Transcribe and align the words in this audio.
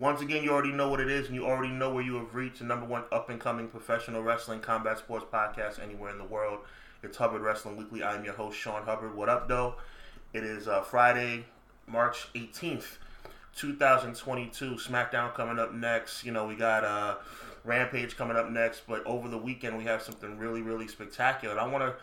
Once 0.00 0.22
again, 0.22 0.42
you 0.42 0.50
already 0.50 0.72
know 0.72 0.88
what 0.88 0.98
it 0.98 1.10
is, 1.10 1.26
and 1.26 1.34
you 1.34 1.44
already 1.44 1.68
know 1.68 1.92
where 1.92 2.02
you 2.02 2.14
have 2.14 2.34
reached 2.34 2.60
the 2.60 2.64
number 2.64 2.86
one 2.86 3.04
up 3.12 3.28
and 3.28 3.38
coming 3.38 3.68
professional 3.68 4.22
wrestling 4.22 4.58
combat 4.58 4.96
sports 4.96 5.26
podcast 5.30 5.78
anywhere 5.78 6.10
in 6.10 6.16
the 6.16 6.24
world. 6.24 6.58
It's 7.02 7.18
Hubbard 7.18 7.42
Wrestling 7.42 7.76
Weekly. 7.76 8.02
I'm 8.02 8.24
your 8.24 8.32
host, 8.32 8.58
Sean 8.58 8.82
Hubbard. 8.84 9.14
What 9.14 9.28
up, 9.28 9.46
though? 9.46 9.74
It 10.32 10.42
is 10.42 10.66
uh, 10.66 10.80
Friday, 10.80 11.44
March 11.86 12.32
18th, 12.34 12.96
2022. 13.54 14.76
SmackDown 14.76 15.34
coming 15.34 15.58
up 15.58 15.74
next. 15.74 16.24
You 16.24 16.32
know, 16.32 16.46
we 16.46 16.54
got 16.54 16.82
uh, 16.82 17.16
Rampage 17.64 18.16
coming 18.16 18.38
up 18.38 18.48
next, 18.48 18.86
but 18.88 19.06
over 19.06 19.28
the 19.28 19.36
weekend, 19.36 19.76
we 19.76 19.84
have 19.84 20.00
something 20.00 20.38
really, 20.38 20.62
really 20.62 20.88
spectacular. 20.88 21.52
And 21.52 21.60
I 21.60 21.66
want 21.70 21.84
to 21.84 21.94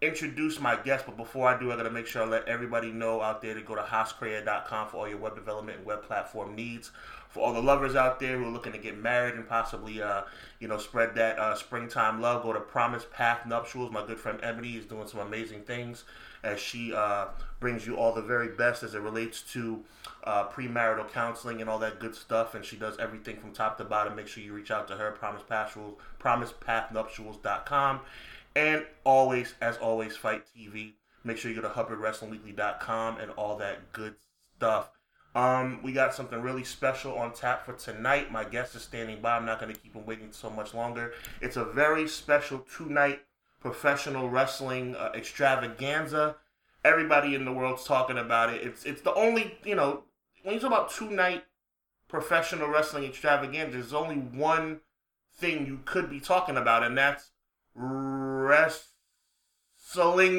introduce 0.00 0.60
my 0.60 0.76
guest, 0.76 1.06
but 1.06 1.16
before 1.16 1.48
I 1.48 1.58
do, 1.58 1.72
I 1.72 1.76
got 1.76 1.84
to 1.84 1.90
make 1.90 2.06
sure 2.06 2.22
I 2.22 2.26
let 2.26 2.46
everybody 2.48 2.90
know 2.90 3.22
out 3.22 3.40
there 3.40 3.54
to 3.54 3.62
go 3.62 3.74
to 3.74 3.82
haascreator.com 3.82 4.88
for 4.88 4.96
all 4.98 5.08
your 5.08 5.18
web 5.18 5.34
development 5.34 5.78
and 5.78 5.86
web 5.86 6.02
platform 6.02 6.54
needs. 6.54 6.90
For 7.28 7.40
all 7.40 7.52
the 7.52 7.62
lovers 7.62 7.94
out 7.94 8.20
there 8.20 8.38
who 8.38 8.44
are 8.46 8.50
looking 8.50 8.72
to 8.72 8.78
get 8.78 8.96
married 8.96 9.34
and 9.34 9.48
possibly, 9.48 10.00
uh, 10.00 10.22
you 10.60 10.68
know, 10.68 10.78
spread 10.78 11.14
that 11.16 11.38
uh, 11.38 11.54
springtime 11.54 12.20
love, 12.20 12.42
go 12.42 12.52
to 12.52 12.60
Promise 12.60 13.06
Path 13.12 13.46
Nuptials. 13.46 13.90
My 13.90 14.06
good 14.06 14.18
friend 14.18 14.38
Ebony 14.42 14.76
is 14.76 14.86
doing 14.86 15.06
some 15.06 15.20
amazing 15.20 15.62
things 15.62 16.04
as 16.42 16.60
she 16.60 16.94
uh, 16.94 17.26
brings 17.58 17.86
you 17.86 17.96
all 17.96 18.14
the 18.14 18.22
very 18.22 18.48
best 18.48 18.82
as 18.82 18.94
it 18.94 19.00
relates 19.00 19.42
to 19.42 19.82
uh, 20.24 20.46
premarital 20.48 21.10
counseling 21.10 21.60
and 21.60 21.68
all 21.68 21.78
that 21.78 21.98
good 22.00 22.14
stuff. 22.14 22.54
And 22.54 22.64
she 22.64 22.76
does 22.76 22.96
everything 22.98 23.36
from 23.36 23.52
top 23.52 23.76
to 23.78 23.84
bottom. 23.84 24.14
Make 24.14 24.28
sure 24.28 24.42
you 24.42 24.52
reach 24.52 24.70
out 24.70 24.88
to 24.88 24.96
her, 24.96 25.10
Promise 25.12 25.42
Path 25.48 25.76
PromisePathNuptials.com. 26.20 28.00
And 28.56 28.86
always, 29.04 29.54
as 29.60 29.76
always, 29.76 30.16
Fight 30.16 30.44
TV. 30.56 30.94
Make 31.24 31.36
sure 31.36 31.50
you 31.50 31.60
go 31.60 31.68
to 31.68 31.74
HubbardWrestlingWeekly.com 31.74 33.18
and 33.18 33.30
all 33.32 33.58
that 33.58 33.92
good 33.92 34.14
stuff. 34.56 34.90
Um, 35.34 35.80
we 35.82 35.92
got 35.92 36.14
something 36.14 36.40
really 36.40 36.64
special 36.64 37.18
on 37.18 37.34
tap 37.34 37.66
for 37.66 37.74
tonight. 37.74 38.32
My 38.32 38.44
guest 38.44 38.74
is 38.74 38.80
standing 38.80 39.20
by. 39.20 39.36
I'm 39.36 39.44
not 39.44 39.60
going 39.60 39.74
to 39.74 39.78
keep 39.78 39.92
him 39.92 40.06
waiting 40.06 40.32
so 40.32 40.48
much 40.48 40.72
longer. 40.72 41.12
It's 41.42 41.58
a 41.58 41.64
very 41.66 42.08
special 42.08 42.60
two 42.60 42.86
night 42.86 43.20
professional 43.60 44.30
wrestling 44.30 44.96
uh, 44.96 45.10
extravaganza. 45.14 46.36
Everybody 46.82 47.34
in 47.34 47.44
the 47.44 47.52
world's 47.52 47.84
talking 47.84 48.16
about 48.16 48.54
it. 48.54 48.62
It's 48.62 48.86
it's 48.86 49.02
the 49.02 49.12
only 49.12 49.58
you 49.64 49.74
know 49.74 50.04
when 50.44 50.54
you 50.54 50.60
talk 50.60 50.68
about 50.70 50.90
two 50.90 51.10
night 51.10 51.44
professional 52.08 52.68
wrestling 52.68 53.04
extravaganza. 53.04 53.72
There's 53.72 53.92
only 53.92 54.16
one 54.16 54.80
thing 55.36 55.66
you 55.66 55.80
could 55.84 56.08
be 56.08 56.20
talking 56.20 56.56
about, 56.56 56.82
and 56.82 56.96
that's 56.96 57.32
wrestling 57.76 58.84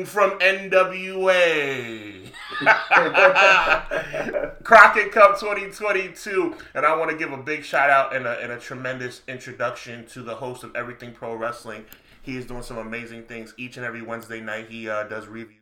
from 0.06 0.40
NWA. 0.40 2.32
Crockett 4.64 5.12
Cup 5.12 5.40
2022. 5.40 6.56
And 6.74 6.86
I 6.86 6.96
want 6.96 7.12
to 7.12 7.18
give 7.18 7.32
a 7.32 7.38
big 7.38 7.64
shout 7.64 7.90
out 7.90 8.16
and 8.16 8.26
a, 8.26 8.40
and 8.40 8.52
a 8.52 8.60
tremendous 8.60 9.22
introduction 9.28 10.06
to 10.08 10.24
the 10.24 10.36
host 10.36 10.64
of 10.64 10.76
Everything 10.76 11.14
Pro 11.14 11.36
Wrestling. 11.36 11.86
He 12.24 12.38
is 12.38 12.46
doing 12.46 12.64
some 12.64 12.78
amazing 12.78 13.24
things 13.24 13.54
each 13.58 13.78
and 13.78 13.86
every 13.86 14.02
Wednesday 14.02 14.42
night. 14.42 14.68
He 14.70 14.90
uh, 14.90 15.04
does 15.04 15.28
reviews 15.28 15.62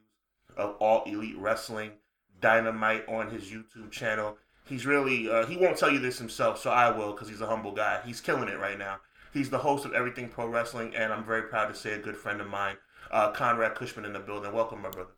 of 0.57 0.75
all 0.79 1.03
elite 1.03 1.37
wrestling, 1.37 1.91
dynamite 2.39 3.07
on 3.09 3.29
his 3.29 3.43
YouTube 3.43 3.91
channel. 3.91 4.37
He's 4.65 4.85
really, 4.85 5.29
uh, 5.29 5.45
he 5.45 5.57
won't 5.57 5.77
tell 5.77 5.91
you 5.91 5.99
this 5.99 6.17
himself, 6.17 6.59
so 6.59 6.71
I 6.71 6.89
will 6.89 7.11
because 7.11 7.29
he's 7.29 7.41
a 7.41 7.45
humble 7.45 7.73
guy. 7.73 7.99
He's 8.05 8.21
killing 8.21 8.49
it 8.49 8.57
right 8.57 8.79
now. 8.79 8.97
He's 9.35 9.49
the 9.49 9.57
host 9.57 9.83
of 9.83 9.91
Everything 9.91 10.29
Pro 10.29 10.47
Wrestling, 10.47 10.95
and 10.95 11.11
I'm 11.11 11.25
very 11.25 11.41
proud 11.41 11.67
to 11.67 11.75
say 11.75 11.91
a 11.91 11.99
good 11.99 12.15
friend 12.15 12.39
of 12.39 12.47
mine, 12.47 12.77
uh, 13.11 13.33
Conrad 13.33 13.75
Cushman, 13.75 14.05
in 14.05 14.13
the 14.13 14.19
building. 14.19 14.53
Welcome, 14.53 14.81
my 14.81 14.89
brother. 14.89 15.09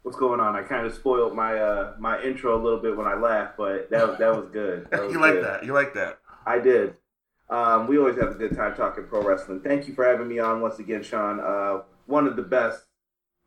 What's 0.00 0.16
going 0.16 0.40
on? 0.40 0.56
I 0.56 0.62
kind 0.62 0.86
of 0.86 0.94
spoiled 0.94 1.36
my 1.36 1.58
uh, 1.58 1.94
my 1.98 2.18
intro 2.22 2.58
a 2.58 2.62
little 2.62 2.80
bit 2.80 2.96
when 2.96 3.06
I 3.06 3.16
laughed, 3.16 3.58
but 3.58 3.90
that 3.90 4.18
that 4.18 4.34
was 4.34 4.48
good. 4.50 4.88
That 4.90 5.02
was 5.02 5.12
you 5.12 5.20
like 5.20 5.34
good. 5.34 5.44
that? 5.44 5.62
You 5.62 5.74
like 5.74 5.92
that? 5.92 6.20
I 6.46 6.58
did. 6.58 6.94
Um, 7.50 7.86
we 7.86 7.98
always 7.98 8.16
have 8.16 8.30
a 8.30 8.34
good 8.34 8.56
time 8.56 8.74
talking 8.74 9.04
pro 9.04 9.22
wrestling. 9.22 9.60
Thank 9.60 9.86
you 9.88 9.94
for 9.94 10.06
having 10.06 10.26
me 10.26 10.38
on 10.38 10.62
once 10.62 10.78
again, 10.78 11.02
Sean. 11.02 11.38
Uh, 11.38 11.82
one 12.06 12.26
of 12.26 12.34
the 12.34 12.42
best 12.42 12.80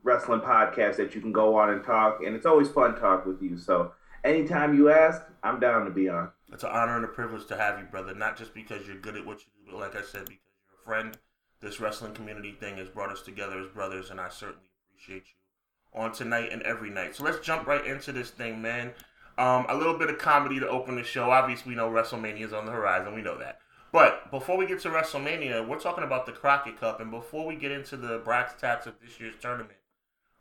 wrestling 0.04 0.42
podcasts 0.42 0.98
that 0.98 1.16
you 1.16 1.22
can 1.22 1.32
go 1.32 1.56
on 1.56 1.72
and 1.72 1.84
talk, 1.84 2.20
and 2.24 2.36
it's 2.36 2.46
always 2.46 2.70
fun 2.70 3.00
talk 3.00 3.26
with 3.26 3.42
you. 3.42 3.58
So 3.58 3.94
anytime 4.24 4.76
you 4.76 4.90
ask, 4.90 5.22
I'm 5.44 5.60
down 5.60 5.86
to 5.86 5.92
be 5.92 6.10
on. 6.10 6.32
It's 6.52 6.64
an 6.64 6.72
honor 6.72 6.96
and 6.96 7.06
a 7.06 7.10
privilege 7.10 7.48
to 7.48 7.58
have 7.58 7.80
you, 7.80 7.86
brother. 7.86 8.14
Not 8.14 8.38
just 8.38 8.54
because 8.54 8.88
you're 8.88 8.98
good 8.98 9.16
at 9.16 9.26
what 9.26 9.40
you 9.40 9.52
do, 9.66 9.72
but 9.72 9.80
like 9.80 9.96
I 9.96 10.02
said, 10.02 10.26
because 10.26 10.42
you're 10.68 10.82
a 10.82 10.86
friend. 10.86 11.18
This 11.62 11.80
wrestling 11.80 12.14
community 12.14 12.54
thing 12.60 12.78
has 12.78 12.90
brought 12.90 13.12
us 13.12 13.22
together 13.22 13.60
as 13.60 13.68
brothers, 13.68 14.10
and 14.10 14.20
I 14.20 14.30
certainly 14.30 14.70
appreciate 14.90 15.26
you 15.28 16.00
on 16.00 16.12
tonight 16.12 16.50
and 16.52 16.62
every 16.64 16.90
night. 16.90 17.16
So 17.16 17.24
let's 17.24 17.40
jump 17.40 17.68
right 17.68 17.86
into 17.86 18.12
this 18.12 18.32
thing, 18.32 18.62
man. 18.62 18.94
Um, 19.38 19.66
a 19.70 19.76
little 19.76 19.98
bit 19.98 20.10
of 20.10 20.18
comedy 20.18 20.60
to 20.60 20.68
open 20.68 20.96
the 20.96 21.04
show. 21.04 21.30
Obviously, 21.30 21.72
we 21.72 21.76
know 21.76 21.90
WrestleMania 21.90 22.46
is 22.46 22.54
on 22.54 22.66
the 22.66 22.72
horizon. 22.72 23.14
We 23.16 23.22
know 23.22 23.38
that. 23.38 23.60
But 23.92 24.32
before 24.32 24.58
we 24.58 24.66
get 24.66 24.80
to 24.82 24.90
WrestleMania, 24.90 25.68
we're 25.68 25.80
talking 25.80 26.04
about 26.04 26.26
the 26.26 26.32
Crockett 26.32 26.80
Cup, 26.80 27.02
and 27.02 27.12
before 27.12 27.46
we 27.46 27.56
get 27.56 27.72
into 27.72 27.98
the 27.98 28.20
brass 28.20 28.54
tacks 28.60 28.88
of 28.88 28.94
this 29.02 29.20
year's 29.20 29.36
tournament, 29.42 29.78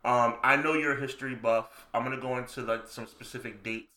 um, 0.03 0.35
I 0.43 0.55
know 0.55 0.73
you're 0.73 0.97
a 0.97 0.99
history 0.99 1.35
buff. 1.35 1.87
I'm 1.93 2.03
gonna 2.03 2.19
go 2.19 2.37
into 2.37 2.61
like 2.61 2.87
some 2.87 3.07
specific 3.07 3.63
dates 3.63 3.87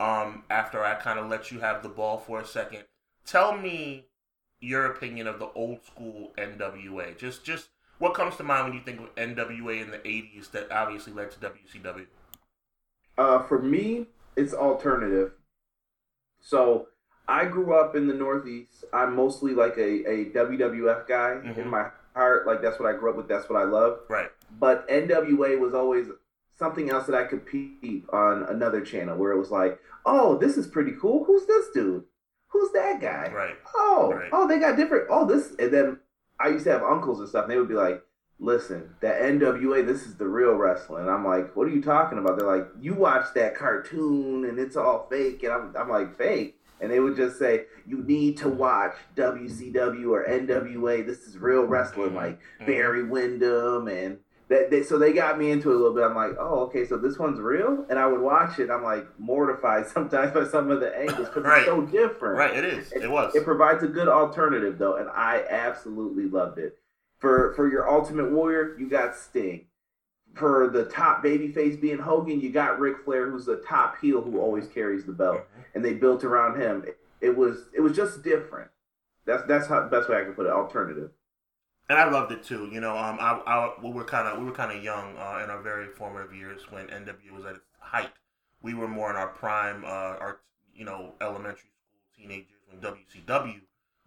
um, 0.00 0.44
after 0.50 0.84
I 0.84 0.94
kind 0.94 1.18
of 1.18 1.28
let 1.28 1.50
you 1.52 1.60
have 1.60 1.82
the 1.82 1.88
ball 1.88 2.18
for 2.18 2.40
a 2.40 2.46
second. 2.46 2.84
Tell 3.26 3.56
me 3.56 4.06
your 4.60 4.86
opinion 4.86 5.26
of 5.26 5.38
the 5.38 5.48
old 5.54 5.84
school 5.84 6.32
NWA. 6.38 7.16
Just 7.18 7.44
just 7.44 7.68
what 7.98 8.14
comes 8.14 8.36
to 8.36 8.42
mind 8.42 8.64
when 8.64 8.74
you 8.74 8.82
think 8.84 9.00
of 9.00 9.14
NWA 9.14 9.82
in 9.82 9.90
the 9.90 9.98
80s 9.98 10.50
that 10.52 10.70
obviously 10.72 11.12
led 11.12 11.30
to 11.32 11.38
WCW? 11.38 12.06
Uh, 13.16 13.42
for 13.44 13.60
me, 13.62 14.06
it's 14.36 14.52
alternative. 14.52 15.32
So 16.40 16.88
I 17.28 17.44
grew 17.46 17.74
up 17.74 17.94
in 17.94 18.06
the 18.08 18.14
Northeast. 18.14 18.84
I'm 18.92 19.14
mostly 19.14 19.54
like 19.54 19.76
a, 19.78 19.82
a 20.10 20.24
WWF 20.32 21.06
guy 21.06 21.40
Mhm. 21.44 21.56
in 21.58 21.68
my 21.68 21.90
heart. 22.14 22.46
Like 22.46 22.62
that's 22.62 22.78
what 22.78 22.92
I 22.92 22.96
grew 22.98 23.10
up 23.10 23.16
with. 23.16 23.28
That's 23.28 23.48
what 23.48 23.60
I 23.60 23.64
love. 23.64 23.98
Right. 24.08 24.30
But 24.58 24.88
NWA 24.88 25.58
was 25.58 25.74
always 25.74 26.06
something 26.56 26.90
else 26.90 27.06
that 27.06 27.16
I 27.16 27.24
could 27.24 27.44
peep 27.46 28.06
on 28.12 28.44
another 28.44 28.80
channel 28.80 29.16
where 29.18 29.32
it 29.32 29.38
was 29.38 29.50
like, 29.50 29.78
oh, 30.06 30.38
this 30.38 30.56
is 30.56 30.66
pretty 30.66 30.92
cool. 31.00 31.24
Who's 31.24 31.46
this 31.46 31.66
dude? 31.74 32.04
Who's 32.48 32.70
that 32.72 33.00
guy? 33.00 33.32
Right. 33.34 33.56
Oh, 33.74 34.12
Right. 34.14 34.30
oh, 34.32 34.46
they 34.46 34.60
got 34.60 34.76
different. 34.76 35.06
Oh, 35.10 35.26
this. 35.26 35.52
And 35.58 35.72
then 35.72 35.98
I 36.38 36.48
used 36.48 36.64
to 36.64 36.70
have 36.70 36.82
uncles 36.84 37.18
and 37.18 37.28
stuff, 37.28 37.44
and 37.44 37.50
they 37.52 37.58
would 37.58 37.68
be 37.68 37.74
like, 37.74 38.02
listen, 38.38 38.90
that 39.00 39.20
NWA, 39.22 39.84
this 39.84 40.06
is 40.06 40.16
the 40.16 40.26
real 40.28 40.52
wrestling. 40.54 41.02
And 41.02 41.10
I'm 41.10 41.24
like, 41.26 41.56
what 41.56 41.66
are 41.66 41.70
you 41.70 41.82
talking 41.82 42.18
about? 42.18 42.38
They're 42.38 42.46
like, 42.46 42.66
you 42.80 42.94
watch 42.94 43.26
that 43.34 43.56
cartoon 43.56 44.44
and 44.44 44.58
it's 44.58 44.76
all 44.76 45.06
fake. 45.10 45.42
And 45.42 45.52
I'm, 45.52 45.74
I'm 45.76 45.88
like, 45.88 46.16
fake. 46.16 46.60
And 46.80 46.90
they 46.90 47.00
would 47.00 47.16
just 47.16 47.38
say, 47.38 47.64
you 47.86 48.02
need 48.02 48.36
to 48.38 48.48
watch 48.48 48.94
WCW 49.16 50.10
or 50.10 50.24
NWA. 50.24 51.04
This 51.06 51.20
is 51.20 51.38
real 51.38 51.64
wrestling, 51.64 52.14
like 52.14 52.38
Mhm. 52.60 52.66
Barry 52.66 53.04
Windham 53.04 53.88
and 53.88 54.18
that. 54.48 54.70
They, 54.70 54.82
so 54.82 54.98
they 54.98 55.12
got 55.12 55.38
me 55.38 55.50
into 55.50 55.70
it 55.70 55.74
a 55.74 55.78
little 55.78 55.94
bit. 55.94 56.04
I'm 56.04 56.14
like, 56.14 56.36
oh, 56.38 56.60
okay, 56.66 56.84
so 56.84 56.96
this 56.98 57.18
one's 57.18 57.40
real. 57.40 57.86
And 57.88 57.98
I 57.98 58.06
would 58.06 58.20
watch 58.20 58.58
it. 58.58 58.70
I'm 58.70 58.82
like 58.82 59.06
mortified 59.18 59.86
sometimes 59.94 60.32
by 60.32 60.44
some 60.44 60.70
of 60.70 60.80
the 60.80 60.94
angles 60.96 61.28
because 61.28 61.44
Right. 61.44 61.58
it's 61.58 61.66
so 61.66 61.82
different. 61.82 62.36
Right. 62.38 62.56
It 62.56 62.64
is. 62.64 62.92
It 62.92 63.10
was. 63.10 63.34
It 63.34 63.44
provides 63.44 63.82
a 63.82 63.88
good 63.88 64.08
alternative 64.08 64.76
though, 64.78 64.96
and 64.96 65.08
I 65.10 65.44
absolutely 65.48 66.24
loved 66.28 66.58
it. 66.58 66.78
For 67.18 67.54
for 67.54 67.68
your 67.70 67.88
Ultimate 67.88 68.30
Warrior, 68.32 68.76
you 68.78 68.88
got 68.90 69.16
Sting. 69.16 69.66
For 70.34 70.68
the 70.68 70.84
top 70.86 71.22
babyface 71.24 71.80
being 71.80 71.98
Hogan, 71.98 72.40
you 72.40 72.50
got 72.50 72.80
Ric 72.80 73.04
Flair, 73.04 73.30
who's 73.30 73.46
the 73.46 73.62
top 73.66 74.00
heel 74.00 74.20
who 74.20 74.40
always 74.40 74.66
carries 74.68 75.04
the 75.04 75.12
belt, 75.12 75.42
and 75.74 75.84
they 75.84 75.94
built 75.94 76.24
around 76.24 76.60
him. 76.60 76.84
It, 76.86 76.98
it 77.20 77.36
was 77.36 77.68
it 77.74 77.80
was 77.80 77.94
just 77.96 78.22
different. 78.22 78.70
That's 79.26 79.42
that's 79.48 79.66
how 79.68 79.88
best 79.88 80.08
way 80.08 80.20
I 80.20 80.24
can 80.24 80.34
put 80.34 80.46
it. 80.46 80.52
Alternative. 80.52 81.10
and 81.88 81.98
I 81.98 82.10
loved 82.10 82.32
it 82.32 82.42
too. 82.42 82.68
You 82.72 82.80
know, 82.80 82.96
um, 82.96 83.18
I, 83.20 83.40
I 83.46 83.74
we 83.82 83.90
were 83.90 84.04
kind 84.04 84.28
of 84.28 84.38
we 84.38 84.44
were 84.44 84.52
kind 84.52 84.76
of 84.76 84.82
young 84.82 85.16
uh, 85.16 85.40
in 85.44 85.50
our 85.50 85.62
very 85.62 85.88
formative 85.88 86.34
years 86.34 86.62
when 86.70 86.86
NWA 86.88 87.32
was 87.34 87.44
at 87.44 87.54
its 87.56 87.64
height. 87.78 88.10
We 88.62 88.74
were 88.74 88.88
more 88.88 89.10
in 89.10 89.16
our 89.16 89.28
prime, 89.28 89.84
uh, 89.84 89.88
our 89.88 90.40
you 90.74 90.84
know 90.84 91.14
elementary 91.20 91.70
school 91.70 92.00
teenagers 92.16 92.58
when 92.68 92.80
WCW 92.80 93.60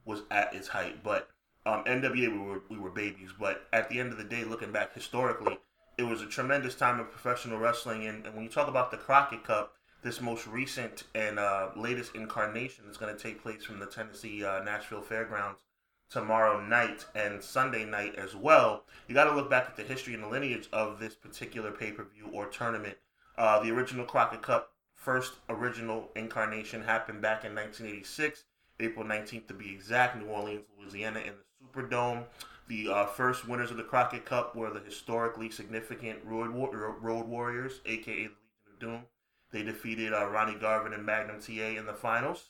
was 0.05 0.23
at 0.31 0.53
its 0.53 0.67
height. 0.67 1.03
But 1.03 1.29
um, 1.65 1.83
NWA 1.85 2.31
we 2.31 2.37
were 2.37 2.61
we 2.69 2.77
were 2.79 2.89
babies. 2.91 3.29
But 3.39 3.67
at 3.73 3.89
the 3.89 3.99
end 3.99 4.11
of 4.11 4.17
the 4.17 4.23
day, 4.23 4.43
looking 4.43 4.71
back 4.71 4.93
historically, 4.93 5.57
it 5.97 6.03
was 6.03 6.21
a 6.21 6.27
tremendous 6.27 6.75
time 6.75 6.99
of 6.99 7.11
professional 7.11 7.57
wrestling. 7.57 8.05
And, 8.05 8.25
and 8.25 8.35
when 8.35 8.43
you 8.43 8.49
talk 8.49 8.67
about 8.67 8.91
the 8.91 8.97
Crockett 8.97 9.43
Cup, 9.43 9.73
this 10.03 10.21
most 10.21 10.45
recent 10.47 11.03
and 11.15 11.39
uh, 11.39 11.69
latest 11.75 12.15
incarnation 12.15 12.85
is 12.89 12.97
going 12.97 13.15
to 13.15 13.21
take 13.21 13.41
place 13.41 13.63
from 13.63 13.79
the 13.79 13.87
Tennessee 13.87 14.45
uh, 14.45 14.63
Nashville 14.63 15.01
Fairgrounds 15.01 15.61
tomorrow 16.09 16.63
night 16.63 17.05
and 17.15 17.43
Sunday 17.43 17.83
night 17.83 18.15
as 18.15 18.35
well. 18.35 18.83
You 19.07 19.15
got 19.15 19.25
to 19.25 19.35
look 19.35 19.49
back 19.49 19.65
at 19.65 19.75
the 19.75 19.83
history 19.83 20.13
and 20.13 20.23
the 20.23 20.27
lineage 20.27 20.69
of 20.71 20.99
this 20.99 21.15
particular 21.15 21.71
pay 21.71 21.91
per 21.91 22.03
view 22.03 22.29
or 22.31 22.45
tournament. 22.45 22.97
Uh, 23.37 23.61
the 23.61 23.71
original 23.71 24.05
Crockett 24.05 24.41
Cup, 24.41 24.71
first 24.93 25.33
original 25.49 26.09
incarnation, 26.15 26.83
happened 26.83 27.21
back 27.21 27.43
in 27.43 27.53
1986, 27.53 28.45
April 28.79 29.05
19th 29.05 29.47
to 29.47 29.53
be 29.53 29.71
exact, 29.71 30.17
New 30.17 30.27
Orleans, 30.27 30.63
Louisiana, 30.79 31.19
in 31.19 31.33
the 31.33 31.81
Superdome. 31.81 32.23
The 32.67 32.89
uh, 32.89 33.05
first 33.05 33.47
winners 33.47 33.71
of 33.71 33.77
the 33.77 33.83
Crockett 33.83 34.25
Cup 34.25 34.55
were 34.55 34.69
the 34.69 34.81
historically 34.81 35.49
significant 35.49 36.19
Road, 36.25 36.51
War- 36.51 36.97
Road 36.99 37.25
Warriors, 37.25 37.79
aka 37.85 38.13
the 38.13 38.21
Legion 38.23 38.33
of 38.73 38.79
Doom. 38.79 39.05
They 39.51 39.63
defeated 39.63 40.13
uh, 40.13 40.27
Ronnie 40.27 40.59
Garvin 40.59 40.91
and 40.91 41.05
Magnum 41.05 41.39
TA 41.39 41.79
in 41.79 41.85
the 41.85 41.93
finals. 41.93 42.49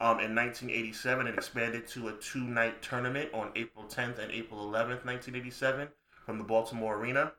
Um, 0.00 0.20
in 0.20 0.34
1987, 0.34 1.28
it 1.28 1.34
expanded 1.34 1.86
to 1.88 2.08
a 2.08 2.12
two 2.12 2.44
night 2.44 2.82
tournament 2.82 3.30
on 3.32 3.52
April 3.54 3.86
10th 3.86 4.18
and 4.18 4.30
April 4.32 4.66
11th, 4.66 5.06
1987, 5.06 5.88
from 6.26 6.36
the 6.36 6.44
Baltimore 6.44 6.98
Arena. 6.98 7.32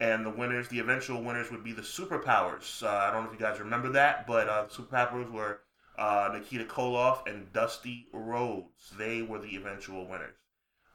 And 0.00 0.26
the 0.26 0.30
winners, 0.30 0.68
the 0.68 0.80
eventual 0.80 1.22
winners, 1.22 1.50
would 1.50 1.64
be 1.64 1.72
the 1.72 1.82
Superpowers. 1.82 2.82
Uh, 2.82 2.88
I 2.88 3.10
don't 3.10 3.24
know 3.24 3.32
if 3.32 3.38
you 3.38 3.46
guys 3.46 3.58
remember 3.58 3.90
that, 3.92 4.26
but 4.26 4.48
uh, 4.48 4.64
the 4.64 4.68
Superpowers 4.68 5.30
were 5.30 5.60
uh, 5.98 6.30
Nikita 6.32 6.64
Koloff 6.64 7.26
and 7.26 7.50
Dusty 7.52 8.06
Rhodes. 8.12 8.92
They 8.98 9.22
were 9.22 9.38
the 9.38 9.56
eventual 9.56 10.06
winners. 10.06 10.39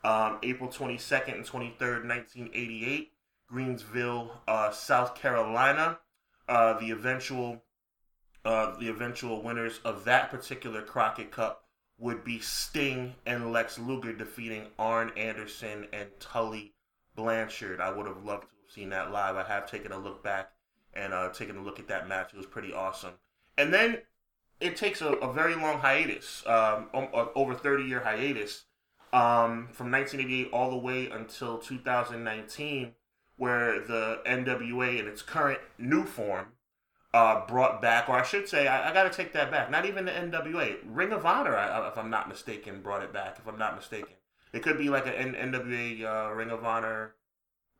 Um, 0.05 0.37
April 0.43 0.69
22nd 0.69 1.33
and 1.33 1.43
23rd, 1.43 2.07
1988, 2.07 3.11
Greensville, 3.51 4.29
uh, 4.47 4.69
South 4.69 5.15
Carolina. 5.15 5.97
Uh, 6.47 6.77
the 6.79 6.91
eventual 6.91 7.63
uh, 8.45 8.77
the 8.77 8.87
eventual 8.89 9.41
winners 9.41 9.79
of 9.83 10.05
that 10.05 10.29
particular 10.29 10.83
Crockett 10.83 11.31
Cup 11.31 11.63
would 11.97 12.23
be 12.23 12.39
Sting 12.39 13.15
and 13.25 13.51
Lex 13.51 13.79
Luger 13.79 14.13
defeating 14.13 14.67
Arn 14.77 15.11
Anderson 15.17 15.87
and 15.91 16.07
Tully 16.19 16.75
Blanchard. 17.15 17.81
I 17.81 17.89
would 17.89 18.05
have 18.05 18.23
loved 18.23 18.43
to 18.43 18.49
have 18.61 18.71
seen 18.71 18.89
that 18.89 19.11
live. 19.11 19.35
I 19.35 19.43
have 19.43 19.69
taken 19.69 19.91
a 19.91 19.97
look 19.97 20.23
back 20.23 20.51
and 20.93 21.13
uh, 21.13 21.29
taken 21.29 21.57
a 21.57 21.63
look 21.63 21.79
at 21.79 21.87
that 21.87 22.07
match. 22.07 22.31
It 22.31 22.37
was 22.37 22.45
pretty 22.45 22.71
awesome. 22.71 23.13
And 23.57 23.73
then 23.73 23.97
it 24.59 24.75
takes 24.75 25.01
a, 25.01 25.13
a 25.13 25.33
very 25.33 25.55
long 25.55 25.79
hiatus, 25.79 26.45
um, 26.45 26.89
over 26.93 27.55
30 27.55 27.85
year 27.85 28.01
hiatus, 28.01 28.65
um, 29.15 29.69
from 29.71 29.91
1988 29.91 30.49
all 30.51 30.69
the 30.69 30.77
way 30.77 31.09
until 31.09 31.57
2019, 31.57 32.91
where 33.37 33.79
the 33.79 34.19
NWA 34.25 34.99
in 34.99 35.07
its 35.07 35.21
current 35.21 35.61
new 35.77 36.03
form 36.03 36.47
uh, 37.13 37.45
brought 37.47 37.81
back, 37.81 38.09
or 38.09 38.19
I 38.19 38.23
should 38.23 38.49
say, 38.49 38.67
I, 38.67 38.89
I 38.89 38.93
got 38.93 39.09
to 39.09 39.09
take 39.09 39.31
that 39.31 39.49
back. 39.49 39.71
Not 39.71 39.85
even 39.85 40.03
the 40.03 40.11
NWA, 40.11 40.79
Ring 40.85 41.13
of 41.13 41.25
Honor, 41.25 41.55
I, 41.55 41.87
if 41.87 41.97
I'm 41.97 42.09
not 42.09 42.27
mistaken, 42.27 42.81
brought 42.81 43.03
it 43.03 43.13
back. 43.13 43.37
If 43.39 43.47
I'm 43.47 43.57
not 43.57 43.77
mistaken, 43.77 44.15
it 44.51 44.61
could 44.61 44.77
be 44.77 44.89
like 44.89 45.07
an 45.07 45.33
NWA 45.33 46.03
uh, 46.03 46.33
Ring 46.33 46.49
of 46.49 46.65
Honor 46.65 47.15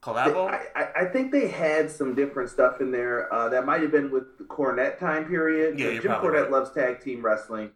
collabo. 0.02 0.50
I, 0.74 1.02
I, 1.02 1.06
think 1.06 1.34
they 1.34 1.50
had 1.50 1.92
some 1.92 2.16
different 2.16 2.50
stuff 2.50 2.80
in 2.80 2.92
there. 2.92 3.34
Uh, 3.34 3.50
that 3.50 3.66
might 3.66 3.82
have 3.82 3.92
been 3.92 4.10
with 4.10 4.38
the 4.38 4.46
Cornette 4.46 5.00
time 5.00 5.26
period. 5.26 5.78
Yeah, 5.78 6.00
Jim 6.00 6.14
Cornette 6.14 6.44
right. 6.44 6.52
loves 6.52 6.72
tag 6.72 7.02
team 7.02 7.22
wrestling. 7.22 7.72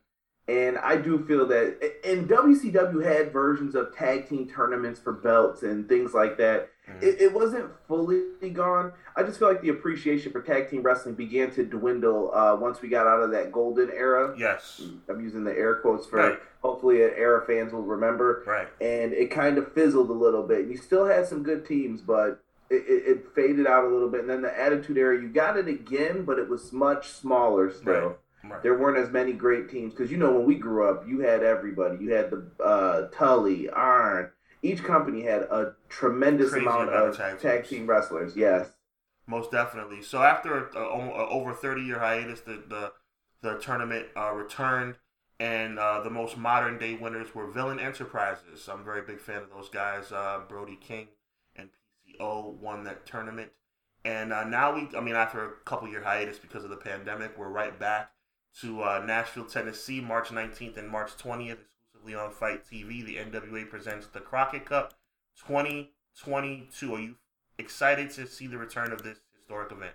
And 0.49 0.79
I 0.79 0.95
do 0.95 1.23
feel 1.25 1.45
that, 1.49 1.77
and 2.03 2.27
WCW 2.27 3.03
had 3.03 3.31
versions 3.31 3.75
of 3.75 3.95
tag 3.95 4.27
team 4.27 4.49
tournaments 4.49 4.99
for 4.99 5.13
belts 5.13 5.61
and 5.61 5.87
things 5.87 6.15
like 6.15 6.37
that. 6.37 6.71
Mm-hmm. 6.89 7.03
It, 7.03 7.21
it, 7.21 7.33
wasn't 7.33 7.69
fully 7.87 8.49
gone. 8.51 8.93
I 9.15 9.21
just 9.21 9.37
feel 9.37 9.47
like 9.47 9.61
the 9.61 9.69
appreciation 9.69 10.31
for 10.31 10.41
tag 10.41 10.67
team 10.71 10.81
wrestling 10.81 11.13
began 11.13 11.51
to 11.51 11.63
dwindle 11.63 12.33
uh, 12.33 12.55
once 12.55 12.81
we 12.81 12.89
got 12.89 13.05
out 13.05 13.21
of 13.21 13.29
that 13.29 13.51
golden 13.51 13.91
era. 13.91 14.33
Yes. 14.39 14.81
I'm 15.07 15.21
using 15.21 15.43
the 15.43 15.55
air 15.55 15.75
quotes 15.75 16.07
for 16.07 16.17
right. 16.17 16.39
hopefully 16.63 17.03
an 17.03 17.11
era 17.15 17.45
fans 17.45 17.71
will 17.71 17.83
remember. 17.83 18.43
Right. 18.47 18.67
And 18.81 19.13
it 19.13 19.29
kind 19.29 19.59
of 19.59 19.71
fizzled 19.73 20.09
a 20.09 20.13
little 20.13 20.41
bit. 20.41 20.65
You 20.65 20.77
still 20.77 21.05
had 21.05 21.27
some 21.27 21.43
good 21.43 21.63
teams, 21.63 22.01
but 22.01 22.41
it, 22.71 22.85
it, 22.87 23.07
it 23.07 23.35
faded 23.35 23.67
out 23.67 23.83
a 23.83 23.87
little 23.87 24.09
bit. 24.09 24.21
And 24.21 24.29
then 24.31 24.41
the 24.41 24.59
Attitude 24.59 24.97
Era, 24.97 25.21
you 25.21 25.27
got 25.27 25.57
it 25.57 25.67
again, 25.67 26.25
but 26.25 26.39
it 26.39 26.49
was 26.49 26.73
much 26.73 27.09
smaller 27.09 27.71
still. 27.71 27.93
Right. 27.93 28.15
Right. 28.43 28.63
There 28.63 28.77
weren't 28.77 28.97
as 28.97 29.11
many 29.11 29.33
great 29.33 29.69
teams 29.69 29.93
because 29.93 30.11
you 30.11 30.17
know 30.17 30.31
when 30.31 30.45
we 30.45 30.55
grew 30.55 30.89
up, 30.89 31.05
you 31.07 31.19
had 31.19 31.43
everybody. 31.43 32.03
You 32.03 32.13
had 32.13 32.29
the 32.29 32.63
uh, 32.63 33.07
Tully, 33.09 33.69
Arn. 33.69 34.31
Each 34.61 34.83
company 34.83 35.23
had 35.23 35.43
a 35.43 35.73
tremendous 35.89 36.53
amount, 36.53 36.89
amount, 36.89 37.09
of 37.09 37.17
tag, 37.17 37.39
tag 37.39 37.67
team 37.67 37.85
wrestlers. 37.85 38.35
Yes, 38.35 38.69
most 39.27 39.51
definitely. 39.51 40.01
So 40.01 40.23
after 40.23 40.67
a, 40.67 40.77
a, 40.77 40.83
a 40.83 41.29
over 41.29 41.53
thirty 41.53 41.81
year 41.81 41.99
hiatus, 41.99 42.41
the 42.41 42.63
the, 42.67 42.93
the 43.41 43.59
tournament 43.59 44.07
uh, 44.15 44.31
returned, 44.31 44.95
and 45.39 45.77
uh, 45.77 46.01
the 46.01 46.09
most 46.09 46.37
modern 46.37 46.77
day 46.77 46.95
winners 46.95 47.35
were 47.35 47.51
Villain 47.51 47.79
Enterprises. 47.79 48.69
I'm 48.71 48.81
a 48.81 48.83
very 48.83 49.01
big 49.01 49.19
fan 49.19 49.41
of 49.41 49.49
those 49.49 49.69
guys. 49.69 50.13
Uh, 50.13 50.41
Brody 50.47 50.77
King 50.79 51.07
and 51.57 51.69
PCO 52.07 52.53
won 52.53 52.85
that 52.85 53.05
tournament, 53.05 53.51
and 54.05 54.31
uh, 54.31 54.45
now 54.45 54.73
we, 54.73 54.87
I 54.97 55.01
mean, 55.01 55.15
after 55.15 55.45
a 55.45 55.51
couple 55.65 55.89
year 55.89 56.03
hiatus 56.03 56.39
because 56.39 56.63
of 56.63 56.69
the 56.69 56.77
pandemic, 56.77 57.37
we're 57.37 57.49
right 57.49 57.77
back 57.77 58.11
to 58.61 58.81
uh, 58.81 59.03
Nashville, 59.05 59.45
Tennessee, 59.45 60.01
March 60.01 60.29
19th 60.29 60.77
and 60.77 60.89
March 60.89 61.11
20th, 61.17 61.57
exclusively 61.99 62.15
on 62.15 62.31
Fight 62.31 62.65
TV. 62.65 63.05
The 63.05 63.17
NWA 63.17 63.69
presents 63.69 64.07
the 64.07 64.19
Crockett 64.19 64.65
Cup 64.65 64.93
2022. 65.47 66.93
Are 66.93 66.99
you 66.99 67.15
excited 67.57 68.09
to 68.11 68.27
see 68.27 68.47
the 68.47 68.57
return 68.57 68.91
of 68.91 69.03
this 69.03 69.19
historic 69.33 69.71
event? 69.71 69.93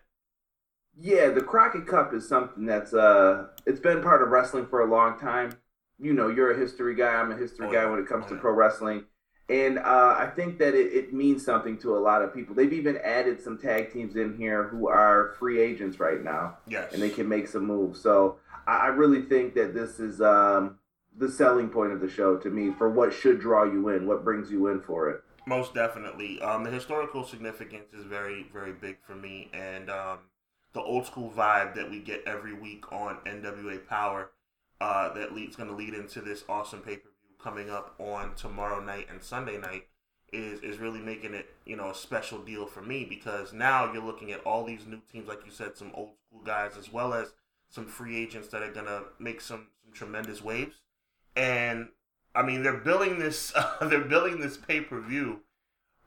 Yeah, 0.96 1.30
the 1.30 1.40
Crockett 1.40 1.86
Cup 1.86 2.14
is 2.14 2.28
something 2.28 2.66
that's 2.66 2.94
uh, 2.94 3.48
it's 3.66 3.80
been 3.80 4.02
part 4.02 4.22
of 4.22 4.28
wrestling 4.28 4.66
for 4.66 4.82
a 4.82 4.90
long 4.90 5.18
time. 5.18 5.52
You 5.98 6.12
know, 6.12 6.28
you're 6.28 6.52
a 6.52 6.58
history 6.58 6.94
guy. 6.94 7.14
I'm 7.14 7.32
a 7.32 7.36
history 7.36 7.66
oh, 7.68 7.72
guy 7.72 7.84
when 7.86 7.98
it 7.98 8.06
comes 8.06 8.24
oh, 8.26 8.30
to 8.30 8.34
yeah. 8.36 8.40
pro 8.40 8.52
wrestling. 8.52 9.04
And 9.48 9.78
uh, 9.78 10.16
I 10.18 10.30
think 10.34 10.58
that 10.58 10.74
it, 10.74 10.92
it, 10.92 11.12
means 11.12 11.44
something 11.44 11.76
to 11.78 11.96
a 11.96 12.00
lot 12.00 12.22
of 12.22 12.32
people. 12.32 12.54
They've 12.54 12.72
even 12.72 12.96
added 13.04 13.42
some 13.42 13.58
tag 13.58 13.92
teams 13.92 14.16
in 14.16 14.38
here 14.38 14.68
who 14.68 14.88
are 14.88 15.34
free 15.38 15.60
agents 15.60 16.00
right 16.00 16.22
now. 16.24 16.56
Yes. 16.66 16.94
And 16.94 17.02
they 17.02 17.10
can 17.10 17.28
make 17.28 17.48
some 17.48 17.66
moves. 17.66 18.00
So 18.00 18.38
I 18.66 18.86
really 18.86 19.20
think 19.22 19.54
that 19.54 19.74
this 19.74 20.00
is 20.00 20.22
um, 20.22 20.78
the 21.16 21.30
selling 21.30 21.68
point 21.68 21.92
of 21.92 22.00
the 22.00 22.08
show 22.08 22.38
to 22.38 22.48
me 22.48 22.72
for 22.72 22.88
what 22.88 23.12
should 23.12 23.38
draw 23.38 23.64
you 23.64 23.90
in, 23.90 24.06
what 24.06 24.24
brings 24.24 24.50
you 24.50 24.68
in 24.68 24.80
for 24.80 25.10
it. 25.10 25.22
Most 25.46 25.74
definitely. 25.74 26.40
Um, 26.40 26.64
the 26.64 26.70
historical 26.70 27.22
significance 27.22 27.92
is 27.92 28.06
very, 28.06 28.46
very 28.50 28.72
big 28.72 28.96
for 29.06 29.14
me. 29.14 29.50
And 29.52 29.90
um, 29.90 30.20
the 30.72 30.80
old 30.80 31.04
school 31.04 31.30
vibe 31.30 31.74
that 31.74 31.90
we 31.90 32.00
get 32.00 32.22
every 32.26 32.54
week 32.54 32.90
on 32.90 33.18
NWA 33.26 33.86
Power 33.86 34.30
uh, 34.80 35.12
that 35.12 35.34
leads 35.34 35.54
going 35.54 35.68
to 35.68 35.74
lead 35.74 35.92
into 35.92 36.22
this 36.22 36.44
awesome 36.48 36.80
pay 36.80 36.96
per 36.96 37.02
view 37.02 37.13
coming 37.44 37.68
up 37.68 37.94
on 37.98 38.34
tomorrow 38.34 38.80
night 38.82 39.06
and 39.10 39.22
Sunday 39.22 39.58
night 39.58 39.86
is 40.32 40.60
is 40.60 40.78
really 40.78 41.00
making 41.00 41.34
it 41.34 41.54
you 41.66 41.76
know 41.76 41.90
a 41.90 41.94
special 41.94 42.38
deal 42.38 42.66
for 42.66 42.80
me 42.80 43.04
because 43.04 43.52
now 43.52 43.92
you're 43.92 44.02
looking 44.02 44.32
at 44.32 44.40
all 44.40 44.64
these 44.64 44.86
new 44.86 45.00
teams 45.12 45.28
like 45.28 45.44
you 45.44 45.52
said 45.52 45.76
some 45.76 45.92
old 45.94 46.14
school 46.26 46.42
guys 46.42 46.72
as 46.78 46.90
well 46.90 47.12
as 47.12 47.34
some 47.68 47.86
free 47.86 48.16
agents 48.16 48.48
that 48.48 48.62
are 48.62 48.72
gonna 48.72 49.02
make 49.18 49.40
some 49.40 49.66
some 49.82 49.92
tremendous 49.92 50.42
waves, 50.42 50.76
and 51.36 51.88
I 52.34 52.42
mean 52.42 52.62
they're 52.62 52.78
building 52.78 53.18
this 53.18 53.52
uh, 53.54 53.76
they're 53.88 54.00
building 54.00 54.40
this 54.40 54.56
pay 54.56 54.80
per 54.80 55.00
view 55.00 55.40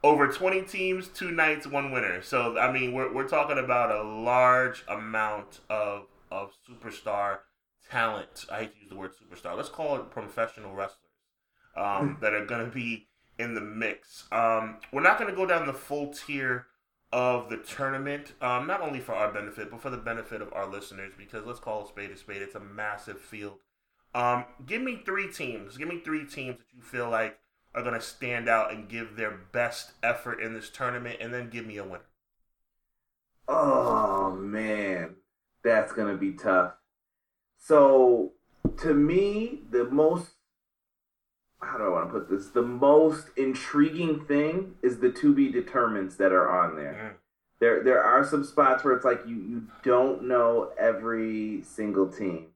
over 0.03 0.27
20 0.27 0.61
teams, 0.63 1.07
two 1.07 1.31
nights, 1.31 1.67
one 1.67 1.91
winner. 1.91 2.21
So 2.21 2.57
I 2.57 2.71
mean 2.71 2.93
we're 2.93 3.13
we're 3.13 3.27
talking 3.27 3.59
about 3.59 3.91
a 3.91 4.03
large 4.03 4.83
amount 4.87 5.59
of 5.69 6.07
of 6.31 6.53
superstar 6.67 7.39
talent. 7.91 8.45
I 8.51 8.61
hate 8.61 8.73
to 8.73 8.79
use 8.79 8.89
the 8.89 8.95
word 8.95 9.11
superstar. 9.11 9.55
Let's 9.55 9.69
call 9.69 9.95
it 9.97 10.09
professional 10.09 10.73
wrestlers 10.73 11.06
um, 11.77 12.17
that 12.21 12.33
are 12.33 12.45
gonna 12.45 12.69
be 12.69 13.07
in 13.39 13.53
the 13.53 13.61
mix. 13.61 14.25
Um, 14.31 14.77
we're 14.91 15.01
not 15.01 15.19
gonna 15.19 15.35
go 15.35 15.45
down 15.45 15.67
the 15.67 15.73
full 15.73 16.13
tier 16.13 16.67
of 17.13 17.49
the 17.49 17.57
tournament, 17.57 18.33
um, 18.41 18.67
not 18.67 18.81
only 18.81 18.99
for 18.99 19.13
our 19.13 19.31
benefit, 19.31 19.71
but 19.71 19.81
for 19.81 19.89
the 19.89 19.97
benefit 19.97 20.41
of 20.41 20.51
our 20.53 20.67
listeners, 20.67 21.13
because 21.17 21.45
let's 21.45 21.59
call 21.59 21.85
a 21.85 21.87
spade 21.87 22.11
a 22.11 22.17
spade. 22.17 22.41
It's 22.41 22.55
a 22.55 22.59
massive 22.59 23.19
field. 23.19 23.59
Um, 24.13 24.45
give 24.65 24.81
me 24.81 25.01
three 25.05 25.31
teams. 25.31 25.77
Give 25.77 25.87
me 25.87 25.99
three 26.03 26.25
teams 26.25 26.57
that 26.57 26.75
you 26.75 26.81
feel 26.81 27.09
like 27.09 27.39
are 27.75 27.83
going 27.83 27.93
to 27.93 28.01
stand 28.01 28.49
out 28.49 28.73
and 28.73 28.89
give 28.89 29.15
their 29.15 29.39
best 29.51 29.91
effort 30.01 30.41
in 30.41 30.53
this 30.53 30.69
tournament, 30.69 31.17
and 31.21 31.33
then 31.33 31.49
give 31.49 31.65
me 31.65 31.77
a 31.77 31.83
winner. 31.83 32.05
Oh, 33.47 34.35
man. 34.35 35.15
That's 35.63 35.93
going 35.93 36.11
to 36.11 36.17
be 36.17 36.31
tough. 36.31 36.73
So, 37.59 38.33
to 38.77 38.93
me, 38.93 39.61
the 39.69 39.85
most 39.85 40.31
how 41.61 41.77
do 41.77 41.85
I 41.85 41.89
want 41.89 42.09
to 42.09 42.19
put 42.19 42.29
this? 42.29 42.49
The 42.49 42.61
most 42.61 43.29
intriguing 43.35 44.25
thing 44.25 44.75
is 44.83 44.99
the 44.99 45.11
to 45.11 45.33
be 45.33 45.51
determines 45.51 46.17
that 46.17 46.31
are 46.31 46.49
on 46.49 46.75
there. 46.75 46.93
Mm. 46.93 47.17
There 47.59 47.83
there 47.83 48.03
are 48.03 48.23
some 48.23 48.43
spots 48.43 48.83
where 48.83 48.93
it's 48.93 49.05
like 49.05 49.21
you 49.25 49.35
you 49.35 49.67
don't 49.83 50.23
know 50.27 50.71
every 50.77 51.63
single 51.63 52.07
team. 52.07 52.47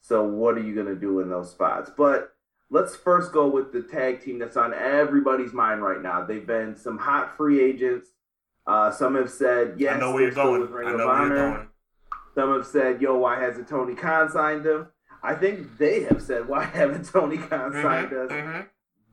So 0.00 0.24
what 0.24 0.56
are 0.56 0.62
you 0.62 0.74
gonna 0.74 0.96
do 0.96 1.20
in 1.20 1.28
those 1.28 1.50
spots? 1.50 1.90
But 1.96 2.32
let's 2.70 2.96
first 2.96 3.32
go 3.32 3.46
with 3.46 3.72
the 3.72 3.82
tag 3.82 4.20
team 4.20 4.38
that's 4.38 4.56
on 4.56 4.74
everybody's 4.74 5.52
mind 5.52 5.82
right 5.82 6.02
now. 6.02 6.24
They've 6.24 6.46
been 6.46 6.76
some 6.76 6.98
hot 6.98 7.36
free 7.36 7.62
agents. 7.62 8.10
Uh, 8.66 8.90
some 8.90 9.14
have 9.14 9.30
said 9.30 9.74
yes. 9.78 9.96
I 9.96 10.00
know 10.00 10.12
where 10.12 10.22
you're 10.22 10.32
going. 10.32 10.62
I 10.62 10.92
know 10.96 11.06
where 11.06 11.26
you're 11.26 11.36
going. 11.36 11.68
Some 12.34 12.52
have 12.52 12.66
said, 12.66 13.00
"Yo, 13.00 13.16
why 13.16 13.38
hasn't 13.40 13.68
Tony 13.68 13.94
Khan 13.94 14.28
signed 14.28 14.66
him?" 14.66 14.88
I 15.22 15.34
think 15.34 15.78
they 15.78 16.02
have 16.04 16.22
said, 16.22 16.48
why 16.48 16.64
haven't 16.64 17.10
Tony 17.10 17.36
Khan 17.36 17.72
mm-hmm, 17.72 17.82
signed 17.82 18.12
us? 18.12 18.30
Mm-hmm. 18.30 18.60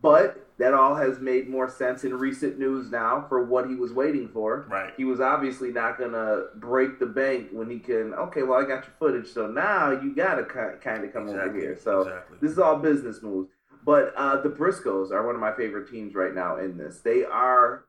But 0.01 0.47
that 0.59 0.73
all 0.73 0.95
has 0.95 1.19
made 1.19 1.49
more 1.49 1.69
sense 1.69 2.03
in 2.03 2.13
recent 2.13 2.57
news 2.59 2.91
now 2.91 3.25
for 3.27 3.43
what 3.43 3.67
he 3.67 3.75
was 3.75 3.93
waiting 3.93 4.29
for. 4.29 4.67
Right. 4.69 4.93
He 4.95 5.05
was 5.05 5.19
obviously 5.19 5.71
not 5.71 5.97
going 5.97 6.11
to 6.11 6.45
break 6.55 6.99
the 6.99 7.05
bank 7.05 7.49
when 7.51 7.69
he 7.69 7.79
can, 7.79 8.13
okay, 8.13 8.43
well, 8.43 8.59
I 8.59 8.67
got 8.67 8.85
your 8.85 8.93
footage. 8.99 9.27
So 9.27 9.47
now 9.47 9.91
you 9.91 10.15
got 10.15 10.35
to 10.35 10.43
kind 10.43 11.03
of 11.03 11.13
come 11.13 11.23
exactly, 11.23 11.49
over 11.49 11.59
here. 11.59 11.77
So 11.81 12.01
exactly. 12.01 12.37
this 12.41 12.51
is 12.51 12.59
all 12.59 12.77
business 12.77 13.21
moves. 13.21 13.49
But 13.85 14.13
uh, 14.15 14.41
the 14.41 14.49
Briscoes 14.49 15.11
are 15.11 15.25
one 15.25 15.35
of 15.35 15.41
my 15.41 15.53
favorite 15.53 15.89
teams 15.89 16.13
right 16.13 16.33
now 16.33 16.57
in 16.57 16.77
this. 16.77 16.99
They 16.99 17.23
are, 17.23 17.85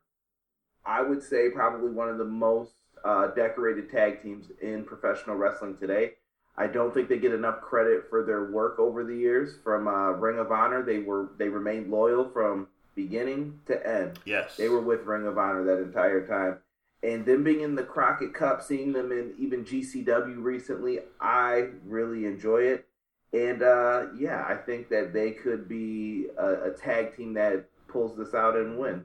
I 0.84 1.02
would 1.02 1.22
say, 1.22 1.50
probably 1.50 1.90
one 1.90 2.08
of 2.08 2.18
the 2.18 2.24
most 2.24 2.72
uh, 3.04 3.28
decorated 3.28 3.90
tag 3.90 4.22
teams 4.22 4.46
in 4.62 4.84
professional 4.84 5.36
wrestling 5.36 5.76
today. 5.76 6.12
I 6.58 6.66
don't 6.66 6.92
think 6.92 7.08
they 7.08 7.18
get 7.18 7.32
enough 7.32 7.60
credit 7.60 8.06
for 8.10 8.24
their 8.24 8.50
work 8.50 8.80
over 8.80 9.04
the 9.04 9.14
years. 9.14 9.54
From 9.62 9.86
uh, 9.86 10.10
Ring 10.10 10.38
of 10.38 10.50
Honor, 10.50 10.82
they 10.82 10.98
were 10.98 11.30
they 11.38 11.48
remained 11.48 11.90
loyal 11.90 12.28
from 12.28 12.66
beginning 12.96 13.60
to 13.66 13.86
end. 13.86 14.18
Yes, 14.24 14.56
they 14.56 14.68
were 14.68 14.80
with 14.80 15.04
Ring 15.04 15.26
of 15.26 15.38
Honor 15.38 15.64
that 15.64 15.80
entire 15.80 16.26
time. 16.26 16.58
And 17.00 17.24
them 17.24 17.44
being 17.44 17.60
in 17.60 17.76
the 17.76 17.84
Crockett 17.84 18.34
Cup, 18.34 18.60
seeing 18.60 18.92
them 18.92 19.12
in 19.12 19.34
even 19.38 19.64
GCW 19.64 20.42
recently, 20.42 20.98
I 21.20 21.68
really 21.86 22.26
enjoy 22.26 22.62
it. 22.62 22.88
And 23.32 23.62
uh, 23.62 24.06
yeah, 24.18 24.44
I 24.48 24.56
think 24.56 24.88
that 24.88 25.12
they 25.12 25.30
could 25.30 25.68
be 25.68 26.26
a, 26.36 26.70
a 26.70 26.70
tag 26.72 27.16
team 27.16 27.34
that 27.34 27.66
pulls 27.86 28.16
this 28.16 28.34
out 28.34 28.56
and 28.56 28.78
wins. 28.78 29.04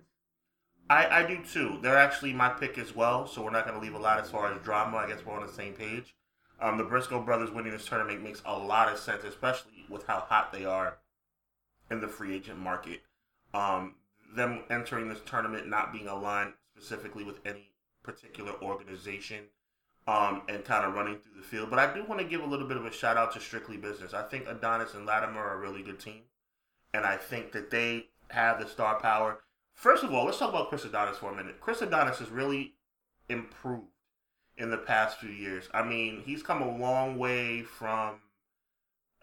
I, 0.89 1.21
I 1.21 1.27
do 1.27 1.39
too. 1.43 1.77
They're 1.83 1.97
actually 1.97 2.33
my 2.33 2.49
pick 2.49 2.79
as 2.79 2.95
well, 2.95 3.27
so 3.27 3.43
we're 3.43 3.51
not 3.51 3.65
going 3.65 3.79
to 3.79 3.81
leave 3.81 3.95
a 3.95 4.01
lot 4.01 4.19
as 4.19 4.29
far 4.29 4.51
as 4.51 4.59
drama. 4.63 4.97
I 4.97 5.07
guess 5.07 5.25
we're 5.25 5.39
on 5.39 5.45
the 5.45 5.53
same 5.53 5.73
page. 5.73 6.15
Um, 6.63 6.77
the 6.77 6.85
Briscoe 6.85 7.21
brothers 7.21 7.51
winning 7.51 7.73
this 7.73 7.85
tournament 7.85 8.23
makes 8.23 8.41
a 8.45 8.57
lot 8.57 8.87
of 8.87 8.97
sense, 8.97 9.25
especially 9.25 9.85
with 9.89 10.07
how 10.07 10.21
hot 10.29 10.53
they 10.53 10.63
are 10.63 10.97
in 11.91 11.99
the 11.99 12.07
free 12.07 12.33
agent 12.33 12.57
market. 12.57 13.01
Um, 13.53 13.95
them 14.33 14.61
entering 14.69 15.09
this 15.09 15.19
tournament 15.25 15.67
not 15.67 15.91
being 15.91 16.07
aligned 16.07 16.53
specifically 16.77 17.25
with 17.25 17.41
any 17.45 17.73
particular 18.01 18.53
organization 18.61 19.43
um, 20.07 20.43
and 20.47 20.63
kind 20.63 20.85
of 20.85 20.93
running 20.93 21.17
through 21.17 21.35
the 21.35 21.45
field. 21.45 21.69
But 21.69 21.79
I 21.79 21.93
do 21.93 22.05
want 22.05 22.21
to 22.21 22.27
give 22.27 22.41
a 22.41 22.45
little 22.45 22.67
bit 22.67 22.77
of 22.77 22.85
a 22.85 22.91
shout 22.93 23.17
out 23.17 23.33
to 23.33 23.41
Strictly 23.41 23.75
Business. 23.75 24.13
I 24.13 24.23
think 24.23 24.47
Adonis 24.47 24.93
and 24.93 25.05
Latimer 25.05 25.41
are 25.41 25.55
a 25.55 25.59
really 25.59 25.83
good 25.83 25.99
team, 25.99 26.21
and 26.93 27.05
I 27.05 27.17
think 27.17 27.51
that 27.51 27.71
they 27.71 28.05
have 28.29 28.61
the 28.61 28.69
star 28.69 29.01
power. 29.01 29.39
First 29.73 30.05
of 30.05 30.13
all, 30.13 30.25
let's 30.25 30.39
talk 30.39 30.49
about 30.49 30.69
Chris 30.69 30.85
Adonis 30.85 31.17
for 31.17 31.29
a 31.29 31.35
minute. 31.35 31.59
Chris 31.59 31.81
Adonis 31.81 32.19
has 32.19 32.29
really 32.29 32.75
improved 33.27 33.87
in 34.63 34.71
the 34.71 34.77
past 34.77 35.19
few 35.19 35.29
years. 35.29 35.69
I 35.73 35.83
mean, 35.83 36.23
he's 36.25 36.41
come 36.41 36.61
a 36.61 36.77
long 36.77 37.19
way 37.19 37.63
from, 37.63 38.21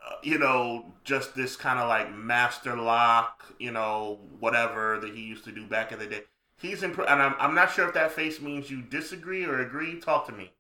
uh, 0.07 0.17
you 0.23 0.39
know, 0.39 0.93
just 1.03 1.35
this 1.35 1.57
kind 1.57 1.81
of 1.81 1.89
like 1.89 2.15
master 2.15 2.77
lock, 2.77 3.47
you 3.59 3.73
know, 3.73 4.21
whatever 4.39 5.01
that 5.01 5.15
he 5.15 5.23
used 5.23 5.45
to 5.45 5.53
do 5.53 5.67
back 5.67 5.93
in 5.93 5.99
the 5.99 6.07
day. 6.07 6.25
He's 6.59 6.83
improved, 6.83 7.11
and 7.11 7.23
I'm, 7.23 7.35
I'm 7.39 7.55
not 7.55 7.73
sure 7.73 7.89
if 7.89 7.95
that 7.95 8.13
face 8.13 8.39
means 8.39 8.71
you 8.71 8.83
disagree 8.83 9.45
or 9.45 9.61
agree. 9.61 9.99
Talk 9.99 10.27
to 10.27 10.33
me. 10.33 10.53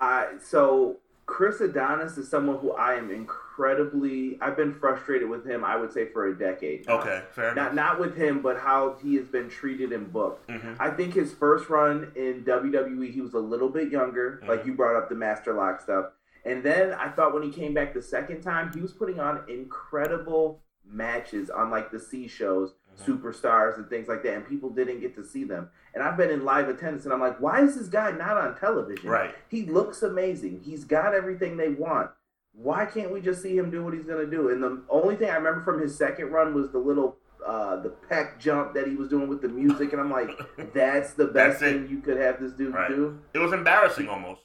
Uh, 0.00 0.24
so 0.42 0.96
Chris 1.26 1.60
Adonis 1.60 2.18
is 2.18 2.28
someone 2.28 2.58
who 2.58 2.72
I 2.72 2.94
am 2.94 3.10
incredibly. 3.10 4.38
I've 4.40 4.56
been 4.56 4.74
frustrated 4.74 5.28
with 5.28 5.46
him. 5.46 5.64
I 5.64 5.76
would 5.76 5.92
say 5.92 6.06
for 6.06 6.26
a 6.26 6.38
decade. 6.38 6.86
Now. 6.86 7.00
Okay, 7.00 7.22
fair 7.32 7.54
not, 7.54 7.72
enough. 7.72 7.74
Not 7.74 8.00
with 8.00 8.16
him, 8.16 8.42
but 8.42 8.58
how 8.58 8.96
he 9.02 9.14
has 9.16 9.28
been 9.28 9.48
treated 9.48 9.92
and 9.92 10.12
booked. 10.12 10.48
Mm-hmm. 10.48 10.74
I 10.78 10.90
think 10.90 11.14
his 11.14 11.32
first 11.32 11.70
run 11.70 12.12
in 12.14 12.44
WWE, 12.44 13.12
he 13.12 13.20
was 13.20 13.34
a 13.34 13.38
little 13.38 13.70
bit 13.70 13.90
younger. 13.90 14.38
Mm-hmm. 14.38 14.50
Like 14.50 14.66
you 14.66 14.74
brought 14.74 14.96
up 14.96 15.08
the 15.08 15.14
Master 15.14 15.54
Lock 15.54 15.80
stuff, 15.80 16.06
and 16.44 16.62
then 16.62 16.92
I 16.92 17.08
thought 17.08 17.32
when 17.32 17.42
he 17.42 17.50
came 17.50 17.72
back 17.72 17.94
the 17.94 18.02
second 18.02 18.42
time, 18.42 18.70
he 18.74 18.80
was 18.80 18.92
putting 18.92 19.18
on 19.18 19.44
incredible 19.48 20.60
matches 20.86 21.48
on 21.48 21.70
like 21.70 21.90
the 21.90 21.98
C 21.98 22.28
shows 22.28 22.74
mm-hmm. 22.96 23.12
superstars 23.12 23.76
and 23.76 23.88
things 23.88 24.08
like 24.08 24.22
that, 24.22 24.34
and 24.34 24.48
people 24.48 24.70
didn't 24.70 25.00
get 25.00 25.14
to 25.16 25.24
see 25.24 25.44
them. 25.44 25.70
And 25.94 26.02
I've 26.02 26.16
been 26.16 26.30
in 26.30 26.44
live 26.44 26.68
attendance, 26.68 27.04
and 27.04 27.12
I'm 27.12 27.20
like, 27.20 27.40
why 27.40 27.62
is 27.62 27.76
this 27.76 27.88
guy 27.88 28.10
not 28.10 28.36
on 28.36 28.58
television? 28.58 29.08
Right. 29.08 29.34
He 29.48 29.62
looks 29.62 30.02
amazing. 30.02 30.62
He's 30.64 30.84
got 30.84 31.14
everything 31.14 31.56
they 31.56 31.70
want. 31.70 32.10
Why 32.52 32.86
can't 32.86 33.12
we 33.12 33.20
just 33.20 33.42
see 33.42 33.56
him 33.56 33.70
do 33.70 33.84
what 33.84 33.94
he's 33.94 34.06
gonna 34.06 34.26
do? 34.26 34.50
And 34.50 34.62
the 34.62 34.82
only 34.88 35.16
thing 35.16 35.30
I 35.30 35.34
remember 35.34 35.62
from 35.62 35.80
his 35.80 35.96
second 35.96 36.30
run 36.30 36.54
was 36.54 36.70
the 36.70 36.78
little 36.78 37.16
uh, 37.44 37.76
the 37.76 37.90
peck 37.90 38.40
jump 38.40 38.72
that 38.74 38.86
he 38.86 38.94
was 38.94 39.08
doing 39.08 39.28
with 39.28 39.42
the 39.42 39.48
music, 39.48 39.92
and 39.92 40.00
I'm 40.00 40.10
like, 40.10 40.30
that's 40.74 41.12
the 41.12 41.26
best 41.26 41.60
that's 41.60 41.72
thing 41.72 41.88
you 41.90 42.00
could 42.00 42.16
have 42.16 42.40
this 42.40 42.52
dude 42.52 42.74
right. 42.74 42.88
do. 42.88 43.20
It 43.34 43.38
was 43.38 43.52
embarrassing 43.52 44.08
almost. 44.08 44.42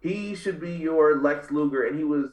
He 0.00 0.34
should 0.34 0.60
be 0.60 0.72
your 0.72 1.22
Lex 1.22 1.50
Luger, 1.50 1.84
and 1.84 1.96
he 1.96 2.04
was, 2.04 2.26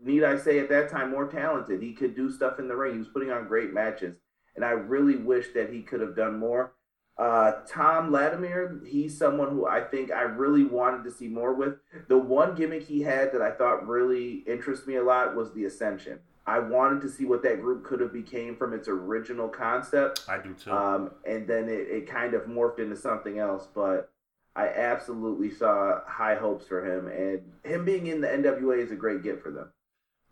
need 0.00 0.22
I 0.22 0.36
say, 0.36 0.58
at 0.58 0.68
that 0.68 0.90
time 0.90 1.10
more 1.10 1.26
talented. 1.26 1.82
He 1.82 1.94
could 1.94 2.14
do 2.14 2.30
stuff 2.30 2.58
in 2.58 2.68
the 2.68 2.76
ring. 2.76 2.92
He 2.92 2.98
was 2.98 3.08
putting 3.08 3.30
on 3.30 3.48
great 3.48 3.72
matches 3.72 4.16
and 4.56 4.64
I 4.64 4.70
really 4.70 5.16
wish 5.16 5.48
that 5.54 5.72
he 5.72 5.82
could 5.82 6.00
have 6.00 6.16
done 6.16 6.38
more. 6.38 6.72
Uh, 7.18 7.52
Tom 7.68 8.10
Latimer, 8.10 8.80
he's 8.86 9.16
someone 9.16 9.50
who 9.50 9.66
I 9.66 9.80
think 9.80 10.10
I 10.10 10.22
really 10.22 10.64
wanted 10.64 11.04
to 11.04 11.10
see 11.10 11.28
more 11.28 11.52
with. 11.52 11.74
The 12.08 12.18
one 12.18 12.54
gimmick 12.54 12.82
he 12.82 13.02
had 13.02 13.32
that 13.32 13.42
I 13.42 13.50
thought 13.50 13.86
really 13.86 14.44
interested 14.46 14.88
me 14.88 14.96
a 14.96 15.04
lot 15.04 15.36
was 15.36 15.52
the 15.52 15.66
Ascension. 15.66 16.20
I 16.46 16.58
wanted 16.58 17.00
to 17.02 17.08
see 17.08 17.24
what 17.24 17.42
that 17.44 17.60
group 17.60 17.84
could 17.84 18.00
have 18.00 18.12
became 18.12 18.56
from 18.56 18.72
its 18.72 18.88
original 18.88 19.48
concept. 19.48 20.24
I 20.28 20.38
do 20.38 20.54
too. 20.54 20.72
Um, 20.72 21.12
and 21.24 21.46
then 21.46 21.68
it, 21.68 21.88
it 21.88 22.10
kind 22.10 22.34
of 22.34 22.42
morphed 22.42 22.80
into 22.80 22.96
something 22.96 23.38
else, 23.38 23.68
but 23.72 24.10
I 24.56 24.68
absolutely 24.68 25.50
saw 25.50 26.00
high 26.06 26.34
hopes 26.34 26.66
for 26.66 26.84
him, 26.84 27.06
and 27.06 27.42
him 27.62 27.84
being 27.84 28.08
in 28.08 28.20
the 28.20 28.28
NWA 28.28 28.78
is 28.78 28.90
a 28.90 28.96
great 28.96 29.22
get 29.22 29.42
for 29.42 29.50
them. 29.50 29.70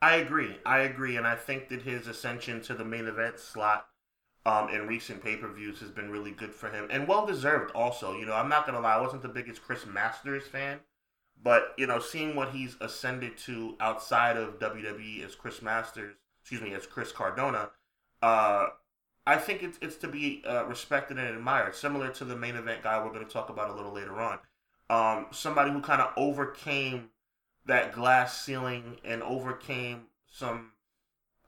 I 0.02 0.16
agree. 0.16 0.56
I 0.66 0.80
agree, 0.80 1.16
and 1.16 1.26
I 1.26 1.36
think 1.36 1.68
that 1.68 1.82
his 1.82 2.06
ascension 2.06 2.60
to 2.62 2.74
the 2.74 2.84
main 2.84 3.06
event 3.06 3.38
slot 3.38 3.86
um, 4.46 4.68
in 4.70 4.86
recent 4.86 5.22
pay 5.22 5.36
per 5.36 5.48
views 5.48 5.80
has 5.80 5.90
been 5.90 6.10
really 6.10 6.30
good 6.30 6.54
for 6.54 6.70
him 6.70 6.88
and 6.90 7.06
well 7.06 7.26
deserved. 7.26 7.72
Also, 7.72 8.16
you 8.16 8.26
know, 8.26 8.34
I'm 8.34 8.48
not 8.48 8.66
gonna 8.66 8.80
lie, 8.80 8.94
I 8.94 9.00
wasn't 9.00 9.22
the 9.22 9.28
biggest 9.28 9.62
Chris 9.62 9.84
Masters 9.86 10.46
fan, 10.46 10.80
but 11.42 11.74
you 11.76 11.86
know, 11.86 11.98
seeing 11.98 12.34
what 12.34 12.50
he's 12.50 12.76
ascended 12.80 13.36
to 13.38 13.76
outside 13.80 14.36
of 14.36 14.58
WWE 14.58 15.24
as 15.24 15.34
Chris 15.34 15.62
Masters, 15.62 16.14
excuse 16.40 16.60
me, 16.62 16.72
as 16.74 16.86
Chris 16.86 17.12
Cardona, 17.12 17.70
uh, 18.22 18.68
I 19.26 19.36
think 19.36 19.62
it's 19.62 19.78
it's 19.82 19.96
to 19.96 20.08
be 20.08 20.42
uh, 20.46 20.64
respected 20.66 21.18
and 21.18 21.28
admired. 21.28 21.74
Similar 21.74 22.08
to 22.10 22.24
the 22.24 22.36
main 22.36 22.56
event 22.56 22.82
guy 22.82 23.02
we're 23.04 23.12
to 23.18 23.24
talk 23.24 23.50
about 23.50 23.70
a 23.70 23.74
little 23.74 23.92
later 23.92 24.20
on. 24.20 24.38
Um, 24.88 25.26
somebody 25.30 25.70
who 25.70 25.80
kind 25.80 26.00
of 26.00 26.12
overcame 26.16 27.10
that 27.66 27.92
glass 27.92 28.42
ceiling 28.42 28.96
and 29.04 29.22
overcame 29.22 30.06
some, 30.26 30.72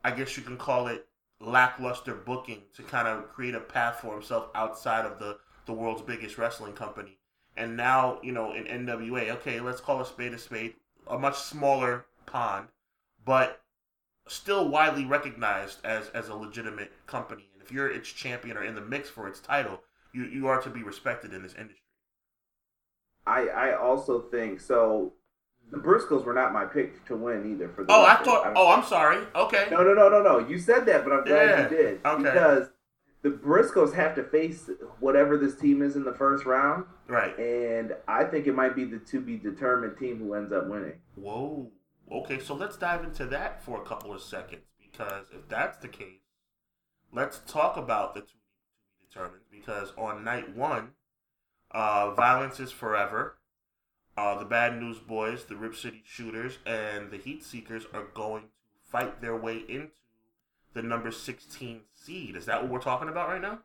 I 0.03 0.11
guess 0.11 0.37
you 0.37 0.43
can 0.43 0.57
call 0.57 0.87
it 0.87 1.07
lackluster 1.45 2.13
booking 2.13 2.61
to 2.75 2.83
kind 2.83 3.07
of 3.07 3.29
create 3.29 3.55
a 3.55 3.59
path 3.59 3.99
for 4.01 4.13
himself 4.13 4.47
outside 4.55 5.05
of 5.05 5.19
the 5.19 5.37
the 5.65 5.73
world's 5.73 6.01
biggest 6.01 6.37
wrestling 6.37 6.73
company. 6.73 7.17
And 7.55 7.77
now, 7.77 8.19
you 8.21 8.31
know, 8.31 8.53
in 8.53 8.65
NWA, 8.65 9.29
okay, 9.31 9.59
let's 9.59 9.79
call 9.79 10.01
a 10.01 10.05
spade 10.05 10.33
a 10.33 10.39
spade, 10.39 10.73
a 11.07 11.17
much 11.17 11.37
smaller 11.37 12.05
pond, 12.25 12.67
but 13.23 13.61
still 14.27 14.67
widely 14.67 15.05
recognized 15.05 15.85
as 15.85 16.09
as 16.09 16.29
a 16.29 16.35
legitimate 16.35 16.91
company. 17.07 17.49
And 17.53 17.61
if 17.61 17.71
you're 17.71 17.89
its 17.89 18.11
champion 18.11 18.57
or 18.57 18.63
in 18.63 18.75
the 18.75 18.81
mix 18.81 19.09
for 19.09 19.27
its 19.27 19.39
title, 19.39 19.81
you 20.13 20.25
you 20.25 20.47
are 20.47 20.61
to 20.61 20.69
be 20.69 20.83
respected 20.83 21.33
in 21.33 21.43
this 21.43 21.53
industry. 21.53 21.79
I 23.25 23.47
I 23.47 23.75
also 23.77 24.21
think 24.21 24.59
so 24.59 25.13
the 25.71 25.77
Briscoes 25.77 26.23
were 26.23 26.33
not 26.33 26.53
my 26.53 26.65
pick 26.65 27.05
to 27.07 27.15
win 27.15 27.51
either. 27.51 27.69
For 27.69 27.83
the 27.83 27.91
oh, 27.91 28.05
record. 28.05 28.21
I 28.21 28.23
thought. 28.23 28.47
I'm, 28.47 28.53
oh, 28.55 28.71
I'm 28.71 28.83
sorry. 28.83 29.25
Okay. 29.35 29.67
No, 29.71 29.83
no, 29.83 29.93
no, 29.93 30.09
no, 30.09 30.21
no. 30.21 30.39
You 30.39 30.59
said 30.59 30.85
that, 30.85 31.03
but 31.03 31.13
I'm 31.13 31.23
glad 31.23 31.49
yeah. 31.49 31.63
you 31.63 31.69
did 31.69 32.05
okay. 32.05 32.23
because 32.23 32.69
the 33.23 33.29
Briscoes 33.29 33.95
have 33.95 34.15
to 34.15 34.23
face 34.23 34.69
whatever 34.99 35.37
this 35.37 35.55
team 35.55 35.81
is 35.81 35.95
in 35.95 36.03
the 36.03 36.13
first 36.13 36.45
round. 36.45 36.85
Right. 37.07 37.37
And 37.39 37.95
I 38.07 38.25
think 38.25 38.47
it 38.47 38.53
might 38.53 38.75
be 38.75 38.83
the 38.83 38.99
to 38.99 39.19
be 39.19 39.37
determined 39.37 39.97
team 39.97 40.19
who 40.19 40.33
ends 40.33 40.51
up 40.51 40.67
winning. 40.67 40.99
Whoa. 41.15 41.71
Okay, 42.11 42.39
so 42.39 42.53
let's 42.53 42.77
dive 42.77 43.03
into 43.03 43.25
that 43.27 43.63
for 43.63 43.81
a 43.81 43.85
couple 43.85 44.13
of 44.13 44.21
seconds 44.21 44.63
because 44.79 45.27
if 45.33 45.47
that's 45.47 45.77
the 45.77 45.87
case, 45.87 46.19
let's 47.11 47.41
talk 47.47 47.77
about 47.77 48.13
the 48.13 48.21
to 48.21 48.27
be 48.27 49.07
determined 49.09 49.43
because 49.49 49.93
on 49.97 50.23
night 50.23 50.55
one, 50.55 50.89
uh, 51.71 52.13
violence 52.13 52.59
is 52.59 52.71
forever 52.71 53.37
uh, 54.17 54.37
the 54.37 54.45
Bad 54.45 54.79
News 54.79 54.99
Boys, 54.99 55.45
the 55.45 55.55
Rip 55.55 55.75
City 55.75 56.03
Shooters, 56.05 56.59
and 56.65 57.11
the 57.11 57.17
Heat 57.17 57.43
Seekers 57.43 57.85
are 57.93 58.07
going 58.13 58.43
to 58.43 58.47
fight 58.91 59.21
their 59.21 59.35
way 59.35 59.63
into 59.67 59.91
the 60.73 60.81
number 60.81 61.11
16 61.11 61.81
seed. 61.93 62.35
Is 62.35 62.45
that 62.45 62.61
what 62.61 62.71
we're 62.71 62.79
talking 62.79 63.09
about 63.09 63.29
right 63.29 63.41
now? 63.41 63.59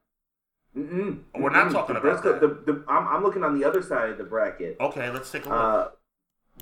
Mm-mm. 0.77 1.21
We're 1.35 1.51
not 1.51 1.73
talking 1.73 1.95
the 1.95 2.01
about 2.01 2.23
that. 2.23 2.41
The, 2.41 2.73
the, 2.73 2.85
I'm, 2.89 3.09
I'm, 3.09 3.23
looking 3.23 3.43
on 3.43 3.59
the 3.59 3.67
other 3.67 3.83
side 3.83 4.11
of 4.11 4.19
the 4.19 4.25
bracket. 4.25 4.77
Okay, 4.81 5.11
let's 5.11 5.31
take 5.31 5.47
a 5.47 5.49
look. 5.49 5.59
Uh, 5.59 5.89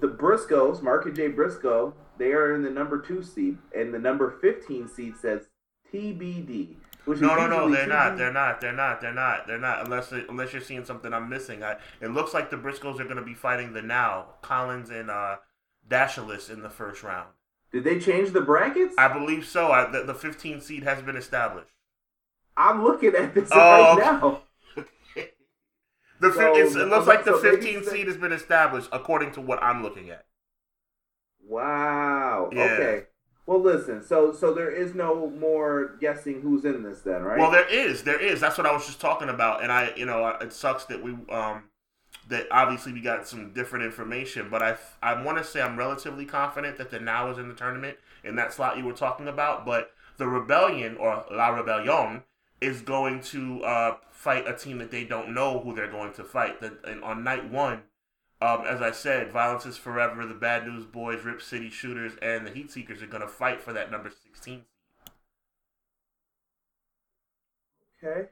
the 0.01 0.09
Briscoes, 0.09 0.83
Mark 0.83 1.07
and 1.07 1.17
Jay 1.17 1.29
Briscoe, 1.29 1.95
they 2.19 2.33
are 2.33 2.55
in 2.55 2.63
the 2.63 2.71
number 2.71 3.01
two 3.01 3.23
seed, 3.23 3.59
and 3.77 3.93
the 3.93 3.99
number 3.99 4.39
15 4.41 4.89
seed 4.89 5.17
says 5.17 5.49
TBD. 5.93 6.77
No, 7.07 7.37
no, 7.37 7.47
no, 7.47 7.71
they're 7.71 7.87
not. 7.87 8.19
They're 8.19 8.33
not. 8.33 8.61
They're 8.61 8.73
not. 8.73 9.01
They're 9.01 9.13
not. 9.13 9.47
They're 9.47 9.59
not. 9.59 9.85
Unless 9.85 10.13
unless 10.13 10.53
you're 10.53 10.63
seeing 10.63 10.85
something 10.85 11.13
I'm 11.13 11.29
missing. 11.29 11.63
I, 11.63 11.77
it 12.01 12.09
looks 12.09 12.35
like 12.35 12.51
the 12.51 12.57
Briscoes 12.57 12.99
are 12.99 13.05
going 13.05 13.17
to 13.17 13.23
be 13.23 13.35
fighting 13.35 13.73
the 13.73 13.83
now 13.83 14.27
Collins 14.43 14.91
and 14.91 15.11
uh, 15.11 15.37
Dalishus 15.89 16.51
in 16.51 16.63
the 16.63 16.71
first 16.71 17.05
round. 17.05 17.29
Did 17.73 17.85
they 17.85 18.01
change 18.01 18.33
the 18.33 18.41
brackets? 18.41 18.95
I 18.99 19.09
believe 19.09 19.45
so. 19.45 19.71
I, 19.71 19.91
the, 19.91 20.03
the 20.03 20.15
15 20.15 20.61
seed 20.61 20.83
has 20.83 21.03
been 21.03 21.17
established. 21.17 21.73
I'm 22.57 22.83
looking 22.83 23.15
at 23.15 23.35
this 23.35 23.51
oh, 23.53 23.59
right 23.59 23.93
okay. 23.93 24.03
now. 24.03 24.43
the 26.21 26.33
so, 26.33 26.57
it 26.57 26.89
looks 26.89 27.07
like 27.07 27.25
the 27.25 27.37
15 27.37 27.85
seed 27.85 28.07
has 28.07 28.17
been 28.17 28.33
established 28.33 28.89
according 28.93 29.33
to 29.33 29.41
what 29.41 29.63
I'm 29.63 29.83
looking 29.83 30.11
at. 30.11 30.25
Wow. 31.47 32.51
Yeah. 32.53 32.63
Okay. 32.63 33.05
Well, 33.47 33.61
listen. 33.61 34.03
So, 34.03 34.33
so 34.33 34.53
there 34.53 34.71
is 34.71 34.95
no 34.95 35.31
more 35.31 35.97
guessing 36.01 36.41
who's 36.41 36.65
in 36.65 36.83
this, 36.83 37.01
then, 37.03 37.23
right? 37.23 37.39
Well, 37.39 37.53
there 37.53 37.69
is. 37.69 38.03
There 38.03 38.21
is. 38.21 38.41
That's 38.41 38.59
what 38.59 38.67
I 38.67 38.73
was 38.73 38.87
just 38.87 39.01
talking 39.01 39.29
about. 39.29 39.63
And 39.63 39.71
I, 39.71 39.93
you 39.97 40.05
know, 40.05 40.27
it 40.41 40.53
sucks 40.53 40.85
that 40.87 41.03
we, 41.03 41.13
um, 41.31 41.65
that 42.29 42.49
obviously 42.51 42.93
we 42.93 43.01
got 43.01 43.29
some 43.29 43.53
different 43.53 43.85
information, 43.85 44.49
but 44.51 44.63
I 44.63 44.77
I 45.01 45.23
want 45.23 45.39
to 45.39 45.45
say 45.45 45.63
I'm 45.63 45.77
relatively 45.79 46.25
confident 46.25 46.77
that 46.79 46.91
the 46.91 46.99
Now 46.99 47.31
is 47.31 47.39
in 47.39 47.49
the 47.49 47.55
tournament 47.55 47.99
in 48.25 48.35
that 48.37 48.53
slot 48.53 48.79
you 48.79 48.85
were 48.85 48.93
talking 48.93 49.29
about. 49.29 49.65
But 49.65 49.93
the 50.17 50.27
Rebellion 50.27 50.97
or 50.97 51.25
La 51.31 51.49
Rebellion 51.49 52.25
is 52.61 52.81
going 52.81 53.21
to 53.21 53.63
uh, 53.63 53.97
fight 54.11 54.49
a 54.49 54.57
team 54.57 54.79
that 54.79 54.91
they 54.91 55.05
don't 55.05 55.33
know 55.33 55.61
who 55.61 55.75
they're 55.75 55.91
going 55.91 56.13
to 56.15 56.25
fight. 56.25 56.61
That 56.61 56.85
on 57.03 57.23
night 57.23 57.49
one, 57.49 57.83
um, 58.41 58.65
as 58.67 58.83
I 58.83 58.91
said, 58.91 59.33
Violence 59.33 59.65
is 59.65 59.77
Forever, 59.79 60.27
the 60.27 60.35
Bad 60.35 60.67
News 60.67 60.85
Boys, 60.85 61.25
Rip 61.25 61.41
City 61.41 61.71
Shooters, 61.71 62.13
and 62.21 62.47
the 62.47 62.51
Heat 62.51 62.71
Seekers 62.71 63.03
are 63.03 63.07
going 63.07 63.23
to 63.23 63.29
fight 63.29 63.63
for 63.63 63.73
that 63.73 63.91
number 63.91 64.11
sixteen. 64.11 64.65
Okay. 68.03 68.29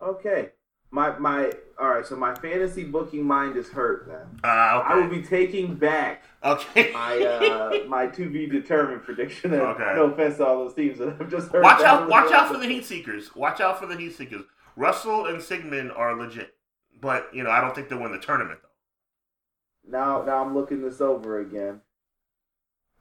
Okay. 0.00 0.50
My 0.90 1.18
my 1.18 1.52
all 1.78 1.90
right. 1.90 2.06
So 2.06 2.16
my 2.16 2.34
fantasy 2.36 2.84
booking 2.84 3.24
mind 3.24 3.56
is 3.56 3.68
hurt. 3.68 4.06
Then 4.06 4.40
uh, 4.42 4.80
okay. 4.80 4.94
I 4.94 4.94
will 4.96 5.08
be 5.08 5.22
taking 5.22 5.74
back 5.74 6.22
okay 6.42 6.90
my 6.94 7.18
uh, 7.18 7.88
my 7.88 8.06
to 8.06 8.30
be 8.30 8.46
determined 8.46 9.02
prediction. 9.02 9.52
And 9.52 9.62
Okay. 9.62 9.92
No 9.94 10.06
offense 10.06 10.38
to 10.38 10.46
all 10.46 10.64
those 10.64 10.74
teams 10.74 10.98
that 10.98 11.08
I've 11.20 11.30
just 11.30 11.50
heard. 11.50 11.62
Watch 11.62 11.82
out! 11.82 12.08
Watch 12.08 12.32
out 12.32 12.50
for 12.50 12.58
the 12.58 12.66
Heat 12.66 12.84
Seekers. 12.86 13.34
Watch 13.34 13.60
out 13.60 13.78
for 13.78 13.86
the 13.86 13.96
Heat 13.96 14.14
Seekers. 14.14 14.42
Russell 14.74 15.26
and 15.26 15.38
Sigmon 15.38 15.96
are 15.96 16.16
legit, 16.16 16.54
but 17.00 17.28
you 17.34 17.42
know 17.42 17.50
I 17.50 17.60
don't 17.60 17.74
think 17.74 17.90
they'll 17.90 18.00
win 18.00 18.12
the 18.12 18.18
tournament. 18.18 18.60
Now 19.88 20.22
now 20.22 20.44
I'm 20.44 20.54
looking 20.54 20.82
this 20.82 21.00
over 21.00 21.38
again. 21.40 21.80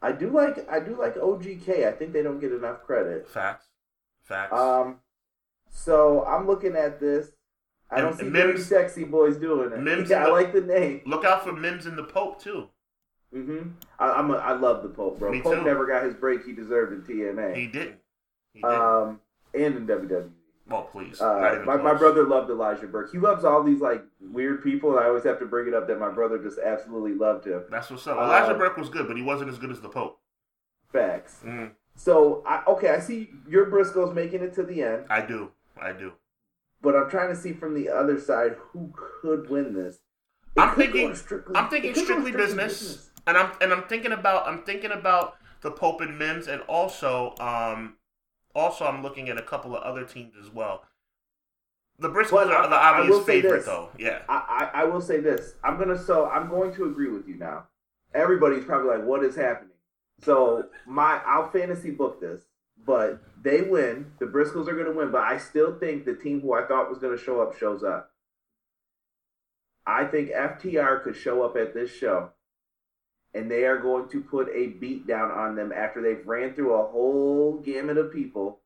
I 0.02 0.12
do 0.12 0.30
like 0.30 0.70
I 0.70 0.80
do 0.80 0.96
like 1.00 1.16
OGK. 1.16 1.88
I 1.88 1.92
think 1.92 2.14
they 2.14 2.22
don't 2.22 2.40
get 2.40 2.52
enough 2.52 2.84
credit. 2.84 3.28
Facts, 3.28 3.66
facts. 4.24 4.54
Um, 4.54 5.00
so 5.70 6.24
I'm 6.26 6.46
looking 6.48 6.76
at 6.76 7.00
this. 7.00 7.32
I 7.90 8.02
don't 8.02 8.18
see 8.18 8.26
Mims- 8.26 8.66
sexy 8.66 9.04
boys 9.04 9.38
doing 9.38 9.72
it. 9.72 9.80
Mims 9.80 10.10
yeah, 10.12 10.24
I 10.24 10.26
the- 10.28 10.32
like 10.32 10.54
the 10.54 10.62
name. 10.62 11.02
Look 11.06 11.24
out 11.26 11.44
for 11.44 11.54
Mims 11.54 11.86
and 11.86 11.98
the 11.98 12.04
Pope 12.04 12.42
too. 12.42 12.70
Mm-hmm. 13.34 13.70
I, 14.00 14.12
I'm 14.12 14.32
a, 14.32 14.36
I 14.38 14.54
love 14.54 14.82
the 14.84 14.90
Pope, 14.90 15.20
bro. 15.20 15.32
Me 15.32 15.42
Pope 15.42 15.56
too. 15.56 15.64
never 15.64 15.86
got 15.86 16.04
his 16.04 16.14
break 16.14 16.46
he 16.46 16.54
deserved 16.54 16.94
in 16.94 17.02
TNA. 17.02 17.56
He 17.56 17.68
didn't. 17.68 17.98
He 18.54 18.62
didn't. 18.62 18.76
um, 18.82 19.20
and 19.54 19.76
in 19.76 19.88
WWE. 19.88 20.30
Well, 20.68 20.84
please. 20.84 21.22
Uh, 21.22 21.62
my, 21.66 21.78
my 21.78 21.94
brother 21.94 22.24
loved 22.28 22.50
Elijah 22.50 22.88
Burke. 22.88 23.12
He 23.12 23.18
loves 23.20 23.44
all 23.46 23.62
these 23.64 23.82
like 23.82 24.04
weird 24.20 24.64
people. 24.64 24.98
I 24.98 25.06
always 25.06 25.24
have 25.24 25.40
to 25.40 25.46
bring 25.46 25.68
it 25.68 25.74
up 25.74 25.88
that 25.88 26.00
my 26.00 26.10
brother 26.10 26.38
just 26.42 26.58
absolutely 26.60 27.14
loved 27.14 27.46
him. 27.46 27.64
That's 27.70 27.90
what's 27.90 28.08
up. 28.08 28.18
Elijah 28.18 28.52
Um, 28.54 28.58
Burke 28.58 28.78
was 28.78 28.90
good, 28.90 29.08
but 29.08 29.16
he 29.18 29.24
wasn't 29.24 29.50
as 29.50 29.58
good 29.60 29.72
as 29.72 29.82
the 29.82 29.90
Pope. 29.90 30.20
Facts. 30.92 31.42
Mm, 31.46 31.72
So 31.96 32.44
I, 32.48 32.64
okay, 32.68 32.90
I 32.90 33.00
see 33.00 33.30
your 33.48 33.66
Briscoes 33.68 34.14
making 34.14 34.42
it 34.42 34.54
to 34.56 34.64
the 34.64 34.82
end, 34.82 35.06
I 35.10 35.22
do. 35.22 35.52
I 35.82 35.92
do. 35.92 36.14
but 36.82 36.96
I'm 36.96 37.10
trying 37.10 37.30
to 37.30 37.36
see 37.36 37.52
from 37.54 37.74
the 37.74 37.90
other 37.90 38.20
side 38.20 38.56
who 38.72 38.94
could 39.22 39.50
win 39.50 39.74
this. 39.74 39.96
It 40.56 40.62
I'm 40.62 40.76
thinking- 40.76 41.14
strictly, 41.16 41.56
I'm 41.56 41.70
thinking 41.70 41.94
go 41.94 42.04
strictly 42.04 42.32
business, 42.32 43.10
and 43.28 43.38
I'm 43.38 43.52
and 43.60 43.74
I'm 43.74 43.84
thinking 43.84 44.14
about 44.14 44.48
I'm 44.48 44.64
thinking 44.64 44.92
about 44.92 45.36
the 45.62 45.72
Pope 45.72 46.00
and 46.02 46.18
Mims, 46.18 46.48
and 46.48 46.62
also 46.62 47.36
um 47.40 47.96
also 48.56 48.86
I'm 48.86 49.04
looking 49.04 49.30
at 49.30 49.38
a 49.38 49.44
couple 49.44 49.76
of 49.76 49.84
other 49.84 50.06
teams 50.06 50.34
as 50.42 50.50
well. 50.50 50.84
The 52.00 52.10
Briscoes 52.10 52.50
are 52.50 52.68
the 52.68 52.76
obvious 52.76 53.26
favorite, 53.26 53.58
this. 53.58 53.66
though. 53.66 53.90
Yeah, 53.98 54.20
I, 54.28 54.70
I, 54.74 54.82
I 54.82 54.84
will 54.86 55.02
say 55.02 55.20
this. 55.20 55.54
I'm 55.64 55.78
gonna 55.78 55.98
so 55.98 56.28
I'm 56.28 56.50
going 56.50 56.74
to 56.76 56.86
agree 56.86 57.10
with 57.10 57.28
you 57.28 57.36
now. 57.36 57.68
Everybody's 58.14 58.66
probably 58.66 58.98
like, 58.98 59.06
what 59.06 59.24
is 59.24 59.36
happening? 59.36 59.72
So 60.22 60.66
my 60.86 61.22
I'll 61.26 61.50
fantasy 61.50 61.92
book 61.92 62.20
this, 62.20 62.42
but 62.86 63.22
they 63.42 63.62
win. 63.62 64.12
The 64.20 64.26
Briscoes 64.26 64.68
are 64.68 64.76
gonna 64.76 64.96
win, 64.96 65.12
but 65.12 65.22
I 65.22 65.38
still 65.38 65.78
think 65.78 66.06
the 66.06 66.16
team 66.16 66.42
who 66.42 66.54
I 66.54 66.66
thought 66.66 66.90
was 66.90 67.00
gonna 67.00 67.18
show 67.18 67.42
up 67.42 67.58
shows 67.58 67.84
up. 67.84 68.12
I 69.88 70.06
think 70.06 70.32
FTR 70.32 71.04
could 71.04 71.16
show 71.16 71.44
up 71.44 71.56
at 71.56 71.74
this 71.74 71.92
show, 71.92 72.32
and 73.36 73.52
they 73.52 73.66
are 73.66 73.78
going 73.78 74.08
to 74.10 74.22
put 74.22 74.48
a 74.56 74.68
beat 74.68 75.06
down 75.06 75.30
on 75.30 75.56
them 75.56 75.72
after 75.72 76.02
they've 76.02 76.26
ran 76.26 76.54
through 76.56 76.74
a 76.74 76.88
whole 76.88 77.60
gamut 77.64 77.98
of 77.98 78.12
people. 78.12 78.62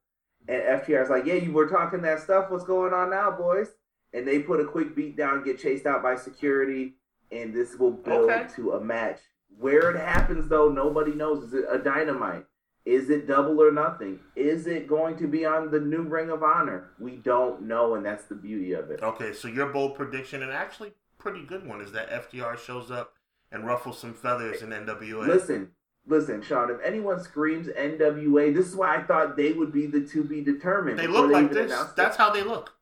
And 0.47 0.61
FTR 0.61 1.03
is 1.03 1.09
like, 1.09 1.25
yeah, 1.25 1.33
you 1.33 1.51
were 1.51 1.67
talking 1.67 2.01
that 2.03 2.21
stuff. 2.21 2.49
What's 2.49 2.63
going 2.63 2.93
on 2.93 3.09
now, 3.09 3.31
boys? 3.31 3.67
and 4.11 4.27
they 4.27 4.39
put 4.39 4.59
a 4.59 4.65
quick 4.65 4.95
beat 4.95 5.15
down, 5.15 5.43
get 5.43 5.59
chased 5.59 5.85
out 5.85 6.01
by 6.01 6.15
security, 6.15 6.95
and 7.31 7.53
this 7.53 7.75
will 7.77 7.91
build 7.91 8.29
Okay. 8.31 8.47
to 8.55 8.71
a 8.71 8.81
match. 8.83 9.19
Where 9.59 9.91
it 9.91 9.99
happens, 9.99 10.49
though, 10.49 10.69
nobody 10.69 11.11
knows. 11.11 11.43
Is 11.43 11.53
it 11.53 11.65
a 11.69 11.77
dynamite? 11.77 12.45
Is 12.85 13.11
it 13.11 13.27
double 13.27 13.61
or 13.61 13.71
nothing? 13.71 14.19
Is 14.35 14.65
it 14.65 14.87
going 14.87 15.15
to 15.17 15.27
be 15.27 15.45
on 15.45 15.69
the 15.69 15.79
new 15.79 16.01
Ring 16.01 16.31
of 16.31 16.41
Honor? 16.41 16.89
We 16.99 17.17
don't 17.17 17.61
know, 17.67 17.93
and 17.93 18.03
that's 18.03 18.25
the 18.25 18.33
beauty 18.33 18.73
of 18.73 18.89
it. 18.89 19.03
Okay, 19.03 19.31
so 19.31 19.47
your 19.47 19.67
bold 19.67 19.93
prediction, 19.93 20.41
and 20.41 20.51
actually 20.51 20.93
pretty 21.19 21.43
good 21.45 21.67
one, 21.67 21.79
is 21.79 21.91
that 21.91 22.09
FTR 22.09 22.57
shows 22.57 22.89
up 22.89 23.13
and 23.51 23.65
ruffle 23.65 23.93
some 23.93 24.13
feathers 24.13 24.61
in 24.61 24.69
NWA. 24.69 25.27
Listen, 25.27 25.71
listen, 26.07 26.41
Sean. 26.41 26.69
If 26.69 26.77
anyone 26.83 27.21
screams 27.21 27.67
NWA, 27.67 28.53
this 28.53 28.67
is 28.67 28.75
why 28.75 28.97
I 28.97 29.03
thought 29.03 29.37
they 29.37 29.53
would 29.53 29.71
be 29.71 29.85
the 29.85 30.01
to 30.07 30.23
be 30.23 30.41
determined. 30.41 30.99
they 30.99 31.07
look 31.07 31.31
like 31.31 31.51
this. 31.51 31.71
announced 31.71 31.91
it. 31.91 31.95
That's 31.95 32.17
how 32.17 32.31
they 32.31 32.43
look. 32.43 32.73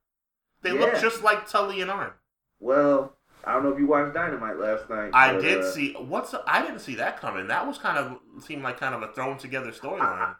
They 0.61 0.71
look 0.71 0.99
just 0.99 1.23
like 1.23 1.47
Tully 1.49 1.81
and 1.81 1.91
Arn. 1.91 2.11
well. 2.59 3.13
I 3.43 3.53
don't 3.53 3.63
know 3.63 3.69
if 3.69 3.79
you 3.79 3.87
watched 3.87 4.13
Dynamite 4.13 4.59
last 4.59 4.89
night. 4.89 5.11
I 5.13 5.31
but, 5.31 5.41
did 5.41 5.61
uh, 5.61 5.71
see 5.71 5.93
what's. 5.93 6.35
I 6.45 6.61
didn't 6.61 6.79
see 6.79 6.95
that 6.95 7.21
coming. 7.21 7.47
That 7.47 7.65
was 7.65 7.77
kind 7.77 7.97
of 7.97 8.43
seemed 8.43 8.61
like 8.61 8.77
kind 8.77 8.93
of 8.93 9.03
a 9.03 9.13
thrown 9.13 9.37
together 9.37 9.71
storyline. 9.71 10.35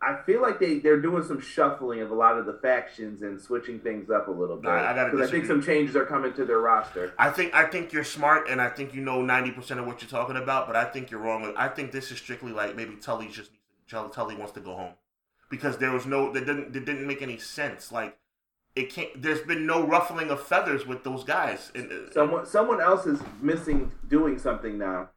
I 0.00 0.22
feel 0.24 0.40
like 0.40 0.60
they 0.60 0.78
they're 0.78 1.00
doing 1.00 1.24
some 1.24 1.40
shuffling 1.40 2.00
of 2.00 2.10
a 2.12 2.14
lot 2.14 2.38
of 2.38 2.46
the 2.46 2.52
factions 2.52 3.22
and 3.22 3.40
switching 3.40 3.80
things 3.80 4.10
up 4.10 4.28
a 4.28 4.30
little 4.30 4.56
bit. 4.56 4.70
I- 4.70 4.92
I 4.92 5.06
I 5.24 5.26
think 5.26 5.46
some 5.46 5.60
changes 5.60 5.96
are 5.96 6.04
coming 6.06 6.32
to 6.34 6.44
their 6.44 6.60
roster. 6.60 7.12
I 7.18 7.30
think 7.30 7.52
I 7.52 7.64
think 7.66 7.92
you're 7.92 8.04
smart, 8.04 8.48
and 8.48 8.60
I 8.60 8.68
think 8.68 8.94
you 8.94 9.00
know 9.00 9.22
ninety 9.22 9.50
percent 9.50 9.80
of 9.80 9.86
what 9.86 10.00
you're 10.00 10.08
talking 10.10 10.36
about. 10.36 10.66
But 10.68 10.76
I 10.76 10.84
think 10.84 11.10
you're 11.10 11.20
wrong. 11.20 11.52
I 11.56 11.68
think 11.68 11.90
this 11.90 12.12
is 12.12 12.18
strictly 12.18 12.52
like 12.52 12.76
maybe 12.76 12.94
Tully 12.96 13.26
just 13.28 13.50
Tully 13.88 14.10
Tully 14.12 14.36
wants 14.36 14.52
to 14.52 14.60
go 14.60 14.74
home 14.74 14.94
because 15.50 15.78
there 15.78 15.90
was 15.90 16.06
no 16.06 16.32
that 16.32 16.46
didn't 16.46 16.72
that 16.74 16.84
didn't 16.84 17.06
make 17.06 17.20
any 17.22 17.38
sense. 17.38 17.90
Like 17.90 18.16
it 18.76 18.90
can't. 18.92 19.20
There's 19.20 19.40
been 19.40 19.66
no 19.66 19.84
ruffling 19.84 20.30
of 20.30 20.40
feathers 20.40 20.86
with 20.86 21.02
those 21.02 21.24
guys. 21.24 21.72
And, 21.74 21.90
uh, 21.90 22.12
Someone 22.12 22.46
someone 22.46 22.80
else 22.80 23.04
is 23.04 23.20
missing 23.40 23.90
doing 24.06 24.38
something 24.38 24.78
now. 24.78 25.08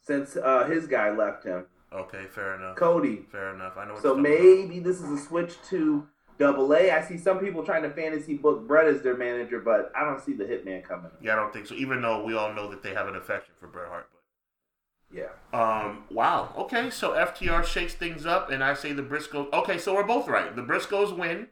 Since 0.00 0.36
uh, 0.36 0.64
his 0.64 0.86
guy 0.86 1.10
left 1.10 1.44
him, 1.44 1.66
okay, 1.94 2.26
fair 2.26 2.54
enough. 2.56 2.76
Cody. 2.76 3.24
Fair 3.30 3.54
enough. 3.54 3.76
I 3.76 3.84
know. 3.86 3.94
What 3.94 4.02
So 4.02 4.16
you're 4.16 4.24
talking 4.24 4.36
about. 4.58 4.68
maybe 4.68 4.80
this 4.80 5.00
is 5.00 5.10
a 5.10 5.18
switch 5.18 5.54
to 5.70 6.06
Double 6.38 6.72
A. 6.74 6.90
I 6.90 7.00
see 7.02 7.16
some 7.16 7.38
people 7.38 7.64
trying 7.64 7.82
to 7.84 7.90
fantasy 7.90 8.34
book 8.34 8.66
Bret 8.66 8.86
as 8.86 9.02
their 9.02 9.16
manager, 9.16 9.60
but 9.60 9.92
I 9.96 10.04
don't 10.04 10.20
see 10.20 10.32
the 10.32 10.44
Hitman 10.44 10.82
coming. 10.84 11.10
Yeah, 11.22 11.32
I 11.34 11.36
don't 11.36 11.52
think 11.52 11.66
so. 11.66 11.74
Even 11.74 12.02
though 12.02 12.24
we 12.24 12.34
all 12.34 12.52
know 12.52 12.68
that 12.70 12.82
they 12.82 12.92
have 12.94 13.06
an 13.08 13.16
affection 13.16 13.54
for 13.58 13.66
Bret 13.68 13.88
Hart, 13.88 14.08
but. 14.10 14.20
Yeah. 15.16 15.28
Um. 15.52 16.04
Wow. 16.10 16.52
Okay. 16.58 16.90
So 16.90 17.12
FTR 17.12 17.64
shakes 17.64 17.94
things 17.94 18.26
up, 18.26 18.50
and 18.50 18.64
I 18.64 18.74
say 18.74 18.92
the 18.92 19.02
Briscoes. 19.02 19.52
Okay. 19.52 19.78
So 19.78 19.94
we're 19.94 20.02
both 20.02 20.26
right. 20.26 20.54
The 20.56 20.62
Briscoes 20.62 21.16
win, 21.16 21.48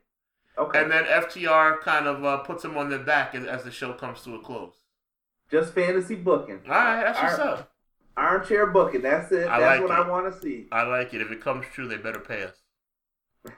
Okay. 0.58 0.82
and 0.82 0.90
then 0.90 1.04
FTR 1.04 1.78
kind 1.80 2.06
of 2.08 2.24
uh, 2.24 2.38
puts 2.38 2.62
them 2.64 2.76
on 2.76 2.90
their 2.90 2.98
back 2.98 3.36
as, 3.36 3.44
as 3.46 3.62
the 3.62 3.70
show 3.70 3.92
comes 3.92 4.22
to 4.22 4.34
a 4.34 4.40
close. 4.40 4.72
Just 5.48 5.74
fantasy 5.74 6.16
booking. 6.16 6.60
All 6.66 6.72
right. 6.74 7.04
That's 7.04 7.22
what's 7.22 7.38
Ar- 7.38 7.48
up. 7.50 7.71
Armchair 8.16 8.66
booking. 8.66 9.02
That's 9.02 9.32
it. 9.32 9.48
I 9.48 9.60
That's 9.60 9.80
like 9.80 9.88
what 9.88 9.98
it. 9.98 10.06
I 10.06 10.08
want 10.08 10.32
to 10.32 10.40
see. 10.40 10.66
I 10.72 10.82
like 10.82 11.14
it. 11.14 11.20
If 11.20 11.30
it 11.30 11.40
comes 11.40 11.66
true, 11.72 11.88
they 11.88 11.96
better 11.96 12.20
pay 12.20 12.44
us. 12.44 12.56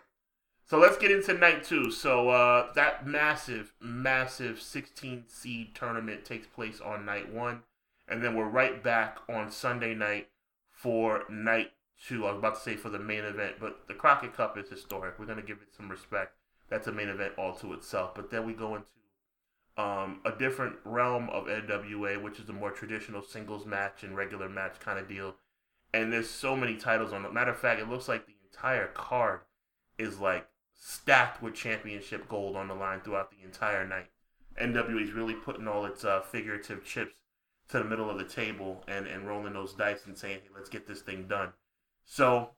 So 0.67 0.79
let's 0.79 0.97
get 0.97 1.11
into 1.11 1.35
night 1.35 1.63
two. 1.63 1.91
So 1.91 2.31
uh, 2.31 2.73
that 2.73 3.07
massive, 3.07 3.75
massive 3.81 4.63
16 4.63 5.25
seed 5.29 5.75
tournament 5.75 6.25
takes 6.25 6.47
place 6.47 6.81
on 6.81 7.05
night 7.05 7.31
one, 7.31 7.65
and 8.09 8.25
then 8.25 8.35
we're 8.35 8.49
right 8.49 8.83
back 8.83 9.19
on 9.29 9.51
Sunday 9.51 9.95
night 9.95 10.31
for 10.71 11.25
night 11.29 11.73
two. 12.09 12.25
I 12.27 12.31
was 12.31 12.39
about 12.39 12.55
to 12.55 12.61
say 12.63 12.77
for 12.77 12.89
the 12.89 12.99
main 12.99 13.25
event, 13.25 13.57
but 13.61 13.87
the 13.89 13.95
Crockett 13.95 14.35
Cup 14.35 14.57
is 14.57 14.71
historic. 14.71 15.19
We're 15.19 15.27
gonna 15.27 15.43
give 15.43 15.59
it 15.59 15.75
some 15.77 15.91
respect. 15.91 16.33
That's 16.71 16.87
a 16.89 16.93
main 16.93 17.11
event 17.11 17.35
all 17.37 17.55
to 17.57 17.75
itself. 17.75 18.15
But 18.15 18.31
then 18.31 18.47
we 18.47 18.55
go 18.55 18.75
into 18.75 18.87
um, 19.77 20.21
a 20.25 20.33
different 20.33 20.77
realm 20.85 21.29
of 21.31 21.45
NWA, 21.47 22.23
which 22.23 22.39
is 22.39 22.49
a 22.49 22.53
more 22.53 22.71
traditional 22.71 23.23
singles 23.23 23.67
match 23.67 24.03
and 24.03 24.17
regular 24.17 24.49
match 24.49 24.79
kind 24.81 24.99
of 24.99 25.09
deal. 25.09 25.35
And 25.93 26.13
there's 26.13 26.31
so 26.31 26.57
many 26.57 26.77
titles 26.77 27.13
on 27.13 27.25
it. 27.25 27.33
Matter 27.33 27.53
of 27.53 27.59
fact, 27.59 27.81
it 27.81 27.89
looks 27.89 28.09
like 28.09 28.27
the 28.27 28.35
entire 28.45 28.89
card 28.89 29.41
is 29.99 30.19
like 30.19 30.47
stacked 30.75 31.43
with 31.43 31.55
championship 31.55 32.29
gold 32.29 32.57
on 32.57 32.69
the 32.69 32.75
line 32.75 33.01
throughout 33.01 33.31
the 33.31 33.45
entire 33.45 33.87
night. 33.87 34.11
NWA 34.61 35.03
is 35.03 35.13
really 35.13 35.35
putting 35.35 35.67
all 35.67 35.85
its 35.85 36.05
uh, 36.05 36.21
figurative 36.21 36.85
chips 36.85 37.15
to 37.69 37.79
the 37.79 37.85
middle 37.85 38.11
of 38.11 38.19
the 38.19 38.25
table 38.25 38.85
and, 38.87 39.07
and 39.07 39.27
rolling 39.27 39.55
those 39.55 39.73
dice 39.75 40.07
and 40.07 40.17
saying, 40.17 40.41
hey, 40.43 40.51
let's 40.55 40.69
get 40.69 40.87
this 40.87 41.01
thing 41.01 41.27
done. 41.27 41.53
So 42.05 42.51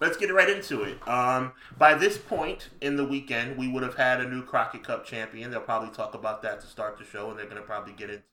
let's 0.00 0.16
get 0.16 0.32
right 0.32 0.48
into 0.48 0.82
it. 0.82 1.06
Um, 1.08 1.52
by 1.78 1.94
this 1.94 2.18
point 2.18 2.70
in 2.80 2.96
the 2.96 3.04
weekend, 3.04 3.56
we 3.56 3.68
would 3.68 3.82
have 3.82 3.96
had 3.96 4.20
a 4.20 4.28
new 4.28 4.42
Crockett 4.42 4.84
Cup 4.84 5.04
champion. 5.04 5.50
They'll 5.50 5.60
probably 5.60 5.90
talk 5.90 6.14
about 6.14 6.42
that 6.42 6.60
to 6.60 6.66
start 6.66 6.98
the 6.98 7.04
show, 7.04 7.30
and 7.30 7.38
they're 7.38 7.46
going 7.46 7.56
to 7.56 7.62
probably 7.62 7.92
get 7.92 8.10
into 8.10 8.24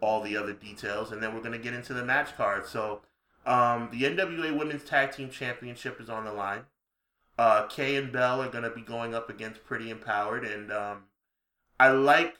all 0.00 0.22
the 0.22 0.36
other 0.36 0.52
details, 0.52 1.10
and 1.10 1.22
then 1.22 1.34
we're 1.34 1.40
going 1.40 1.52
to 1.52 1.58
get 1.58 1.74
into 1.74 1.92
the 1.92 2.04
match 2.04 2.36
card. 2.36 2.66
So 2.66 3.00
um, 3.46 3.88
the 3.92 4.02
NWA 4.02 4.56
Women's 4.56 4.84
Tag 4.84 5.12
Team 5.12 5.30
Championship 5.30 6.00
is 6.00 6.08
on 6.08 6.24
the 6.24 6.32
line. 6.32 6.62
Uh, 7.36 7.66
Kay 7.66 7.96
and 7.96 8.12
Belle 8.12 8.42
are 8.42 8.48
going 8.48 8.64
to 8.64 8.70
be 8.70 8.80
going 8.80 9.14
up 9.14 9.30
against 9.30 9.64
Pretty 9.64 9.90
Empowered, 9.90 10.44
and 10.44 10.72
um, 10.72 11.04
I 11.78 11.90
like 11.90 12.34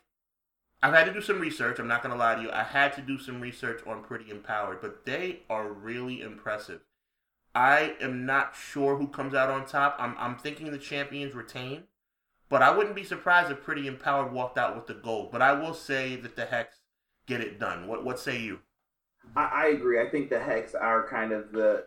I've 0.82 0.94
had 0.94 1.06
to 1.06 1.12
do 1.12 1.20
some 1.20 1.40
research. 1.40 1.78
I'm 1.78 1.88
not 1.88 2.02
going 2.02 2.12
to 2.12 2.18
lie 2.18 2.36
to 2.36 2.42
you. 2.42 2.50
I 2.52 2.62
had 2.62 2.92
to 2.94 3.00
do 3.00 3.18
some 3.18 3.40
research 3.40 3.80
on 3.86 4.04
Pretty 4.04 4.30
Empowered, 4.30 4.80
but 4.80 5.04
they 5.04 5.40
are 5.50 5.68
really 5.68 6.20
impressive. 6.20 6.80
I 7.58 7.94
am 8.00 8.24
not 8.24 8.54
sure 8.54 8.96
who 8.96 9.08
comes 9.08 9.34
out 9.34 9.50
on 9.50 9.66
top. 9.66 9.96
I'm, 9.98 10.14
I'm 10.16 10.36
thinking 10.36 10.70
the 10.70 10.78
champions 10.78 11.34
retain, 11.34 11.82
but 12.48 12.62
I 12.62 12.70
wouldn't 12.76 12.94
be 12.94 13.02
surprised 13.02 13.50
if 13.50 13.64
Pretty 13.64 13.88
Empowered 13.88 14.32
walked 14.32 14.56
out 14.58 14.76
with 14.76 14.86
the 14.86 14.94
gold. 14.94 15.32
But 15.32 15.42
I 15.42 15.52
will 15.54 15.74
say 15.74 16.14
that 16.16 16.36
the 16.36 16.44
Hex 16.44 16.76
get 17.26 17.40
it 17.40 17.58
done. 17.58 17.88
What 17.88 18.04
what 18.04 18.20
say 18.20 18.38
you? 18.38 18.60
I, 19.34 19.44
I 19.44 19.66
agree. 19.70 20.00
I 20.00 20.08
think 20.08 20.30
the 20.30 20.38
Hex 20.38 20.76
are 20.76 21.08
kind 21.08 21.32
of 21.32 21.50
the 21.50 21.86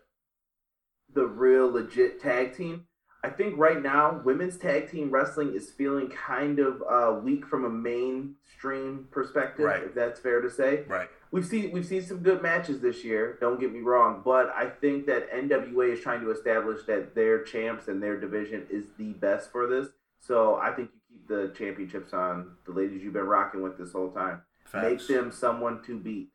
the 1.13 1.25
real 1.25 1.71
legit 1.71 2.21
tag 2.21 2.53
team. 2.55 2.85
I 3.23 3.29
think 3.29 3.57
right 3.57 3.81
now 3.81 4.19
women's 4.25 4.57
tag 4.57 4.91
team 4.91 5.09
wrestling 5.09 5.53
is 5.55 5.71
feeling 5.71 6.09
kind 6.09 6.59
of 6.59 6.81
uh, 6.89 7.19
weak 7.23 7.45
from 7.45 7.63
a 7.63 7.69
mainstream 7.69 9.07
perspective, 9.11 9.65
Right. 9.65 9.83
if 9.83 9.95
that's 9.95 10.19
fair 10.19 10.41
to 10.41 10.49
say. 10.49 10.83
Right. 10.87 11.09
We've 11.31 11.45
seen 11.45 11.71
we've 11.71 11.85
seen 11.85 12.03
some 12.03 12.17
good 12.17 12.41
matches 12.41 12.81
this 12.81 13.05
year. 13.05 13.37
Don't 13.39 13.59
get 13.59 13.71
me 13.71 13.79
wrong, 13.79 14.21
but 14.23 14.49
I 14.53 14.69
think 14.69 15.05
that 15.05 15.31
NWA 15.31 15.93
is 15.93 16.01
trying 16.01 16.19
to 16.21 16.31
establish 16.31 16.83
that 16.87 17.15
their 17.15 17.43
champs 17.43 17.87
and 17.87 18.03
their 18.03 18.19
division 18.19 18.67
is 18.69 18.87
the 18.97 19.13
best 19.13 19.49
for 19.49 19.65
this. 19.65 19.87
So 20.19 20.55
I 20.55 20.71
think 20.71 20.89
you 20.91 20.99
keep 21.09 21.27
the 21.29 21.53
championships 21.57 22.13
on 22.13 22.57
the 22.65 22.73
ladies 22.73 23.01
you've 23.01 23.13
been 23.13 23.23
rocking 23.23 23.61
with 23.61 23.77
this 23.77 23.93
whole 23.93 24.11
time. 24.11 24.41
Make 24.73 25.05
them 25.07 25.31
someone 25.31 25.81
to 25.83 25.97
beat. 25.97 26.29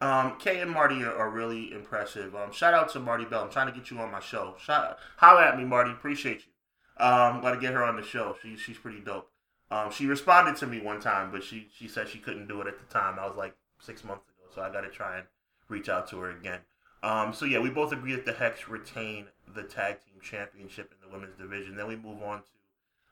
Um, 0.00 0.38
Kay 0.38 0.60
and 0.60 0.70
Marti 0.70 1.02
are, 1.02 1.12
are 1.12 1.30
really 1.30 1.72
impressive. 1.72 2.34
Um, 2.34 2.52
shout 2.52 2.74
out 2.74 2.88
to 2.90 3.00
Marti 3.00 3.24
Belle. 3.24 3.44
I'm 3.44 3.50
trying 3.50 3.66
to 3.66 3.72
get 3.72 3.90
you 3.90 3.98
on 3.98 4.12
my 4.12 4.20
show. 4.20 4.54
Shout, 4.60 4.98
holler 5.16 5.42
at 5.42 5.56
me, 5.56 5.64
Marti. 5.64 5.90
Appreciate 5.90 6.42
you. 6.46 7.04
Um, 7.04 7.40
got 7.40 7.52
to 7.52 7.60
get 7.60 7.72
her 7.72 7.82
on 7.82 7.96
the 7.96 8.02
show. 8.02 8.36
She, 8.42 8.56
she's 8.56 8.78
pretty 8.78 9.00
dope. 9.00 9.30
Um, 9.70 9.90
she 9.90 10.06
responded 10.06 10.56
to 10.56 10.66
me 10.66 10.80
one 10.80 11.00
time, 11.00 11.30
but 11.30 11.42
she, 11.42 11.68
she 11.76 11.88
said 11.88 12.08
she 12.08 12.18
couldn't 12.18 12.48
do 12.48 12.60
it 12.60 12.66
at 12.66 12.78
the 12.78 12.86
time. 12.92 13.18
I 13.18 13.26
was 13.26 13.36
like 13.36 13.54
six 13.80 14.04
months 14.04 14.28
ago, 14.28 14.50
so 14.54 14.62
I 14.62 14.70
got 14.72 14.82
to 14.82 14.90
try 14.90 15.18
and 15.18 15.26
reach 15.68 15.88
out 15.88 16.08
to 16.10 16.18
her 16.20 16.30
again. 16.30 16.60
Um, 17.02 17.32
so 17.32 17.44
yeah, 17.44 17.60
we 17.60 17.70
both 17.70 17.92
agree 17.92 18.14
that 18.14 18.24
the 18.24 18.32
Hex 18.32 18.68
retain 18.68 19.26
the 19.54 19.62
tag 19.62 19.98
team 20.04 20.20
championship 20.20 20.92
in 20.92 21.08
the 21.08 21.14
women's 21.14 21.36
division. 21.36 21.76
Then 21.76 21.86
we 21.86 21.96
move 21.96 22.22
on 22.22 22.38
to 22.38 22.44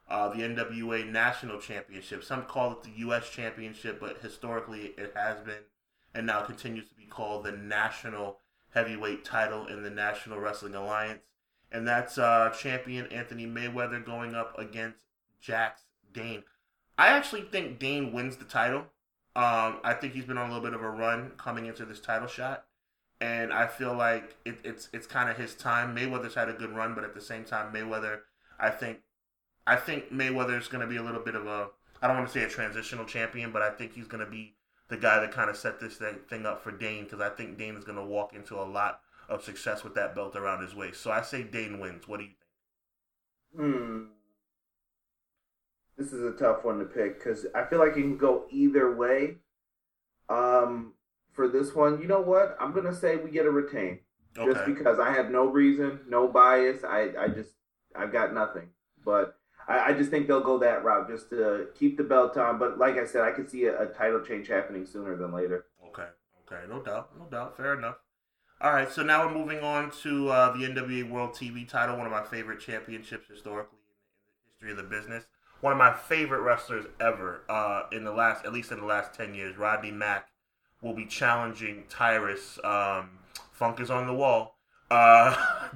uh, 0.09 0.29
the 0.29 0.42
NWA 0.42 1.11
National 1.11 1.61
Championship. 1.61 2.24
Some 2.24 2.44
call 2.44 2.72
it 2.72 2.83
the 2.83 2.98
U.S. 2.98 3.31
Championship, 3.31 4.00
but 4.00 4.18
historically 4.22 4.94
it 4.96 5.12
has 5.14 5.40
been 5.40 5.64
and 6.14 6.26
now 6.26 6.40
continues 6.40 6.88
to 6.88 6.94
be 6.94 7.05
called 7.05 7.44
the 7.44 7.52
National 7.52 8.38
Heavyweight 8.70 9.24
Title 9.24 9.66
in 9.66 9.83
the 9.83 9.90
National 9.90 10.40
Wrestling 10.40 10.74
Alliance. 10.74 11.22
And 11.70 11.87
that's 11.87 12.16
uh, 12.16 12.50
champion 12.59 13.07
Anthony 13.09 13.46
Mayweather 13.46 14.05
going 14.05 14.35
up 14.35 14.59
against 14.59 15.05
Jax 15.40 15.83
Dane. 16.12 16.44
I 16.96 17.09
actually 17.09 17.42
think 17.42 17.79
Dane 17.79 18.12
wins 18.12 18.37
the 18.37 18.44
title. 18.44 18.87
Um, 19.37 19.81
I 19.85 19.92
think 19.92 20.14
he's 20.14 20.25
been 20.25 20.38
on 20.38 20.49
a 20.49 20.55
little 20.55 20.64
bit 20.64 20.72
of 20.72 20.83
a 20.83 20.88
run 20.88 21.33
coming 21.37 21.66
into 21.66 21.85
this 21.85 22.01
title 22.01 22.27
shot. 22.27 22.64
And 23.20 23.53
I 23.53 23.66
feel 23.66 23.94
like 23.94 24.35
it, 24.46 24.59
it's 24.64 24.88
it's 24.94 25.07
kind 25.07 25.29
of 25.31 25.37
his 25.37 25.55
time. 25.55 25.94
Mayweather's 25.94 26.35
had 26.35 26.49
a 26.49 26.55
good 26.55 26.75
run, 26.75 26.94
but 26.94 27.05
at 27.05 27.14
the 27.14 27.20
same 27.20 27.44
time, 27.44 27.72
Mayweather, 27.72 28.20
I 28.59 28.70
think, 28.70 29.01
I 29.66 29.77
think 29.77 30.11
Mayweather's 30.11 30.68
going 30.68 30.81
to 30.81 30.87
be 30.87 30.96
a 30.96 31.03
little 31.03 31.20
bit 31.20 31.35
of 31.35 31.46
a, 31.46 31.68
I 32.01 32.07
don't 32.07 32.16
want 32.16 32.29
to 32.29 32.33
say 32.33 32.44
a 32.44 32.49
transitional 32.49 33.05
champion, 33.05 33.53
but 33.53 33.61
I 33.61 33.70
think 33.70 33.92
he's 33.94 34.07
going 34.07 34.25
to 34.25 34.31
be 34.31 34.55
the 34.88 34.96
guy 34.96 35.20
that 35.20 35.33
kind 35.33 35.51
of 35.51 35.57
set 35.57 35.81
this 35.81 35.96
thing, 35.96 36.16
thing 36.29 36.46
up 36.46 36.62
for 36.62 36.72
Dane 36.72 37.05
because 37.05 37.20
I 37.20 37.29
think 37.29 37.59
Dane 37.59 37.77
is 37.77 37.85
going 37.85 37.99
to 37.99 38.05
walk 38.05 38.35
into 38.35 38.55
a 38.57 38.64
lot 38.64 39.01
of 39.29 39.44
success 39.44 39.85
with 39.85 39.94
that 39.96 40.14
belt 40.14 40.35
around 40.35 40.62
his 40.62 40.75
waist. 40.75 41.03
So 41.03 41.11
I 41.11 41.20
say 41.22 41.42
Dane 41.42 41.79
wins. 41.79 42.09
What 42.09 42.20
do 42.20 42.25
you 42.25 42.31
think? 43.57 43.75
Hmm. 43.75 44.03
This 45.96 46.12
is 46.12 46.22
a 46.22 46.32
tough 46.32 46.64
one 46.64 46.78
to 46.78 46.85
pick 46.85 47.18
because 47.18 47.46
I 47.54 47.64
feel 47.64 47.78
like 47.78 47.92
it 47.92 48.02
can 48.02 48.18
go 48.18 48.44
either 48.50 48.94
way. 48.94 49.37
Um, 50.28 50.92
for 51.32 51.48
this 51.48 51.74
one, 51.74 52.00
you 52.00 52.09
know 52.09 52.20
what? 52.20 52.56
I'm 52.61 52.72
gonna 52.72 52.94
say 52.94 53.16
we 53.16 53.30
get 53.30 53.46
a 53.46 53.50
retain 53.50 54.00
just 54.35 54.66
because 54.66 54.98
I 54.98 55.12
have 55.12 55.30
no 55.30 55.46
reason, 55.46 56.00
no 56.09 56.28
bias. 56.28 56.85
I, 56.85 57.11
I 57.18 57.28
just 57.28 57.50
I've 57.94 58.12
got 58.12 58.35
nothing, 58.35 58.68
but 59.04 59.38
I, 59.68 59.90
I 59.90 59.92
just 59.92 60.11
think 60.11 60.26
they'll 60.26 60.40
go 60.40 60.59
that 60.59 60.85
route 60.85 61.09
just 61.09 61.30
to 61.30 61.68
keep 61.78 61.96
the 61.96 62.04
belt 62.04 62.37
on. 62.37 62.59
But 62.59 62.78
like 62.78 62.96
I 62.96 63.06
said, 63.06 63.22
I 63.22 63.30
could 63.32 63.50
see 63.50 63.64
a, 63.64 63.82
a 63.82 63.87
title 63.87 64.20
change 64.20 64.48
happening 64.48 64.87
sooner 64.87 65.16
than 65.16 65.32
later. 65.32 65.66
Okay. 65.88 66.09
Okay. 66.46 66.62
No 66.68 66.82
doubt. 66.82 67.11
No 67.18 67.26
doubt. 67.26 67.56
Fair 67.56 67.74
enough. 67.74 67.96
All 68.61 68.72
right. 68.72 68.90
So 68.90 69.02
now 69.02 69.26
we're 69.26 69.35
moving 69.35 69.61
on 69.61 69.90
to 70.02 70.28
uh, 70.28 70.56
the 70.56 70.64
NWA 70.64 71.11
World 71.11 71.30
TV 71.32 71.68
title, 71.68 71.96
one 71.96 72.06
of 72.06 72.12
my 72.12 72.24
favorite 72.24 72.61
championships 72.61 73.28
historically 73.28 73.78
in 73.78 73.94
the 74.35 74.50
history 74.52 74.70
of 74.70 74.76
the 74.76 74.96
business. 74.96 75.26
One 75.66 75.72
of 75.72 75.79
my 75.79 75.92
favorite 75.94 76.42
wrestlers 76.42 76.87
ever 77.00 77.40
uh, 77.48 77.87
in 77.90 78.05
the 78.05 78.12
last, 78.12 78.44
at 78.44 78.52
least 78.52 78.70
in 78.70 78.79
the 78.79 78.87
last 78.87 79.14
10 79.14 79.35
years, 79.35 79.59
Rodney 79.59 79.90
Mack 79.90 80.29
will 80.81 80.92
be 80.92 81.05
challenging 81.05 81.83
Tyrus. 81.88 82.61
Um, 82.62 83.18
Funk 83.50 83.81
is 83.81 83.90
on 83.90 84.07
the 84.07 84.14
wall. 84.14 84.55
Uh, 84.92 85.35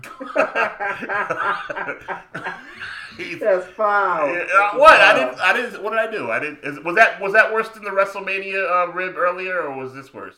That's 3.41 3.67
foul. 3.71 4.31
Uh, 4.31 4.79
what? 4.79 5.01
I 5.01 5.19
didn't. 5.19 5.41
I 5.41 5.53
didn't. 5.55 5.83
What 5.83 5.91
did 5.91 5.99
I 5.99 6.09
do? 6.09 6.31
I 6.31 6.39
didn't. 6.39 6.61
Is, 6.63 6.79
was 6.85 6.95
that 6.95 7.21
was 7.21 7.33
that 7.33 7.53
worse 7.53 7.71
than 7.71 7.83
the 7.83 7.91
WrestleMania 7.91 8.71
uh, 8.71 8.93
rib 8.93 9.17
earlier, 9.17 9.61
or 9.61 9.77
was 9.77 9.93
this 9.93 10.15
worse? 10.15 10.37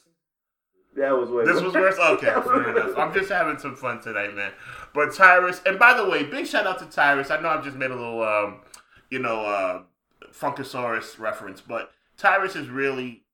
That 0.96 1.16
was 1.16 1.30
way 1.30 1.44
This 1.44 1.60
was 1.60 1.74
worse. 1.74 1.96
Okay, 2.00 2.26
fair 2.26 2.70
enough. 2.70 2.96
I'm 2.98 3.12
just 3.14 3.30
having 3.30 3.58
some 3.58 3.76
fun 3.76 4.00
tonight, 4.00 4.34
man. 4.34 4.52
But 4.94 5.14
Tyrus, 5.14 5.62
and 5.64 5.78
by 5.78 5.94
the 5.94 6.08
way, 6.08 6.22
big 6.24 6.46
shout 6.46 6.66
out 6.66 6.78
to 6.80 6.86
Tyrus. 6.86 7.30
I 7.30 7.40
know 7.40 7.48
I've 7.48 7.64
just 7.64 7.76
made 7.76 7.90
a 7.90 7.94
little, 7.94 8.22
um, 8.22 8.60
you 9.12 9.18
know, 9.18 9.44
uh, 9.44 9.82
Funkasaurus 10.32 11.18
reference, 11.18 11.60
but 11.60 11.92
Tyrus 12.16 12.54
has 12.54 12.68
really 12.68 13.24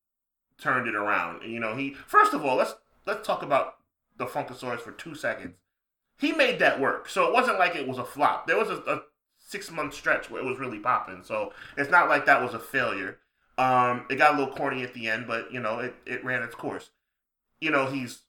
turned 0.60 0.88
it 0.88 0.96
around. 0.96 1.48
You 1.48 1.60
know, 1.60 1.76
he 1.76 1.94
first 1.94 2.34
of 2.34 2.44
all, 2.44 2.56
let's 2.56 2.74
let's 3.06 3.24
talk 3.24 3.44
about 3.44 3.76
the 4.16 4.26
Funkasaurus 4.26 4.80
for 4.80 4.90
two 4.90 5.14
seconds. 5.14 5.54
He 6.18 6.32
made 6.32 6.58
that 6.58 6.80
work, 6.80 7.08
so 7.08 7.28
it 7.28 7.32
wasn't 7.32 7.60
like 7.60 7.76
it 7.76 7.86
was 7.86 7.98
a 7.98 8.04
flop. 8.04 8.48
There 8.48 8.58
was 8.58 8.68
a, 8.70 8.82
a 8.88 9.02
six 9.38 9.70
month 9.70 9.94
stretch 9.94 10.28
where 10.28 10.42
it 10.42 10.44
was 10.44 10.58
really 10.58 10.80
popping, 10.80 11.22
so 11.22 11.52
it's 11.76 11.92
not 11.92 12.08
like 12.08 12.26
that 12.26 12.42
was 12.42 12.54
a 12.54 12.58
failure. 12.58 13.18
Um, 13.56 14.04
it 14.10 14.16
got 14.16 14.34
a 14.34 14.38
little 14.38 14.52
corny 14.52 14.82
at 14.82 14.94
the 14.94 15.08
end, 15.08 15.28
but 15.28 15.52
you 15.52 15.60
know, 15.60 15.78
it, 15.78 15.94
it 16.06 16.24
ran 16.24 16.42
its 16.42 16.56
course. 16.56 16.90
You 17.60 17.70
know, 17.70 17.86
he's 17.86 18.22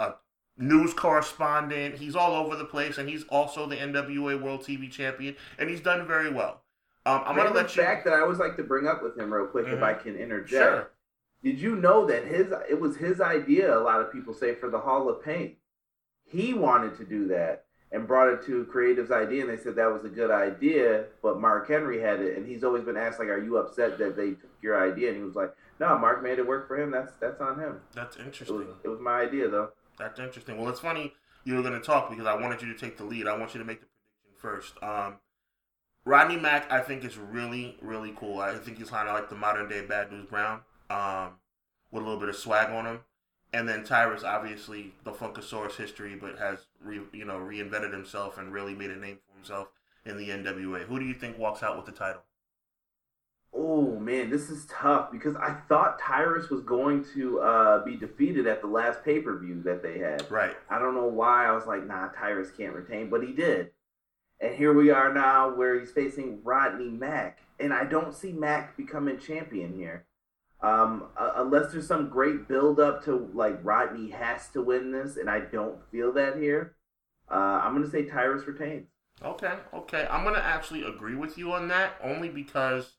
a 0.00 0.14
news 0.56 0.94
correspondent. 0.94 1.98
He's 1.98 2.16
all 2.16 2.34
over 2.34 2.56
the 2.56 2.64
place, 2.64 2.98
and 2.98 3.08
he's 3.08 3.22
also 3.28 3.66
the 3.66 3.76
NWA 3.76 4.40
World 4.42 4.62
TV 4.62 4.90
Champion, 4.90 5.36
and 5.60 5.70
he's 5.70 5.80
done 5.80 6.04
very 6.04 6.32
well. 6.32 6.62
Um, 7.08 7.20
I'm 7.20 7.24
gonna 7.28 7.38
Remember 7.38 7.58
let 7.60 7.76
you. 7.76 7.82
fact 7.82 8.04
that 8.04 8.12
I 8.12 8.20
always 8.20 8.38
like 8.38 8.56
to 8.56 8.62
bring 8.62 8.86
up 8.86 9.02
with 9.02 9.16
him 9.16 9.32
real 9.32 9.46
quick 9.46 9.66
if 9.66 9.78
Mhm. 9.78 9.82
I 9.82 9.94
can 9.94 10.16
interject. 10.16 10.50
Sure. 10.72 10.90
Did 11.42 11.60
you 11.60 11.76
know 11.76 12.04
that 12.06 12.24
his 12.24 12.52
it 12.68 12.80
was 12.80 12.96
his 12.96 13.20
idea? 13.20 13.76
A 13.76 13.80
lot 13.80 14.00
of 14.00 14.12
people 14.12 14.34
say 14.34 14.54
for 14.54 14.68
the 14.68 14.78
Hall 14.80 15.08
of 15.08 15.22
Pain. 15.22 15.56
He 16.24 16.52
wanted 16.52 16.96
to 16.96 17.04
do 17.04 17.26
that 17.28 17.64
and 17.90 18.06
brought 18.06 18.28
it 18.28 18.42
to 18.42 18.66
Creative's 18.66 19.10
idea, 19.10 19.40
and 19.42 19.48
they 19.50 19.56
said 19.56 19.76
that 19.76 19.90
was 19.92 20.04
a 20.04 20.08
good 20.10 20.30
idea. 20.30 21.06
But 21.22 21.40
Mark 21.40 21.68
Henry 21.68 22.00
had 22.00 22.20
it, 22.20 22.36
and 22.36 22.46
he's 22.46 22.62
always 22.64 22.82
been 22.84 22.96
asked 22.98 23.18
like, 23.18 23.28
"Are 23.28 23.38
you 23.42 23.56
upset 23.56 23.96
that 23.98 24.14
they 24.16 24.32
took 24.32 24.50
your 24.60 24.78
idea?" 24.78 25.08
And 25.08 25.16
he 25.16 25.22
was 25.24 25.36
like, 25.36 25.54
"No, 25.80 25.96
Mark 25.96 26.22
made 26.22 26.38
it 26.38 26.46
work 26.46 26.68
for 26.68 26.76
him. 26.76 26.90
That's 26.90 27.12
that's 27.14 27.40
on 27.40 27.58
him. 27.58 27.80
That's 27.94 28.16
It 28.16 28.18
was 28.18 28.26
interesting. 28.26 28.74
it 28.84 28.88
was 28.88 29.00
my 29.00 29.20
idea 29.20 29.48
though." 29.48 29.70
That's 29.98 30.18
interesting. 30.20 30.58
Well, 30.58 30.68
it's 30.68 30.80
funny 30.80 31.14
you 31.44 31.54
were 31.56 31.62
going 31.62 31.74
to 31.74 31.80
talk 31.80 32.10
because 32.10 32.26
I 32.26 32.34
wanted 32.34 32.60
you 32.60 32.70
to 32.72 32.78
take 32.78 32.98
the 32.98 33.04
lead. 33.04 33.26
I 33.26 33.36
want 33.38 33.54
you 33.54 33.60
to 33.60 33.64
make 33.66 33.80
the 33.80 33.86
prediction 33.86 34.38
first. 34.38 34.82
Um, 34.82 35.18
Rodney 36.08 36.38
Mack, 36.38 36.72
I 36.72 36.80
think, 36.80 37.04
is 37.04 37.18
really, 37.18 37.76
really 37.82 38.14
cool. 38.16 38.40
I 38.40 38.54
think 38.54 38.78
he's 38.78 38.88
kind 38.88 39.08
of 39.08 39.14
like 39.14 39.28
the 39.28 39.36
modern 39.36 39.68
day 39.68 39.84
Bad 39.84 40.10
News 40.10 40.24
Brown, 40.24 40.60
um, 40.88 41.32
with 41.90 42.02
a 42.02 42.06
little 42.06 42.18
bit 42.18 42.30
of 42.30 42.36
swag 42.36 42.70
on 42.70 42.86
him. 42.86 43.00
And 43.52 43.68
then 43.68 43.84
Tyrus, 43.84 44.24
obviously, 44.24 44.94
the 45.04 45.12
Funkasaurus 45.12 45.76
history, 45.76 46.16
but 46.16 46.38
has 46.38 46.60
re, 46.82 47.02
you 47.12 47.26
know 47.26 47.34
reinvented 47.34 47.92
himself 47.92 48.38
and 48.38 48.54
really 48.54 48.74
made 48.74 48.90
a 48.90 48.96
name 48.96 49.18
for 49.26 49.36
himself 49.36 49.68
in 50.06 50.16
the 50.16 50.30
NWA. 50.30 50.84
Who 50.84 50.98
do 50.98 51.04
you 51.04 51.12
think 51.12 51.38
walks 51.38 51.62
out 51.62 51.76
with 51.76 51.84
the 51.84 51.92
title? 51.92 52.22
Oh 53.52 53.98
man, 53.98 54.30
this 54.30 54.48
is 54.48 54.64
tough 54.70 55.12
because 55.12 55.36
I 55.36 55.56
thought 55.68 55.98
Tyrus 55.98 56.48
was 56.48 56.62
going 56.62 57.04
to 57.14 57.40
uh, 57.40 57.84
be 57.84 57.96
defeated 57.96 58.46
at 58.46 58.62
the 58.62 58.66
last 58.66 59.04
pay 59.04 59.20
per 59.20 59.38
view 59.38 59.62
that 59.64 59.82
they 59.82 59.98
had. 59.98 60.30
Right. 60.30 60.56
I 60.70 60.78
don't 60.78 60.94
know 60.94 61.06
why 61.06 61.46
I 61.46 61.52
was 61.52 61.66
like, 61.66 61.86
nah, 61.86 62.08
Tyrus 62.08 62.50
can't 62.50 62.74
retain, 62.74 63.10
but 63.10 63.22
he 63.22 63.32
did. 63.32 63.72
And 64.40 64.54
here 64.54 64.72
we 64.72 64.90
are 64.90 65.12
now 65.12 65.54
where 65.54 65.78
he's 65.78 65.90
facing 65.90 66.40
Rodney 66.44 66.88
Mack. 66.88 67.40
And 67.58 67.72
I 67.72 67.84
don't 67.84 68.14
see 68.14 68.32
Mack 68.32 68.76
becoming 68.76 69.18
champion 69.18 69.74
here. 69.74 70.04
Um, 70.60 71.04
uh, 71.16 71.32
unless 71.36 71.72
there's 71.72 71.86
some 71.86 72.08
great 72.08 72.48
build 72.48 72.80
up 72.80 73.04
to 73.04 73.30
like 73.32 73.58
Rodney 73.62 74.10
has 74.10 74.48
to 74.50 74.62
win 74.62 74.90
this, 74.90 75.16
and 75.16 75.30
I 75.30 75.40
don't 75.40 75.78
feel 75.90 76.12
that 76.14 76.36
here. 76.36 76.74
Uh, 77.30 77.60
I'm 77.62 77.74
gonna 77.74 77.88
say 77.88 78.04
Tyrus 78.04 78.46
retains. 78.46 78.88
Okay, 79.22 79.54
okay. 79.72 80.06
I'm 80.10 80.24
gonna 80.24 80.38
actually 80.38 80.82
agree 80.82 81.14
with 81.14 81.38
you 81.38 81.52
on 81.52 81.68
that, 81.68 81.94
only 82.02 82.28
because 82.28 82.94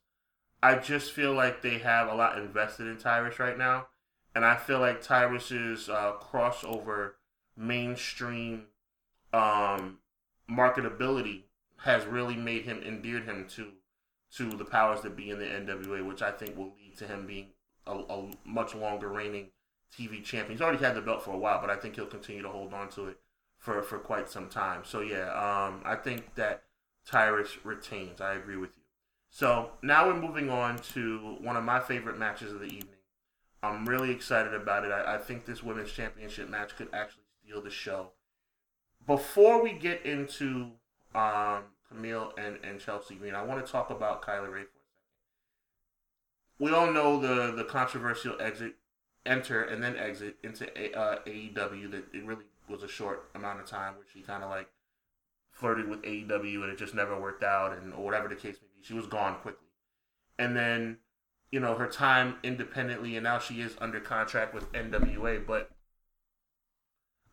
I 0.62 0.76
just 0.76 1.12
feel 1.12 1.34
like 1.34 1.60
they 1.60 1.78
have 1.78 2.08
a 2.08 2.14
lot 2.14 2.38
invested 2.38 2.86
in 2.86 2.96
Tyrus 2.96 3.38
right 3.38 3.58
now, 3.58 3.88
and 4.34 4.44
I 4.44 4.56
feel 4.56 4.80
like 4.80 5.02
Tyrus's 5.02 5.90
uh, 5.90 6.14
crossover 6.20 7.12
mainstream 7.58 8.68
um, 9.34 9.98
marketability 10.50 11.42
has 11.78 12.04
really 12.06 12.36
made 12.36 12.64
him 12.64 12.82
endeared 12.82 13.24
him 13.24 13.46
to 13.56 13.72
to 14.36 14.50
the 14.50 14.64
powers 14.64 15.00
that 15.02 15.16
be 15.16 15.30
in 15.30 15.38
the 15.38 15.44
NWA, 15.44 16.06
which 16.06 16.22
I 16.22 16.30
think 16.30 16.56
will 16.56 16.72
lead 16.76 16.96
to 16.98 17.06
him 17.06 17.26
being 17.26 17.48
a, 17.86 17.92
a 17.92 18.30
much 18.44 18.74
longer 18.74 19.08
reigning 19.08 19.48
TV 19.96 20.22
champion. 20.22 20.52
He's 20.52 20.62
already 20.62 20.84
had 20.84 20.94
the 20.94 21.00
belt 21.00 21.24
for 21.24 21.32
a 21.32 21.38
while, 21.38 21.60
but 21.60 21.70
I 21.70 21.76
think 21.76 21.96
he'll 21.96 22.06
continue 22.06 22.42
to 22.42 22.48
hold 22.48 22.72
on 22.72 22.88
to 22.90 23.06
it 23.06 23.18
for, 23.58 23.82
for 23.82 23.98
quite 23.98 24.30
some 24.30 24.48
time. 24.48 24.82
So 24.84 25.00
yeah, 25.00 25.32
um, 25.32 25.80
I 25.84 25.96
think 25.96 26.34
that 26.36 26.62
Tyrus 27.06 27.64
retains. 27.64 28.20
I 28.20 28.34
agree 28.34 28.56
with 28.56 28.70
you. 28.76 28.82
So 29.30 29.70
now 29.82 30.06
we're 30.06 30.20
moving 30.20 30.48
on 30.48 30.78
to 30.94 31.36
one 31.40 31.56
of 31.56 31.64
my 31.64 31.80
favorite 31.80 32.18
matches 32.18 32.52
of 32.52 32.60
the 32.60 32.66
evening. 32.66 32.96
I'm 33.62 33.86
really 33.88 34.10
excited 34.10 34.54
about 34.54 34.84
it. 34.84 34.92
I, 34.92 35.16
I 35.16 35.18
think 35.18 35.44
this 35.44 35.62
women's 35.62 35.92
championship 35.92 36.48
match 36.48 36.76
could 36.76 36.88
actually 36.92 37.24
steal 37.44 37.60
the 37.60 37.70
show. 37.70 38.12
Before 39.06 39.62
we 39.62 39.72
get 39.72 40.04
into 40.04 40.72
um, 41.14 41.64
Kamille 41.92 42.32
and, 42.38 42.58
and 42.62 42.80
Chelsea 42.80 43.14
Green, 43.14 43.34
I 43.34 43.42
want 43.42 43.64
to 43.64 43.70
talk 43.70 43.90
about 43.90 44.22
Kylie 44.22 44.52
Rae 44.52 44.62
for 44.62 44.78
a 44.78 44.86
second. 44.86 45.08
We 46.58 46.70
all 46.72 46.92
know 46.92 47.18
the 47.20 47.52
the 47.52 47.64
controversial 47.64 48.36
exit, 48.40 48.74
enter 49.24 49.62
and 49.62 49.82
then 49.82 49.96
exit 49.96 50.36
into 50.42 50.66
a, 50.78 50.92
uh, 50.96 51.18
AEW. 51.26 51.90
That 51.90 52.04
it 52.12 52.24
really 52.24 52.44
was 52.68 52.82
a 52.82 52.88
short 52.88 53.30
amount 53.34 53.60
of 53.60 53.66
time 53.66 53.94
where 53.94 54.04
she 54.12 54.20
kind 54.20 54.44
of 54.44 54.50
like 54.50 54.68
flirted 55.50 55.88
with 55.88 56.02
AEW 56.02 56.62
and 56.62 56.72
it 56.72 56.78
just 56.78 56.94
never 56.94 57.18
worked 57.18 57.42
out, 57.42 57.76
and 57.76 57.92
or 57.94 58.04
whatever 58.04 58.28
the 58.28 58.34
case 58.34 58.56
may 58.60 58.68
be. 58.76 58.86
She 58.86 58.94
was 58.94 59.06
gone 59.06 59.36
quickly, 59.36 59.68
and 60.38 60.54
then 60.56 60.98
you 61.50 61.60
know 61.60 61.74
her 61.74 61.88
time 61.88 62.36
independently, 62.42 63.16
and 63.16 63.24
now 63.24 63.38
she 63.38 63.60
is 63.60 63.74
under 63.80 63.98
contract 63.98 64.54
with 64.54 64.70
NWA. 64.72 65.44
But 65.46 65.70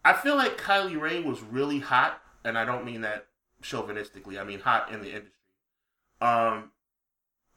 I 0.08 0.14
feel 0.14 0.38
like 0.38 0.58
Kylie 0.58 0.98
Rae 0.98 1.20
was 1.20 1.42
really 1.42 1.80
hot, 1.80 2.22
and 2.46 2.58
I 2.58 2.64
don't 2.64 2.86
mean 2.86 3.02
that 3.02 3.28
chauvinistically. 3.62 4.40
I 4.40 4.46
mean 4.46 4.62
hot 4.62 4.90
in 4.90 5.02
the 5.02 5.10
industry. 5.10 5.34
Um, 6.22 6.72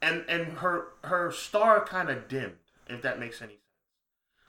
and 0.03 0.25
and 0.29 0.55
her 0.55 0.89
her 1.05 1.31
star 1.31 1.85
kind 1.85 2.11
of 2.11 2.27
dimmed, 2.27 2.57
if 2.89 3.03
that 3.03 3.21
makes 3.21 3.41
any 3.41 3.53
sense. 3.53 3.63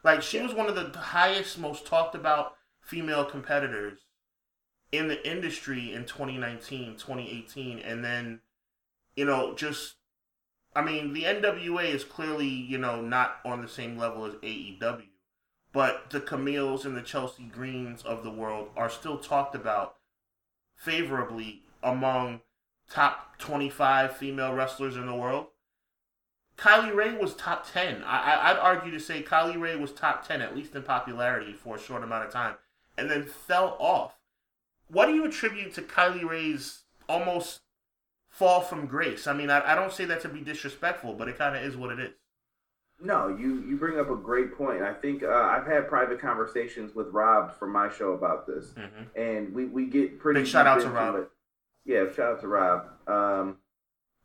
Like 0.03 0.23
she 0.23 0.41
was 0.41 0.51
one 0.51 0.67
of 0.67 0.73
the 0.73 0.97
highest, 0.97 1.59
most 1.59 1.85
talked 1.85 2.15
about 2.15 2.55
female 2.81 3.23
competitors 3.23 3.99
in 4.91 5.07
the 5.07 5.29
industry 5.29 5.93
in 5.93 6.05
2019, 6.05 6.93
2018, 6.93 7.77
and 7.77 8.03
then 8.03 8.39
you 9.15 9.25
know 9.25 9.53
just 9.53 9.97
I 10.75 10.81
mean, 10.81 11.13
the 11.13 11.25
NWA 11.25 11.93
is 11.93 12.03
clearly, 12.03 12.47
you 12.47 12.79
know, 12.79 12.99
not 12.99 13.41
on 13.45 13.61
the 13.61 13.67
same 13.67 13.95
level 13.95 14.25
as 14.25 14.33
AEW, 14.35 15.03
but 15.73 16.09
the 16.09 16.19
Kamilles 16.19 16.85
and 16.85 16.95
the 16.95 17.01
Chelsea 17.01 17.43
Greens 17.43 18.03
of 18.03 18.23
the 18.23 18.31
world 18.31 18.69
are 18.75 18.89
still 18.89 19.17
talked 19.17 19.55
about 19.55 19.95
favorably 20.75 21.63
among 21.81 22.41
top 22.89 23.37
25 23.37 24.17
female 24.17 24.53
wrestlers 24.53 24.95
in 24.95 25.05
the 25.05 25.15
world. 25.15 25.47
Kylie 26.57 26.93
Rae 26.93 27.17
was 27.17 27.33
top 27.35 27.71
10. 27.71 28.03
I, 28.03 28.51
I'd 28.51 28.57
argue 28.57 28.91
to 28.91 28.99
say 28.99 29.23
Kylie 29.23 29.59
Rae 29.59 29.75
was 29.77 29.91
top 29.91 30.27
10, 30.27 30.41
at 30.41 30.55
least 30.55 30.75
in 30.75 30.83
popularity, 30.83 31.53
for 31.53 31.75
a 31.75 31.79
short 31.79 32.03
amount 32.03 32.25
of 32.25 32.33
time, 32.33 32.55
and 32.97 33.09
then 33.09 33.23
fell 33.23 33.77
off. 33.79 34.13
What 34.87 35.07
do 35.07 35.15
you 35.15 35.25
attribute 35.25 35.73
to 35.75 35.81
Kylie 35.81 36.27
Rae's 36.27 36.83
almost 37.07 37.61
fall 38.31 38.61
from 38.61 38.87
grace. 38.87 39.27
I 39.27 39.33
mean, 39.33 39.49
I, 39.49 39.73
I 39.73 39.75
don't 39.75 39.91
say 39.91 40.05
that 40.05 40.21
to 40.21 40.29
be 40.29 40.41
disrespectful, 40.41 41.13
but 41.13 41.27
it 41.27 41.37
kind 41.37 41.55
of 41.55 41.63
is 41.63 41.75
what 41.75 41.91
it 41.91 41.99
is. 41.99 42.13
No, 43.03 43.27
you 43.29 43.63
you 43.67 43.77
bring 43.77 43.99
up 43.99 44.09
a 44.09 44.15
great 44.15 44.55
point. 44.55 44.81
I 44.81 44.93
think 44.93 45.23
uh, 45.23 45.29
I've 45.29 45.65
had 45.65 45.87
private 45.87 46.19
conversations 46.19 46.93
with 46.93 47.07
Rob 47.07 47.57
from 47.57 47.71
my 47.71 47.89
show 47.89 48.11
about 48.11 48.45
this, 48.45 48.67
mm-hmm. 48.69 49.19
and 49.19 49.53
we, 49.53 49.65
we 49.65 49.87
get 49.87 50.19
pretty. 50.19 50.41
Big 50.41 50.47
shout 50.47 50.67
out 50.67 50.81
to 50.81 50.89
Rob. 50.89 51.15
It. 51.15 51.29
Yeah, 51.85 52.05
shout 52.15 52.33
out 52.33 52.41
to 52.41 52.47
Rob. 52.47 52.85
Um, 53.07 53.57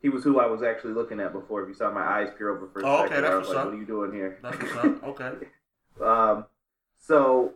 he 0.00 0.10
was 0.10 0.22
who 0.22 0.38
I 0.38 0.46
was 0.46 0.62
actually 0.62 0.92
looking 0.92 1.20
at 1.20 1.32
before. 1.32 1.62
If 1.62 1.68
you 1.68 1.74
saw 1.74 1.90
my 1.90 2.02
eyes 2.02 2.28
peer 2.36 2.54
over 2.54 2.68
for 2.68 2.80
a 2.80 2.86
oh, 2.86 3.02
second, 3.02 3.24
okay, 3.24 3.32
I 3.32 3.36
was 3.36 3.48
like, 3.48 3.56
up. 3.56 3.64
"What 3.66 3.74
are 3.74 3.78
you 3.78 3.86
doing 3.86 4.12
here?" 4.12 4.38
That's 4.42 4.58
what's 4.58 4.76
up. 4.76 5.04
Okay. 5.04 5.32
um, 6.04 6.46
so 6.98 7.54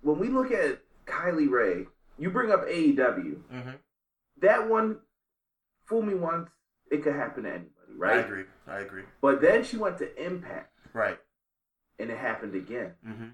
when 0.00 0.18
we 0.18 0.28
look 0.28 0.50
at 0.50 0.80
Kylie 1.06 1.50
Rae, 1.50 1.86
you 2.18 2.30
bring 2.30 2.50
up 2.50 2.66
AEW. 2.66 2.96
Mm-hmm. 2.96 3.70
That 4.40 4.68
one 4.68 4.98
fool 5.86 6.02
me 6.02 6.14
once, 6.14 6.50
it 6.90 7.02
could 7.02 7.14
happen 7.14 7.44
to 7.44 7.50
anybody, 7.50 7.70
right? 8.02 8.16
I 8.16 8.20
agree. 8.20 8.44
I 8.66 8.80
agree. 8.80 9.04
But 9.20 9.40
then 9.40 9.64
she 9.64 9.76
went 9.76 9.98
to 9.98 10.24
Impact, 10.24 10.76
right? 10.92 11.18
And 11.98 12.10
it 12.10 12.18
happened 12.18 12.54
again. 12.54 12.92
Mm-hmm. 13.06 13.28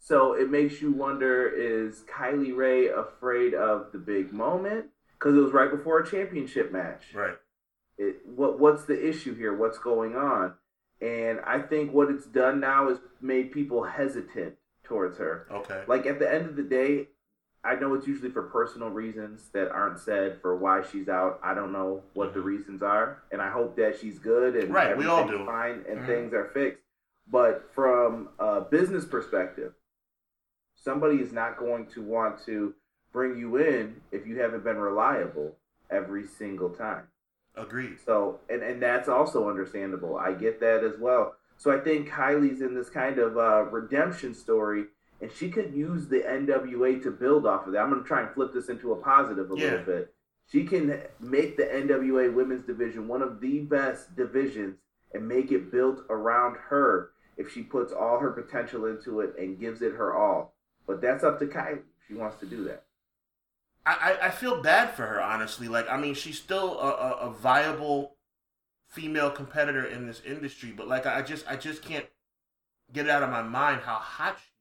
So 0.00 0.34
it 0.34 0.50
makes 0.50 0.82
you 0.82 0.92
wonder: 0.92 1.48
Is 1.48 2.02
Kylie 2.12 2.56
Rae 2.56 2.88
afraid 2.88 3.54
of 3.54 3.92
the 3.92 3.98
big 3.98 4.32
moment? 4.32 4.86
Because 5.18 5.36
it 5.36 5.40
was 5.40 5.52
right 5.52 5.70
before 5.70 6.00
a 6.00 6.10
championship 6.10 6.72
match, 6.72 7.14
right? 7.14 7.36
It, 7.96 8.16
what 8.26 8.58
What's 8.58 8.84
the 8.84 9.08
issue 9.08 9.36
here? 9.36 9.56
What's 9.56 9.78
going 9.78 10.16
on? 10.16 10.54
And 11.00 11.40
I 11.40 11.60
think 11.60 11.92
what 11.92 12.10
it's 12.10 12.26
done 12.26 12.60
now 12.60 12.88
is 12.88 12.98
made 13.20 13.52
people 13.52 13.84
hesitant 13.84 14.54
towards 14.84 15.18
her. 15.18 15.46
Okay. 15.50 15.82
Like 15.86 16.06
at 16.06 16.18
the 16.18 16.32
end 16.32 16.46
of 16.46 16.56
the 16.56 16.62
day, 16.62 17.08
I 17.64 17.76
know 17.76 17.94
it's 17.94 18.08
usually 18.08 18.30
for 18.30 18.42
personal 18.42 18.90
reasons 18.90 19.48
that 19.52 19.70
aren't 19.70 20.00
said 20.00 20.40
for 20.42 20.56
why 20.56 20.82
she's 20.82 21.08
out. 21.08 21.38
I 21.44 21.54
don't 21.54 21.72
know 21.72 22.02
what 22.14 22.34
the 22.34 22.40
mm-hmm. 22.40 22.48
reasons 22.48 22.82
are, 22.82 23.22
and 23.30 23.40
I 23.40 23.50
hope 23.50 23.76
that 23.76 23.98
she's 24.00 24.18
good 24.18 24.56
and 24.56 24.74
right. 24.74 24.96
We 24.96 25.06
all 25.06 25.26
do 25.26 25.44
fine 25.46 25.84
and 25.88 25.98
mm-hmm. 25.98 26.06
things 26.06 26.34
are 26.34 26.50
fixed. 26.52 26.82
But 27.30 27.70
from 27.72 28.30
a 28.40 28.62
business 28.62 29.04
perspective, 29.04 29.74
somebody 30.74 31.16
is 31.18 31.32
not 31.32 31.56
going 31.56 31.86
to 31.94 32.02
want 32.02 32.44
to 32.46 32.74
bring 33.12 33.38
you 33.38 33.56
in 33.56 34.00
if 34.10 34.26
you 34.26 34.40
haven't 34.40 34.64
been 34.64 34.76
reliable 34.76 35.54
every 35.88 36.26
single 36.26 36.70
time. 36.70 37.04
Agreed. 37.54 37.98
So, 38.04 38.40
and 38.50 38.62
and 38.62 38.82
that's 38.82 39.08
also 39.08 39.48
understandable. 39.48 40.16
I 40.16 40.32
get 40.32 40.58
that 40.60 40.82
as 40.82 40.98
well. 40.98 41.36
So 41.58 41.70
I 41.70 41.78
think 41.78 42.08
Kylie's 42.08 42.60
in 42.60 42.74
this 42.74 42.88
kind 42.88 43.18
of 43.18 43.36
uh, 43.36 43.64
redemption 43.64 44.34
story 44.34 44.86
and 45.22 45.30
she 45.32 45.48
could 45.50 45.72
use 45.72 46.08
the 46.08 46.18
NWA 46.18 47.00
to 47.04 47.10
build 47.12 47.46
off 47.46 47.66
of 47.66 47.72
that. 47.72 47.78
I'm 47.78 47.90
going 47.90 48.02
to 48.02 48.08
try 48.08 48.22
and 48.22 48.34
flip 48.34 48.52
this 48.52 48.68
into 48.68 48.92
a 48.92 48.96
positive 48.96 49.52
a 49.52 49.54
yeah. 49.56 49.64
little 49.64 49.84
bit. 49.84 50.14
She 50.50 50.64
can 50.64 51.00
make 51.20 51.56
the 51.56 51.62
NWA 51.62 52.34
women's 52.34 52.66
division 52.66 53.06
one 53.06 53.22
of 53.22 53.40
the 53.40 53.60
best 53.60 54.16
divisions 54.16 54.78
and 55.14 55.26
make 55.26 55.52
it 55.52 55.70
built 55.70 56.00
around 56.10 56.56
her 56.68 57.10
if 57.36 57.52
she 57.52 57.62
puts 57.62 57.92
all 57.92 58.18
her 58.18 58.32
potential 58.32 58.86
into 58.86 59.20
it 59.20 59.34
and 59.38 59.60
gives 59.60 59.80
it 59.80 59.92
her 59.92 60.14
all. 60.14 60.54
But 60.88 61.00
that's 61.00 61.22
up 61.22 61.38
to 61.38 61.46
Kylie. 61.46 61.82
She 62.08 62.14
wants 62.14 62.40
to 62.40 62.46
do 62.46 62.64
that. 62.64 62.82
I, 63.86 64.18
I 64.22 64.30
feel 64.30 64.60
bad 64.60 64.90
for 64.90 65.06
her, 65.06 65.20
honestly. 65.20 65.68
Like, 65.68 65.88
I 65.88 65.96
mean, 65.96 66.14
she's 66.14 66.38
still 66.38 66.78
a, 66.80 66.90
a, 66.90 67.10
a 67.28 67.30
viable 67.30 68.16
female 68.88 69.30
competitor 69.30 69.84
in 69.84 70.06
this 70.06 70.20
industry, 70.24 70.72
but 70.76 70.86
like, 70.86 71.06
I 71.06 71.22
just 71.22 71.48
I 71.48 71.56
just 71.56 71.82
can't 71.82 72.06
get 72.92 73.06
it 73.06 73.10
out 73.10 73.22
of 73.22 73.30
my 73.30 73.42
mind 73.42 73.80
how 73.82 73.94
hot 73.94 74.38
she 74.38 74.51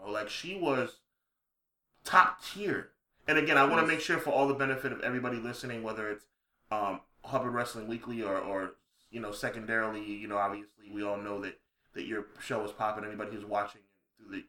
bro. 0.00 0.10
Like 0.10 0.28
she 0.28 0.56
was 0.56 0.96
top 2.04 2.42
tier. 2.44 2.90
And 3.28 3.38
again, 3.38 3.58
I 3.58 3.64
want 3.64 3.80
to 3.80 3.86
make 3.86 4.00
sure 4.00 4.18
for 4.18 4.30
all 4.30 4.48
the 4.48 4.54
benefit 4.54 4.92
of 4.92 5.00
everybody 5.00 5.36
listening, 5.36 5.82
whether 5.82 6.10
it's 6.10 6.24
um, 6.70 7.00
Hubbard 7.24 7.52
Wrestling 7.52 7.86
Weekly 7.86 8.22
or, 8.22 8.38
or 8.38 8.72
you 9.10 9.20
know, 9.20 9.32
secondarily, 9.32 10.02
you 10.02 10.28
know, 10.28 10.38
obviously 10.38 10.90
we 10.92 11.02
all 11.02 11.16
know 11.16 11.40
that 11.40 11.58
that 11.94 12.06
your 12.06 12.26
show 12.40 12.64
is 12.64 12.72
popping. 12.72 13.04
Anybody 13.04 13.32
who's 13.32 13.44
watching 13.44 13.82
through 14.16 14.42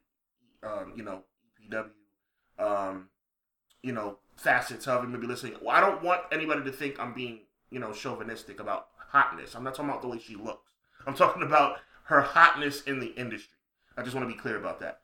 the, 0.62 0.68
um, 0.68 0.94
you 0.96 1.04
know, 1.04 1.24
EPW, 1.70 1.90
um, 2.60 3.10
you 3.82 3.92
know, 3.92 4.18
facets 4.36 4.88
of 4.88 5.04
it, 5.04 5.08
maybe 5.08 5.28
listening. 5.28 5.56
Well, 5.62 5.76
I 5.76 5.82
don't 5.82 6.04
want 6.04 6.22
anybody 6.32 6.64
to 6.64 6.72
think 6.72 7.00
I'm 7.00 7.14
being, 7.14 7.42
you 7.70 7.80
know, 7.80 7.92
chauvinistic 7.94 8.60
about 8.60 8.88
hotness. 9.10 9.56
I'm 9.56 9.64
not 9.64 9.76
talking 9.76 9.90
about 9.90 10.02
the 10.02 10.08
way 10.08 10.20
she 10.20 10.36
looks. 10.36 10.72
I'm 11.06 11.16
talking 11.16 11.44
about 11.44 11.78
her 12.06 12.22
hotness 12.22 12.84
in 12.84 13.00
the 13.00 13.14
industry. 13.16 13.58
I 13.98 14.04
just 14.04 14.16
want 14.16 14.28
to 14.28 14.34
be 14.34 14.40
clear 14.40 14.58
about 14.58 14.80
that. 14.82 15.02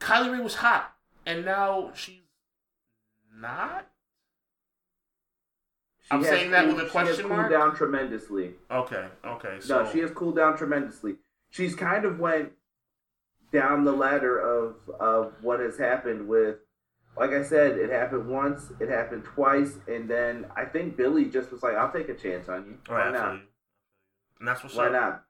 Kylie 0.00 0.32
Rae 0.32 0.40
was 0.40 0.56
hot, 0.56 0.94
and 1.26 1.44
now 1.44 1.92
she's 1.94 2.20
not. 3.34 3.86
She 6.00 6.08
I'm 6.10 6.24
saying 6.24 6.50
that 6.50 6.66
with 6.66 6.80
a 6.80 6.86
question 6.86 7.14
she 7.14 7.22
has 7.22 7.28
mark. 7.28 7.48
Cooled 7.48 7.60
down 7.60 7.76
tremendously. 7.76 8.54
Okay. 8.70 9.06
Okay. 9.24 9.56
So 9.60 9.84
no, 9.84 9.92
she 9.92 10.00
has 10.00 10.10
cooled 10.10 10.36
down 10.36 10.56
tremendously. 10.56 11.16
She's 11.50 11.74
kind 11.74 12.04
of 12.04 12.18
went 12.18 12.52
down 13.52 13.84
the 13.84 13.92
ladder 13.92 14.38
of 14.38 14.76
of 14.98 15.34
what 15.42 15.60
has 15.60 15.78
happened 15.78 16.26
with. 16.26 16.56
Like 17.16 17.30
I 17.30 17.42
said, 17.42 17.76
it 17.76 17.90
happened 17.90 18.28
once, 18.28 18.72
it 18.80 18.88
happened 18.88 19.24
twice, 19.24 19.78
and 19.88 20.08
then 20.08 20.46
I 20.56 20.64
think 20.64 20.96
Billy 20.96 21.26
just 21.26 21.52
was 21.52 21.62
like, 21.62 21.74
"I'll 21.74 21.92
take 21.92 22.08
a 22.08 22.14
chance 22.14 22.48
on 22.48 22.66
you. 22.66 22.78
Why 22.86 23.08
oh, 23.08 23.12
not?" 23.12 23.32
And 24.38 24.48
that's 24.48 24.62
what's 24.62 24.74
Why 24.74 24.86
up. 24.86 24.92
not? 24.92 25.24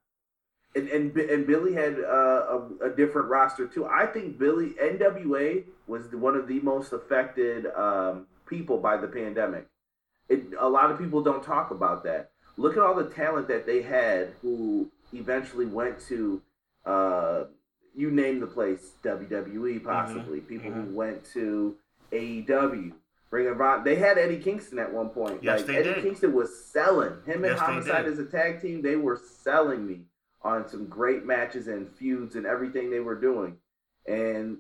And 0.75 0.89
and, 0.89 1.17
and 1.17 1.47
Billy 1.47 1.75
had 1.75 1.99
uh, 1.99 2.07
a, 2.11 2.87
a, 2.87 2.91
different 2.91 3.29
roster 3.29 3.67
too. 3.67 3.87
I 3.87 4.07
think 4.07 4.39
Billy 4.39 4.71
NWA 4.81 5.65
was 5.87 6.13
one 6.13 6.37
of 6.37 6.47
the 6.47 6.61
most 6.61 6.93
affected 6.93 7.67
um, 7.75 8.27
people 8.47 8.79
by 8.79 8.97
the 8.97 9.09
pandemic. 9.09 9.67
It, 10.29 10.45
a 10.59 10.69
lot 10.69 10.91
of 10.91 10.99
people 10.99 11.23
don't 11.23 11.43
talk 11.43 11.71
about 11.73 12.05
that. 12.05 12.31
Look 12.57 12.77
at 12.77 12.83
all 12.83 12.95
the 12.95 13.09
talent 13.11 13.49
that 13.49 13.67
they 13.67 13.83
had 13.83 14.33
who 14.43 14.91
eventually 15.13 15.67
went 15.67 15.99
to 16.09 16.41
uh, 16.85 17.45
you 17.97 18.11
name 18.11 18.39
the 18.39 18.47
place 18.47 18.93
WWE 19.03 19.83
possibly 19.83 20.39
mm-hmm. 20.39 20.47
people 20.47 20.71
mm-hmm. 20.71 20.91
who 20.91 20.95
went 20.95 21.25
to 21.33 21.77
AEW 22.13 22.93
Ring 23.31 23.49
of 23.49 23.61
Honor. 23.61 23.85
They 23.85 23.97
had 23.97 24.19
Eddie 24.19 24.39
Kingston 24.39 24.79
at 24.79 24.93
one 24.93 25.09
point. 25.09 25.43
Yes, 25.43 25.61
like, 25.61 25.67
they 25.67 25.77
Eddie 25.77 25.95
did. 25.95 26.03
Kingston 26.05 26.33
was 26.33 26.65
selling 26.65 27.15
him 27.27 27.45
and 27.45 27.57
Yes, 27.57 27.59
Homicide 27.59 28.07
as 28.07 28.19
a 28.19 28.25
tag 28.25 28.61
team. 28.61 28.83
They 28.83 28.97
were 28.97 29.21
selling 29.43 29.87
me 29.87 30.01
on 30.43 30.69
some 30.69 30.87
great 30.87 31.25
matches 31.25 31.69
and 31.69 31.89
feuds 31.89 32.35
and 32.35 32.47
everything 32.47 32.91
they 32.91 33.01
were 33.01 33.21
doing. 33.21 33.57
And 34.07 34.59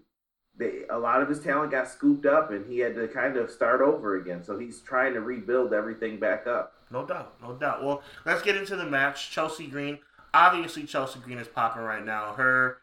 they, 0.57 0.83
a 0.91 0.99
lot 0.99 1.23
of 1.23 1.29
his 1.29 1.41
talent 1.41 1.71
got 1.71 1.89
scooped 1.89 2.27
up, 2.27 2.51
and 2.51 2.67
he 2.71 2.79
had 2.79 2.95
to 2.95 3.09
kind 3.09 3.37
of 3.37 3.51
start 3.51 3.81
over 3.81 4.17
again. 4.17 4.45
So 4.45 4.59
he's 4.59 4.81
trying 4.81 5.15
to 5.15 5.21
rebuild 5.21 5.73
everything 5.73 6.19
back 6.19 6.47
up. 6.47 6.75
No 6.91 7.07
doubt, 7.07 7.35
no 7.41 7.55
doubt. 7.55 7.85
Well, 7.85 8.03
let's 8.27 8.43
get 8.43 8.57
into 8.57 8.77
the 8.77 8.85
match. 8.85 9.31
Chelsea 9.31 9.67
Green. 9.67 9.99
Obviously, 10.35 10.85
Chelsea 10.85 11.19
Green 11.21 11.39
is 11.39 11.49
popping 11.49 11.83
right 11.83 12.05
now. 12.05 12.35
Her, 12.35 12.79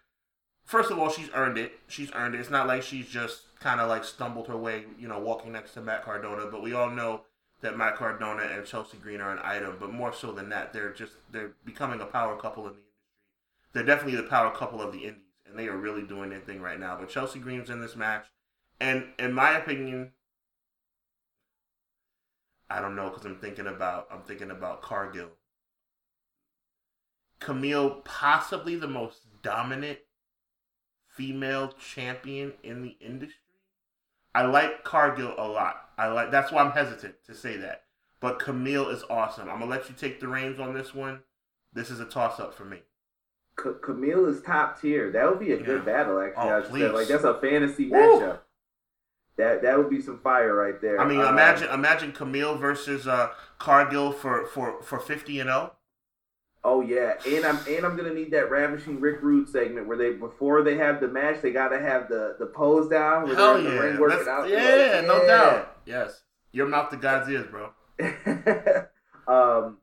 first 0.65 0.91
of 0.91 0.97
all, 0.97 1.09
she's 1.09 1.29
earned 1.33 1.57
it. 1.57 1.73
She's 1.87 2.11
earned 2.13 2.35
it. 2.35 2.39
It's 2.39 2.49
not 2.49 2.67
like 2.67 2.83
she's 2.83 3.07
just 3.07 3.41
kind 3.59 3.79
of 3.79 3.89
like 3.89 4.03
stumbled 4.03 4.47
her 4.47 4.57
way, 4.57 4.85
you 4.99 5.07
know, 5.07 5.19
walking 5.19 5.51
next 5.51 5.73
to 5.73 5.81
Matt 5.81 6.03
Cardona. 6.03 6.47
But 6.51 6.63
we 6.63 6.73
all 6.73 6.89
know 6.89 7.21
that 7.61 7.77
Matt 7.77 7.95
Cardona 7.95 8.43
and 8.43 8.65
Chelsea 8.65 8.97
Green 8.97 9.21
are 9.21 9.31
an 9.31 9.39
item. 9.43 9.77
But 9.79 9.91
more 9.91 10.13
so 10.13 10.31
than 10.31 10.49
that, 10.49 10.73
they're 10.73 10.93
just 10.93 11.13
they're 11.31 11.51
becoming 11.65 12.01
a 12.01 12.05
power 12.05 12.35
couple 12.37 12.67
in 12.67 12.73
the. 12.73 12.79
They're 13.73 13.83
definitely 13.83 14.15
the 14.15 14.23
power 14.23 14.51
couple 14.51 14.81
of 14.81 14.91
the 14.91 14.99
indies, 14.99 15.21
and 15.45 15.57
they 15.57 15.67
are 15.67 15.77
really 15.77 16.03
doing 16.03 16.29
their 16.29 16.39
thing 16.39 16.61
right 16.61 16.79
now. 16.79 16.97
But 16.99 17.09
Chelsea 17.09 17.39
Green's 17.39 17.69
in 17.69 17.81
this 17.81 17.95
match, 17.95 18.25
and 18.79 19.05
in 19.19 19.33
my 19.33 19.57
opinion, 19.57 20.11
I 22.69 22.81
don't 22.81 22.95
know 22.95 23.09
because 23.09 23.25
I'm 23.25 23.37
thinking 23.37 23.67
about 23.67 24.07
I'm 24.11 24.21
thinking 24.21 24.51
about 24.51 24.81
Cargill. 24.81 25.29
Kamille, 27.39 28.03
possibly 28.03 28.75
the 28.75 28.87
most 28.87 29.27
dominant 29.43 29.99
female 31.07 31.69
champion 31.69 32.53
in 32.63 32.81
the 32.81 32.97
industry. 32.99 33.35
I 34.33 34.43
like 34.43 34.83
Cargill 34.83 35.33
a 35.37 35.47
lot. 35.47 35.89
I 35.97 36.07
like 36.07 36.31
that's 36.31 36.51
why 36.51 36.63
I'm 36.63 36.71
hesitant 36.71 37.15
to 37.25 37.33
say 37.33 37.57
that. 37.57 37.83
But 38.19 38.39
Kamille 38.39 38.91
is 38.93 39.03
awesome. 39.09 39.49
I'm 39.49 39.59
gonna 39.59 39.71
let 39.71 39.89
you 39.89 39.95
take 39.95 40.19
the 40.19 40.27
reins 40.27 40.59
on 40.59 40.73
this 40.73 40.93
one. 40.93 41.21
This 41.73 41.89
is 41.89 41.99
a 41.99 42.05
toss 42.05 42.39
up 42.39 42.53
for 42.53 42.65
me. 42.65 42.81
C- 43.61 43.69
Kamille 43.81 44.29
is 44.29 44.41
top 44.41 44.79
tier. 44.81 45.11
That 45.11 45.29
would 45.29 45.39
be 45.39 45.51
a 45.53 45.57
good 45.57 45.85
battle, 45.85 46.19
actually. 46.21 46.49
Oh, 46.51 46.57
I 46.57 46.61
said. 46.61 46.69
please. 46.69 46.91
Like 46.91 47.07
that's 47.07 47.23
a 47.23 47.39
fantasy 47.39 47.89
Woo! 47.89 47.97
matchup. 47.97 48.39
That 49.37 49.61
that 49.61 49.77
would 49.77 49.89
be 49.89 50.01
some 50.01 50.19
fire 50.19 50.53
right 50.55 50.79
there. 50.81 50.99
I 50.99 51.05
mean, 51.07 51.21
Uh, 51.21 51.29
imagine 51.29 51.69
imagine 51.69 52.11
Kamille 52.11 52.59
versus 52.59 53.07
uh, 53.07 53.29
Cargill 53.59 54.11
for 54.11 54.45
for 54.47 54.81
for 54.81 54.99
50 54.99 55.39
and 55.39 55.49
oh. 55.49 55.53
0. 55.53 55.73
Oh 56.63 56.81
yeah, 56.81 57.13
and 57.25 57.45
I'm 57.45 57.59
and 57.67 57.85
I'm 57.85 57.95
gonna 57.95 58.13
need 58.13 58.31
that 58.31 58.49
ravishing 58.49 58.99
Rick 58.99 59.21
Rude 59.21 59.47
segment 59.47 59.87
where 59.87 59.95
they 59.95 60.13
before 60.13 60.63
they 60.63 60.75
have 60.77 60.99
the 60.99 61.07
match 61.07 61.41
they 61.41 61.51
gotta 61.51 61.79
have 61.79 62.09
the 62.09 62.35
the 62.39 62.47
pose 62.47 62.89
down 62.89 63.23
where 63.27 63.35
Hell 63.35 63.53
they're 63.53 63.63
the 63.63 63.69
yeah. 63.75 63.79
ring 63.81 63.99
working 63.99 64.27
out. 64.27 64.49
yeah, 64.49 64.95
Like, 64.97 65.07
no 65.07 65.25
doubt. 65.25 65.77
Yes. 65.85 66.23
Your 66.51 66.67
mouth 66.67 66.89
to 66.89 66.97
God's 66.97 67.29
ears, 67.29 67.47
bro. 67.47 67.69
um, 69.27 69.77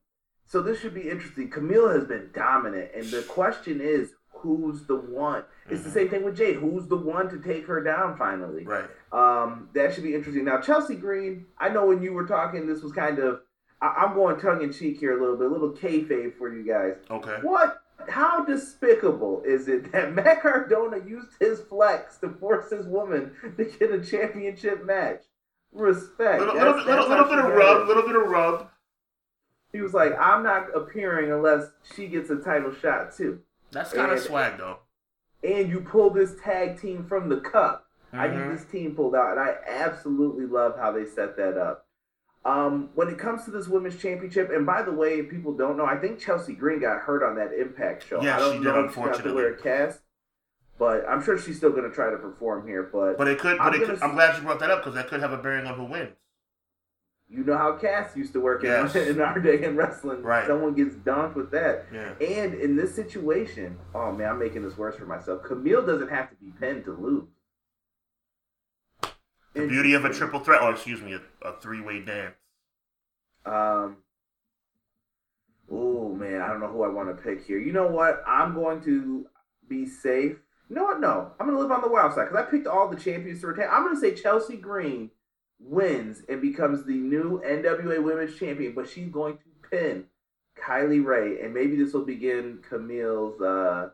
so 0.47 0.61
this 0.63 0.81
should 0.81 0.95
be 0.95 1.09
interesting. 1.11 1.51
Kamille 1.51 1.95
has 1.95 2.05
been 2.05 2.31
dominant, 2.35 2.91
and 2.95 3.05
the 3.07 3.23
question 3.23 3.81
is, 3.81 4.13
who's 4.31 4.85
the 4.87 4.97
one? 4.97 5.45
It's 5.71 5.83
the 5.83 5.89
Mhm. 5.91 5.93
same 5.95 6.09
thing 6.11 6.25
with 6.25 6.37
Jade. 6.37 6.57
Who's 6.57 6.87
the 6.87 6.97
one 6.97 7.29
to 7.31 7.39
take 7.39 7.67
her 7.67 7.81
down 7.83 8.17
finally? 8.19 8.65
Right. 8.67 8.85
Um, 9.13 9.69
that 9.75 9.95
should 9.95 10.05
be 10.05 10.15
interesting. 10.15 10.45
Now, 10.45 10.61
Chelsea 10.61 10.97
Green, 10.97 11.47
I 11.59 11.71
know 11.71 11.87
when 11.87 12.03
you 12.03 12.13
were 12.13 12.27
talking, 12.27 12.67
this 12.67 12.83
was 12.83 12.93
kind 12.93 13.19
of, 13.19 13.41
I- 13.81 14.05
I'm 14.05 14.15
going 14.15 14.39
tongue 14.39 14.61
in 14.63 14.71
cheek 14.73 14.99
here 14.99 15.17
a 15.17 15.21
little 15.21 15.37
bit, 15.37 15.47
a 15.47 15.51
little 15.51 15.73
kayfabe 15.73 16.37
for 16.37 16.49
you 16.55 16.63
guys. 16.63 16.97
Okay. 17.11 17.39
What? 17.43 17.81
How 18.09 18.45
despicable 18.45 19.43
is 19.47 19.67
it 19.69 19.91
that 19.93 20.13
Matt 20.15 20.43
Cardona 20.43 20.99
used 20.99 21.31
his 21.41 21.61
flex 21.63 22.19
to 22.19 22.29
force 22.29 22.69
his 22.71 22.87
woman 22.87 23.35
to 23.57 23.65
get 23.65 23.93
a 23.93 24.01
championship 24.05 24.85
match? 24.85 25.23
Respect. 25.73 26.41
Little, 26.41 26.55
That's- 26.55 26.77
little, 26.77 26.85
little, 26.85 27.09
that's 27.09 27.09
little 27.09 27.25
bit 27.25 27.39
of 27.39 27.57
rub, 27.57 27.81
it. 27.83 27.87
little 27.89 28.03
bit 28.03 28.17
of 28.17 28.29
rub. 28.29 28.69
He 29.75 29.81
was 29.81 29.93
like, 29.93 30.13
I'm 30.21 30.45
not 30.45 30.69
appearing 30.75 31.33
unless 31.33 31.65
she 31.97 32.07
gets 32.07 32.31
a 32.31 32.37
title 32.37 32.73
shot 32.73 33.13
too. 33.13 33.41
That's 33.73 33.93
kind 33.93 34.13
of 34.13 34.21
swag, 34.21 34.57
though. 34.57 34.79
And 35.43 35.69
you 35.69 35.81
pull 35.81 36.11
this 36.11 36.37
tag 36.43 36.81
team 36.81 37.05
from 37.05 37.29
the 37.29 37.39
cup. 37.39 37.87
I 38.13 38.29
Mhm. 38.29 38.47
need 38.51 38.57
this 38.57 38.65
team 38.67 38.95
pulled 38.95 39.17
out, 39.17 39.33
and 39.33 39.41
I 39.41 39.57
absolutely 39.67 40.47
love 40.47 40.79
how 40.79 40.93
they 40.93 41.05
set 41.05 41.37
that 41.39 41.59
up. 41.59 41.89
Um, 42.45 42.91
when 42.95 43.09
it 43.09 43.19
comes 43.19 43.45
to 43.47 43.51
this 43.51 43.67
women's 43.67 43.97
championship, 44.01 44.49
and 44.51 44.65
by 44.65 44.83
the 44.83 44.93
way, 44.93 45.19
if 45.19 45.29
people 45.29 45.53
don't 45.55 45.77
know, 45.77 45.87
I 45.87 45.97
think 45.97 46.21
Chelsea 46.21 46.55
Green 46.55 46.79
got 46.79 47.01
hurt 47.01 47.25
on 47.25 47.35
that 47.35 47.53
Impact 47.53 48.07
show. 48.07 48.23
Yeah, 48.23 48.37
I 48.37 48.39
don't 48.39 48.53
she 48.53 48.59
did, 48.59 48.65
know 48.67 48.85
if 48.85 48.91
she 48.93 49.01
got 49.01 49.03
to 49.03 49.09
unfortunately. 49.09 49.43
wear 49.43 49.55
a 49.55 49.57
cast, 49.57 50.03
but 50.79 51.05
I'm 51.09 51.21
sure 51.21 51.37
she's 51.37 51.57
still 51.57 51.71
going 51.73 51.89
to 51.91 51.95
try 51.95 52.11
to 52.11 52.17
perform 52.17 52.69
here. 52.69 52.85
But, 52.93 53.19
But 53.19 53.27
it 53.27 53.41
could. 53.41 53.59
But 53.59 53.75
I'm 53.75 53.83
it 53.83 53.87
could, 53.87 54.01
I'm 54.05 54.13
glad 54.15 54.37
you 54.37 54.45
brought 54.45 54.61
that 54.61 54.71
up 54.71 54.83
because 54.83 54.95
that 54.95 55.09
could 55.09 55.19
have 55.21 55.33
a 55.33 55.39
bearing 55.39 55.67
on 55.67 55.75
who 55.77 55.85
wins. 55.87 56.15
You 57.29 57.43
know 57.45 57.57
how 57.57 57.73
Cass 57.77 58.17
used 58.17 58.33
to 58.35 58.41
work 58.41 58.63
in- 58.63 58.71
Yes. 58.71 58.95
in, 58.95 59.21
our 59.21 59.39
day 59.41 59.63
in 59.65 59.77
wrestling. 59.77 60.23
Right. 60.23 60.47
Someone 60.47 60.75
gets 60.75 60.95
dunked 60.97 61.35
with 61.35 61.51
that. 61.53 61.87
Yeah. 61.93 62.13
And 62.21 62.55
in 62.55 62.77
this 62.77 62.95
situation, 62.95 63.79
oh 63.95 64.13
man, 64.13 64.31
I'm 64.31 64.39
making 64.39 64.63
this 64.63 64.77
worse 64.77 64.97
for 64.97 65.07
myself. 65.07 65.43
Camille 65.43 65.85
doesn't 65.85 66.09
have 66.11 66.29
to 66.31 66.37
be 66.37 66.51
pinned 66.61 66.85
to 66.85 66.93
lose. 66.93 67.29
The 69.55 69.67
beauty 69.69 69.95
of 69.95 70.05
a 70.05 70.13
triple 70.13 70.41
threat, 70.41 70.63
or 70.63 70.73
excuse 70.73 71.01
me, 71.01 71.15
a, 71.15 71.49
a 71.49 71.61
three 71.61 71.81
way 71.81 72.01
dance. 72.01 72.35
Um. 73.47 73.99
Oh 75.71 76.15
man, 76.15 76.43
I 76.43 76.49
don't 76.49 76.61
know 76.61 76.69
who 76.69 76.83
I 76.85 76.89
want 76.89 77.09
to 77.17 77.23
pick 77.23 77.45
here. 77.47 77.59
You 77.59 77.73
know 77.73 77.87
what? 77.87 78.23
I'm 78.27 78.55
going 78.55 78.83
to 78.83 79.27
be 79.69 79.87
safe. 79.87 80.37
You 80.69 80.77
know 80.77 80.85
what? 80.85 81.01
No, 81.01 81.33
I'm 81.39 81.47
going 81.47 81.57
to 81.57 81.63
live 81.63 81.71
on 81.71 81.83
the 81.83 81.89
wild 81.89 82.15
side 82.15 82.29
because 82.29 82.45
I 82.45 82.51
picked 82.51 82.67
all 82.67 82.89
the 82.89 82.97
champions 82.97 83.41
to 83.43 83.47
retain. 83.49 83.69
I'm 83.71 83.83
going 83.85 83.95
to 83.95 84.01
say 84.01 84.15
Chelsea 84.15 84.57
Green 84.57 85.11
wins 85.59 86.23
and 86.29 86.41
becomes 86.41 86.85
the 86.85 86.95
new 86.95 87.41
NWA 87.45 88.03
Women's 88.03 88.39
Champion, 88.39 88.75
but 88.75 88.89
she's 88.89 89.09
going 89.09 89.39
to 89.39 89.69
pin 89.71 90.05
Kylie 90.59 91.05
Rae, 91.05 91.41
and 91.43 91.53
maybe 91.53 91.77
this 91.77 91.93
will 91.93 92.05
begin 92.05 92.61
Kamille's 92.69 93.41
uh, 93.41 93.91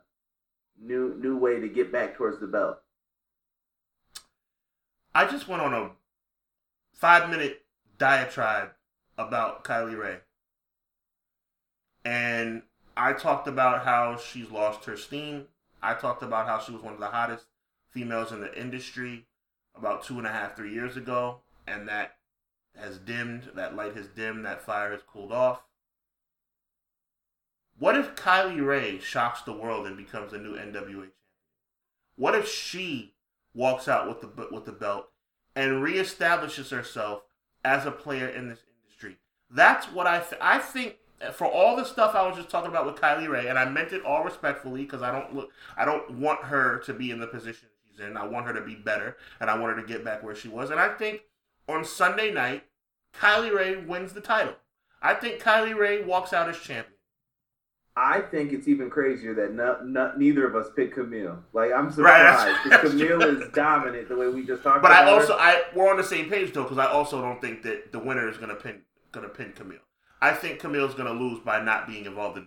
new 0.80 1.14
new 1.18 1.36
way 1.36 1.60
to 1.60 1.68
get 1.68 1.92
back 1.92 2.16
towards 2.16 2.40
the 2.40 2.46
belt. 2.46 2.78
I 5.14 5.26
just 5.26 5.48
went 5.48 5.62
on 5.62 5.74
a 5.74 5.90
five 6.92 7.30
minute 7.30 7.64
diatribe 7.98 8.70
about 9.18 9.64
Kylie 9.64 9.98
Rae. 9.98 10.18
And 12.04 12.62
I 12.96 13.12
talked 13.12 13.46
about 13.46 13.84
how 13.84 14.16
she's 14.16 14.50
lost 14.50 14.84
her 14.86 14.96
steam. 14.96 15.46
I 15.82 15.94
talked 15.94 16.22
about 16.22 16.46
how 16.46 16.58
she 16.58 16.72
was 16.72 16.82
one 16.82 16.94
of 16.94 17.00
the 17.00 17.06
hottest 17.06 17.46
females 17.90 18.32
in 18.32 18.40
the 18.40 18.58
industry 18.58 19.26
about 19.74 20.04
two 20.04 20.18
and 20.18 20.26
a 20.26 20.30
half, 20.30 20.56
three 20.56 20.72
years 20.72 20.96
ago. 20.96 21.40
And 21.70 21.88
that 21.88 22.16
has 22.76 22.98
dimmed, 22.98 23.50
that 23.54 23.76
light 23.76 23.96
has 23.96 24.08
dimmed, 24.08 24.44
that 24.44 24.62
fire 24.62 24.92
has 24.92 25.02
cooled 25.02 25.32
off. 25.32 25.62
What 27.78 27.96
if 27.96 28.14
Kylie 28.14 28.64
Rae 28.64 28.98
shocks 28.98 29.40
the 29.40 29.52
world 29.52 29.86
and 29.86 29.96
becomes 29.96 30.32
a 30.32 30.38
new 30.38 30.54
NWA 30.54 30.82
champion? 30.82 31.12
What 32.16 32.34
if 32.34 32.46
she 32.46 33.14
walks 33.54 33.88
out 33.88 34.06
with 34.06 34.20
the 34.20 34.48
with 34.52 34.66
the 34.66 34.72
belt 34.72 35.06
and 35.56 35.82
reestablishes 35.82 36.70
herself 36.70 37.22
as 37.64 37.86
a 37.86 37.90
player 37.90 38.28
in 38.28 38.48
this 38.48 38.62
industry? 38.84 39.16
That's 39.50 39.86
what 39.86 40.06
I 40.06 40.18
th- 40.18 40.40
I 40.40 40.58
think. 40.58 40.96
For 41.34 41.46
all 41.46 41.76
the 41.76 41.84
stuff 41.84 42.14
I 42.14 42.26
was 42.26 42.36
just 42.36 42.48
talking 42.48 42.70
about 42.70 42.86
with 42.86 42.96
Kylie 42.96 43.28
Rae, 43.28 43.48
and 43.48 43.58
I 43.58 43.66
meant 43.66 43.92
it 43.92 44.04
all 44.06 44.24
respectfully 44.24 44.82
because 44.82 45.02
I 45.02 45.12
don't 45.12 45.34
look, 45.34 45.50
I 45.76 45.84
don't 45.84 46.18
want 46.18 46.44
her 46.44 46.78
to 46.86 46.94
be 46.94 47.10
in 47.10 47.20
the 47.20 47.26
position 47.26 47.68
she's 47.86 48.00
in. 48.00 48.16
I 48.16 48.26
want 48.26 48.46
her 48.46 48.54
to 48.54 48.62
be 48.62 48.74
better, 48.74 49.18
and 49.38 49.50
I 49.50 49.58
want 49.58 49.76
her 49.76 49.82
to 49.82 49.86
get 49.86 50.04
back 50.04 50.22
where 50.22 50.34
she 50.34 50.48
was. 50.48 50.70
And 50.70 50.80
I 50.80 50.88
think 50.88 51.22
on 51.70 51.84
Sunday 51.84 52.32
night, 52.32 52.64
Kylie 53.14 53.54
Rae 53.54 53.76
wins 53.76 54.12
the 54.12 54.20
title. 54.20 54.54
I 55.02 55.14
think 55.14 55.40
Kylie 55.40 55.76
Rae 55.76 56.02
walks 56.02 56.32
out 56.32 56.48
as 56.48 56.58
champion. 56.58 56.94
I 57.96 58.20
think 58.20 58.52
it's 58.52 58.68
even 58.68 58.88
crazier 58.88 59.34
that 59.34 60.16
neither 60.16 60.46
of 60.46 60.54
us 60.54 60.68
picked 60.76 60.96
Kamille. 60.96 61.38
Like 61.52 61.72
I'm 61.72 61.90
surprised 61.90 62.58
because 62.64 62.82
that's 62.82 62.94
Kamille 62.94 63.42
is 63.42 63.52
dominant 63.52 64.08
the 64.08 64.16
way 64.16 64.28
we 64.28 64.46
just 64.46 64.62
talked 64.62 64.78
about. 64.78 64.82
But. 64.82 64.92
I 64.92 65.04
her. 65.04 65.10
also 65.10 65.34
I 65.34 65.62
we're 65.74 65.90
on 65.90 65.96
the 65.96 66.04
same 66.04 66.30
page 66.30 66.52
though 66.52 66.62
because 66.62 66.78
I 66.78 66.86
also 66.86 67.20
don't 67.20 67.40
think 67.40 67.62
that 67.62 67.92
the 67.92 67.98
winner 67.98 68.28
is 68.28 68.38
gonna 68.38 68.54
pin 68.54 68.82
gonna 69.12 69.28
pin 69.28 69.52
Kamille. 69.52 69.80
I 70.22 70.32
think 70.32 70.60
Kamille's 70.60 70.94
gonna 70.94 71.12
lose 71.12 71.40
by 71.40 71.62
not 71.62 71.86
being 71.86 72.06
involved 72.06 72.38
in. 72.38 72.46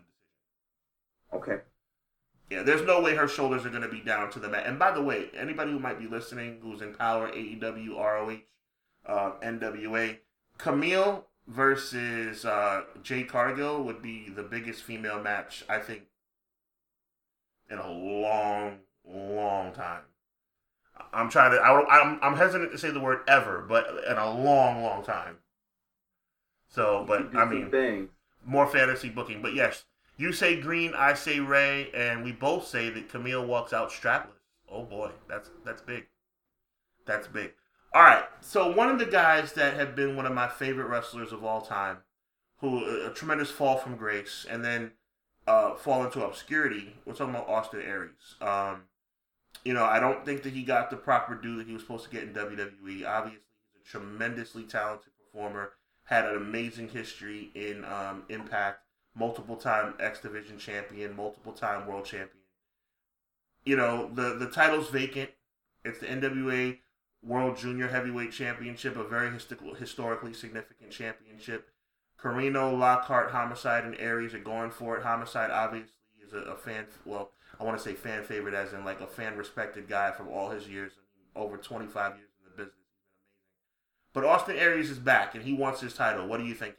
okay. 1.34 1.58
Yeah, 2.50 2.64
there's 2.64 2.86
no 2.86 3.02
way 3.02 3.16
her 3.16 3.28
shoulders 3.28 3.66
are 3.66 3.70
gonna 3.70 3.90
be 3.90 4.00
down 4.00 4.32
to 4.32 4.40
the 4.40 4.48
mat. 4.48 4.66
And 4.66 4.80
by 4.80 4.92
the 4.92 5.02
way, 5.02 5.30
anybody 5.36 5.72
who 5.72 5.80
might 5.80 6.00
be 6.00 6.08
listening 6.08 6.60
who's 6.62 6.82
in 6.82 6.94
Power, 6.94 7.30
AEW, 7.30 7.98
ROH, 7.98 8.40
uh, 9.06 9.32
NWA, 9.44 10.18
Kamille 10.58 11.24
versus 11.48 12.46
uh, 12.46 12.84
Jade 13.02 13.28
Cargill 13.28 13.84
would 13.84 14.02
be 14.02 14.30
the 14.30 14.44
biggest 14.44 14.84
female 14.84 15.22
match 15.22 15.64
I 15.68 15.80
think 15.80 16.04
in 17.70 17.78
a 17.78 17.92
long, 17.92 18.80
long 19.06 19.74
time. 19.74 20.04
I'm 21.12 21.30
trying 21.30 21.52
to. 21.52 21.58
I, 21.58 22.02
I'm 22.02 22.20
I'm 22.22 22.38
hesitant 22.38 22.72
to 22.72 22.78
say 22.78 22.92
the 22.92 23.00
word 23.00 23.22
ever, 23.28 23.66
but 23.68 23.88
in 24.08 24.18
a 24.18 24.32
long, 24.32 24.84
long 24.84 25.04
time. 25.04 25.38
So, 26.70 27.04
but 27.08 27.36
I 27.36 27.46
mean, 27.46 27.70
things. 27.72 28.10
more 28.46 28.68
fantasy 28.68 29.10
booking. 29.10 29.42
But 29.42 29.54
yes, 29.56 29.86
you 30.18 30.32
say 30.32 30.60
Green, 30.60 30.94
I 30.96 31.14
say 31.14 31.40
Rae, 31.40 31.90
and 31.94 32.24
we 32.24 32.32
both 32.32 32.68
say 32.68 32.90
that 32.90 33.10
Kamille 33.10 33.46
walks 33.46 33.74
out 33.74 33.90
strapless. 33.90 34.28
Oh 34.72 34.84
boy, 34.84 35.12
that's 35.28 35.50
that's 35.66 35.82
big. 35.82 36.06
That's 37.06 37.28
big. 37.28 37.54
All 37.94 38.02
right. 38.02 38.26
So 38.42 38.72
one 38.72 38.90
of 38.90 38.98
the 38.98 39.06
guys 39.06 39.54
that 39.54 39.76
have 39.76 39.96
been 39.96 40.16
one 40.16 40.26
of 40.26 40.34
my 40.34 40.48
favorite 40.48 40.88
wrestlers 40.88 41.32
of 41.32 41.44
all 41.44 41.62
time, 41.62 41.98
who 42.58 43.06
a 43.06 43.12
tremendous 43.12 43.52
fall 43.52 43.78
from 43.78 43.98
grace, 43.98 44.46
and 44.50 44.66
then 44.66 44.92
uh, 45.46 45.76
fall 45.76 46.04
into 46.04 46.26
obscurity. 46.26 46.96
We're 47.06 47.14
talking 47.14 47.36
about 47.36 47.50
Austin 47.50 47.82
Aries. 47.82 48.36
Um, 48.42 48.84
you 49.64 49.74
know, 49.74 49.86
I 49.86 50.00
don't 50.00 50.26
think 50.26 50.44
that 50.44 50.54
he 50.54 50.64
got 50.64 50.90
the 50.90 50.96
proper 50.96 51.36
due 51.36 51.58
that 51.58 51.68
he 51.68 51.74
was 51.74 51.84
supposed 51.84 52.06
to 52.06 52.10
get 52.10 52.24
in 52.24 52.34
WWE. 52.34 53.06
Obviously, 53.06 53.42
he's 53.74 53.82
a 53.82 53.90
tremendously 53.90 54.64
talented 54.64 55.12
performer. 55.18 55.74
Had 56.06 56.26
an 56.26 56.36
amazing 56.36 56.90
history 56.90 57.52
in 57.54 57.86
um, 57.86 58.24
Impact. 58.30 58.80
Multiple 59.16 59.56
time 59.56 59.94
X 60.00 60.22
Division 60.22 60.58
champion, 60.58 61.16
multiple 61.16 61.54
time 61.54 61.86
world 61.86 62.06
champion. 62.06 62.44
You 63.64 63.76
know, 63.78 64.10
the 64.12 64.34
the 64.34 64.48
title's 64.48 64.90
vacant. 64.90 65.30
It's 65.86 66.00
the 66.00 66.08
NWA 66.08 66.80
World 67.26 67.58
Junior 67.58 67.88
Heavyweight 67.88 68.32
Championship, 68.32 68.98
a 68.98 69.04
very 69.04 69.32
historically 69.78 70.34
significant 70.34 70.92
championship. 70.92 71.70
Corino, 72.20 72.78
Lockhart, 72.78 73.32
Homicide, 73.32 73.86
and 73.86 73.96
Aries 74.00 74.34
are 74.34 74.40
going 74.40 74.72
for 74.72 74.98
it. 74.98 75.04
Homicide 75.04 75.52
obviously 75.52 75.92
is 76.26 76.34
a, 76.34 76.52
a 76.52 76.56
fan. 76.56 76.86
Well, 77.06 77.32
I 77.60 77.64
want 77.64 77.78
to 77.78 77.84
say 77.84 77.94
fan 77.94 78.24
favorite, 78.24 78.54
as 78.54 78.74
in 78.74 78.84
like 78.86 79.02
a 79.02 79.08
fan 79.08 79.38
respected 79.38 79.88
guy 79.88 80.12
from 80.12 80.30
all 80.30 80.50
his 80.50 80.68
years. 80.68 80.94
Over 81.36 81.58
25 81.58 82.18
years 82.18 82.30
in 82.40 82.46
the 82.46 82.52
business, 82.52 82.76
amazing. 83.02 83.24
But 84.14 84.26
Austin 84.26 84.56
Aries 84.56 84.92
is 84.92 85.00
back, 85.00 85.34
and 85.34 85.44
he 85.44 85.54
wants 85.54 85.82
his 85.82 85.96
title. 85.96 86.28
What 86.28 86.40
are 86.40 86.46
you 86.46 86.54
thinking? 86.54 86.78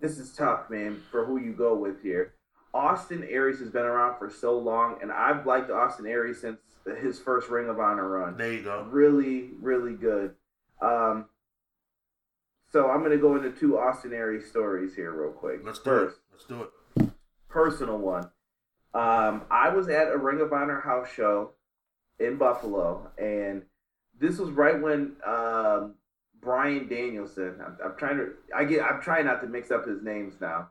This 0.00 0.18
is 0.18 0.32
tough, 0.32 0.68
man, 0.68 1.00
for 1.12 1.24
who 1.24 1.38
you 1.38 1.52
go 1.52 1.76
with 1.76 2.02
here. 2.02 2.34
Austin 2.74 3.22
Aries 3.30 3.60
has 3.60 3.68
been 3.68 3.84
around 3.84 4.18
for 4.18 4.28
so 4.28 4.58
long, 4.58 4.98
and 5.00 5.12
I've 5.12 5.46
liked 5.46 5.70
Austin 5.70 6.06
Aries 6.06 6.40
since 6.40 6.58
his 7.00 7.18
first 7.18 7.48
Ring 7.48 7.68
of 7.68 7.78
Honor 7.78 8.08
run. 8.08 8.36
There 8.36 8.52
you 8.52 8.62
go. 8.62 8.86
Really, 8.90 9.50
really 9.60 9.94
good. 9.94 10.34
Um, 10.80 11.26
so 12.72 12.90
I'm 12.90 13.00
going 13.00 13.12
to 13.12 13.18
go 13.18 13.36
into 13.36 13.50
two 13.50 13.78
Austin 13.78 14.12
Aries 14.12 14.48
stories 14.48 14.94
here, 14.94 15.12
real 15.12 15.32
quick. 15.32 15.60
Let's 15.62 15.78
do 15.78 15.84
First, 15.84 16.16
it. 16.16 16.22
Let's 16.32 16.44
do 16.44 16.62
it. 17.04 17.10
Personal 17.48 17.98
one. 17.98 18.24
Um, 18.94 19.42
I 19.50 19.70
was 19.70 19.88
at 19.88 20.08
a 20.08 20.18
Ring 20.18 20.40
of 20.40 20.52
Honor 20.52 20.80
house 20.80 21.08
show 21.14 21.52
in 22.18 22.36
Buffalo, 22.36 23.10
and 23.18 23.62
this 24.18 24.38
was 24.38 24.50
right 24.50 24.80
when 24.80 25.16
um, 25.26 25.94
Bryan 26.40 26.88
Danielson. 26.88 27.56
I'm, 27.64 27.78
I'm, 27.84 27.96
trying 27.96 28.16
to. 28.16 28.32
I 28.54 28.64
get. 28.64 28.82
I'm 28.82 29.00
trying 29.00 29.26
not 29.26 29.40
to 29.42 29.48
mix 29.48 29.70
up 29.70 29.86
his 29.86 30.02
names 30.02 30.34
now. 30.40 30.68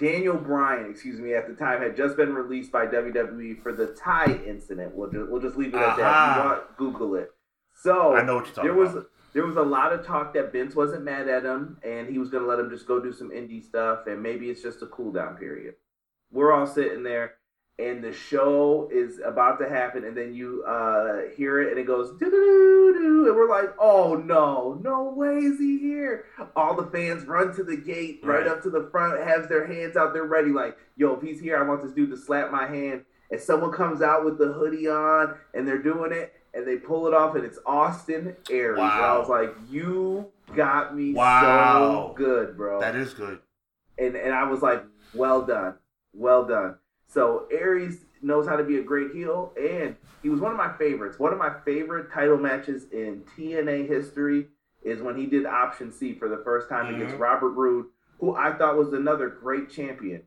Daniel 0.00 0.36
Bryan, 0.36 0.90
excuse 0.90 1.20
me, 1.20 1.34
at 1.34 1.46
the 1.46 1.54
time 1.54 1.82
had 1.82 1.96
just 1.96 2.16
been 2.16 2.34
released 2.34 2.72
by 2.72 2.86
WWE 2.86 3.62
for 3.62 3.72
the 3.72 3.88
tie 3.88 4.40
incident. 4.46 4.94
We'll 4.94 5.10
just 5.10 5.30
we'll 5.30 5.42
just 5.42 5.56
leave 5.56 5.74
it 5.74 5.80
at 5.80 5.96
that. 5.98 6.36
You 6.36 6.44
want 6.44 6.76
Google 6.78 7.14
it. 7.16 7.30
So 7.74 8.16
I 8.16 8.22
know 8.22 8.36
what 8.36 8.46
you're 8.46 8.54
talking 8.54 8.70
there 8.70 8.74
was, 8.74 8.92
about. 8.92 9.10
There 9.32 9.46
was 9.46 9.56
a 9.56 9.62
lot 9.62 9.92
of 9.92 10.04
talk 10.04 10.34
that 10.34 10.52
Vince 10.52 10.74
wasn't 10.74 11.04
mad 11.04 11.28
at 11.28 11.44
him 11.44 11.78
and 11.84 12.08
he 12.08 12.18
was 12.18 12.30
going 12.30 12.42
to 12.42 12.48
let 12.48 12.58
him 12.58 12.68
just 12.68 12.86
go 12.86 13.00
do 13.00 13.12
some 13.12 13.30
indie 13.30 13.62
stuff 13.62 14.06
and 14.06 14.20
maybe 14.22 14.50
it's 14.50 14.62
just 14.62 14.82
a 14.82 14.86
cool 14.86 15.12
down 15.12 15.36
period. 15.36 15.74
We're 16.32 16.52
all 16.52 16.66
sitting 16.66 17.02
there 17.02 17.34
and 17.80 18.04
the 18.04 18.12
show 18.12 18.88
is 18.92 19.20
about 19.24 19.58
to 19.58 19.68
happen, 19.68 20.04
and 20.04 20.16
then 20.16 20.34
you 20.34 20.62
uh, 20.66 21.30
hear 21.36 21.60
it, 21.62 21.70
and 21.70 21.78
it 21.78 21.86
goes 21.86 22.10
doo 22.18 22.30
doo 22.30 22.94
doo, 22.98 23.26
and 23.26 23.36
we're 23.36 23.48
like, 23.48 23.74
"Oh 23.78 24.14
no, 24.14 24.78
no 24.82 25.04
way 25.04 25.36
is 25.36 25.58
he 25.58 25.78
here!" 25.78 26.26
All 26.54 26.76
the 26.76 26.90
fans 26.90 27.26
run 27.26 27.54
to 27.56 27.64
the 27.64 27.76
gate, 27.76 28.20
right, 28.22 28.40
right 28.40 28.46
up 28.46 28.62
to 28.62 28.70
the 28.70 28.88
front, 28.90 29.22
has 29.22 29.48
their 29.48 29.66
hands 29.66 29.96
out, 29.96 30.12
they're 30.12 30.24
ready, 30.24 30.50
like, 30.50 30.76
"Yo, 30.96 31.14
if 31.14 31.22
he's 31.22 31.40
here, 31.40 31.56
I 31.56 31.66
want 31.66 31.82
this 31.82 31.92
dude 31.92 32.10
to 32.10 32.16
slap 32.16 32.50
my 32.50 32.66
hand." 32.66 33.04
And 33.30 33.40
someone 33.40 33.72
comes 33.72 34.02
out 34.02 34.24
with 34.24 34.38
the 34.38 34.52
hoodie 34.52 34.88
on, 34.88 35.36
and 35.54 35.66
they're 35.66 35.82
doing 35.82 36.12
it, 36.12 36.34
and 36.52 36.66
they 36.66 36.76
pull 36.76 37.06
it 37.06 37.14
off, 37.14 37.34
and 37.34 37.44
it's 37.44 37.58
Austin 37.64 38.36
Aries. 38.50 38.78
Wow. 38.78 39.16
I 39.16 39.18
was 39.18 39.28
like, 39.28 39.54
"You 39.70 40.30
got 40.54 40.94
me 40.94 41.14
wow. 41.14 42.08
so 42.08 42.14
good, 42.14 42.56
bro." 42.56 42.80
That 42.80 42.96
is 42.96 43.14
good. 43.14 43.38
And 43.98 44.16
and 44.16 44.34
I 44.34 44.44
was 44.44 44.60
like, 44.60 44.84
"Well 45.14 45.46
done, 45.46 45.76
well 46.12 46.44
done." 46.44 46.76
So 47.10 47.46
Aries 47.50 48.04
knows 48.22 48.46
how 48.46 48.56
to 48.56 48.62
be 48.62 48.78
a 48.78 48.82
great 48.82 49.10
heel, 49.12 49.52
and 49.60 49.96
he 50.22 50.28
was 50.28 50.40
one 50.40 50.52
of 50.52 50.56
my 50.56 50.72
favorites. 50.78 51.18
One 51.18 51.32
of 51.32 51.38
my 51.38 51.52
favorite 51.64 52.12
title 52.12 52.36
matches 52.36 52.86
in 52.92 53.24
TNA 53.36 53.88
history 53.88 54.46
is 54.84 55.02
when 55.02 55.16
he 55.16 55.26
did 55.26 55.44
Option 55.44 55.90
C 55.90 56.14
for 56.14 56.28
the 56.28 56.40
first 56.44 56.68
time 56.68 56.86
mm-hmm. 56.86 57.02
against 57.02 57.16
Robert 57.16 57.50
Roode, 57.50 57.86
who 58.20 58.36
I 58.36 58.52
thought 58.52 58.76
was 58.76 58.92
another 58.92 59.28
great 59.28 59.68
champion. 59.70 60.22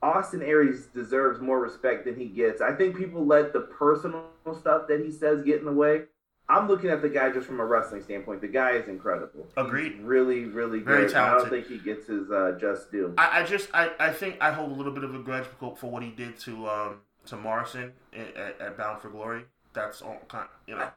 Austin 0.00 0.42
Aries 0.42 0.86
deserves 0.86 1.40
more 1.40 1.58
respect 1.58 2.04
than 2.04 2.16
he 2.16 2.26
gets. 2.26 2.60
I 2.60 2.72
think 2.72 2.96
people 2.96 3.26
let 3.26 3.52
the 3.52 3.62
personal 3.62 4.26
stuff 4.60 4.82
that 4.88 5.00
he 5.00 5.10
says 5.10 5.42
get 5.42 5.58
in 5.58 5.64
the 5.64 5.72
way. 5.72 6.02
I'm 6.48 6.68
looking 6.68 6.90
at 6.90 7.02
the 7.02 7.08
guy 7.08 7.30
just 7.30 7.46
from 7.46 7.58
a 7.58 7.64
wrestling 7.64 8.02
standpoint. 8.02 8.40
The 8.40 8.48
guy 8.48 8.72
is 8.72 8.88
incredible. 8.88 9.46
Agreed. 9.56 9.92
He's 9.92 10.02
really, 10.02 10.44
really 10.44 10.78
good. 10.78 10.86
Very 10.86 11.10
talented. 11.10 11.18
I 11.18 11.40
don't 11.40 11.50
think 11.50 11.66
he 11.66 11.78
gets 11.78 12.06
his 12.06 12.30
uh, 12.30 12.56
just 12.60 12.92
due. 12.92 13.14
I, 13.18 13.40
I, 13.40 13.42
just, 13.44 13.68
I, 13.74 13.90
I 13.98 14.10
think 14.10 14.36
I 14.40 14.52
hold 14.52 14.70
a 14.70 14.74
little 14.74 14.92
bit 14.92 15.02
of 15.02 15.14
a 15.14 15.18
grudge 15.18 15.46
for 15.58 15.90
what 15.90 16.02
he 16.02 16.10
did 16.10 16.38
to 16.40 16.68
um, 16.68 17.00
to 17.26 17.36
Morrison 17.36 17.92
at, 18.16 18.60
at 18.60 18.76
Bound 18.76 19.00
for 19.00 19.08
Glory. 19.08 19.42
That's 19.74 20.02
all 20.02 20.18
kind, 20.28 20.44
of, 20.44 20.68
you 20.68 20.76
know. 20.76 20.88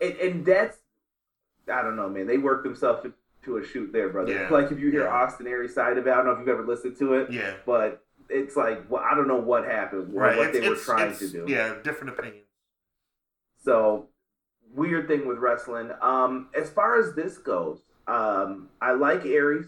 And, 0.00 0.16
and, 0.16 0.46
that's, 0.46 0.78
I 1.72 1.82
don't 1.82 1.96
know, 1.96 2.08
man. 2.08 2.26
They 2.26 2.38
worked 2.38 2.64
themselves 2.64 3.06
to 3.44 3.56
a 3.56 3.66
shoot 3.66 3.92
there, 3.92 4.08
brother. 4.08 4.32
Yeah. 4.32 4.48
Like 4.48 4.70
if 4.70 4.78
you 4.78 4.90
hear 4.90 5.04
yeah. 5.04 5.12
Austin 5.12 5.46
Aries 5.46 5.74
side 5.74 5.98
of 5.98 6.06
it, 6.06 6.10
I 6.10 6.16
don't 6.16 6.26
know 6.26 6.32
if 6.32 6.38
you've 6.38 6.48
ever 6.48 6.64
listened 6.64 6.96
to 6.98 7.14
it. 7.14 7.32
Yeah. 7.32 7.54
But 7.66 8.02
it's 8.30 8.56
like, 8.56 8.90
well, 8.90 9.02
I 9.02 9.14
don't 9.14 9.28
know 9.28 9.40
what 9.40 9.64
happened, 9.64 10.14
right. 10.14 10.36
what 10.36 10.48
it's, 10.48 10.58
they 10.60 10.68
were 10.68 10.76
trying 10.76 11.16
to 11.16 11.28
do. 11.28 11.44
Yeah, 11.48 11.74
different 11.82 12.18
opinions. 12.18 12.46
So 13.62 14.08
weird 14.74 15.08
thing 15.08 15.26
with 15.26 15.38
wrestling. 15.38 15.90
Um, 16.02 16.48
as 16.58 16.68
far 16.70 16.98
as 16.98 17.14
this 17.14 17.38
goes, 17.38 17.80
um, 18.06 18.68
I 18.80 18.92
like 18.92 19.24
Aries. 19.24 19.66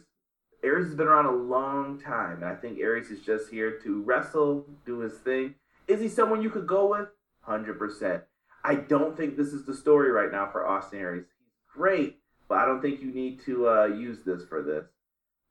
Aries 0.63 0.87
has 0.87 0.95
been 0.97 1.07
around 1.07 1.27
a 1.27 1.31
long 1.31 2.01
time, 2.01 2.43
and 2.43 2.45
I 2.45 2.57
think 2.57 2.81
Aries 2.81 3.11
is 3.11 3.21
just 3.21 3.51
here 3.51 3.79
to 3.85 4.03
wrestle, 4.03 4.67
do 4.85 5.01
his 5.01 5.15
thing. 5.19 5.55
Is 5.87 6.01
he 6.01 6.09
someone 6.09 6.43
you 6.43 6.51
could 6.51 6.67
go 6.67 6.91
with? 6.91 7.09
Hundred 7.43 7.79
percent. 7.79 8.25
I 8.65 8.75
don't 8.75 9.17
think 9.17 9.37
this 9.37 9.53
is 9.53 9.65
the 9.65 9.75
story 9.75 10.11
right 10.11 10.33
now 10.33 10.49
for 10.51 10.67
Austin 10.67 10.99
Aries. 10.99 11.27
He's 11.39 11.73
great, 11.73 12.19
but 12.49 12.59
I 12.59 12.67
don't 12.67 12.83
think 12.83 13.01
you 13.01 13.13
need 13.13 13.41
to 13.45 13.69
uh, 13.69 13.85
use 13.87 14.19
this 14.27 14.45
for 14.49 14.63
this. 14.63 14.87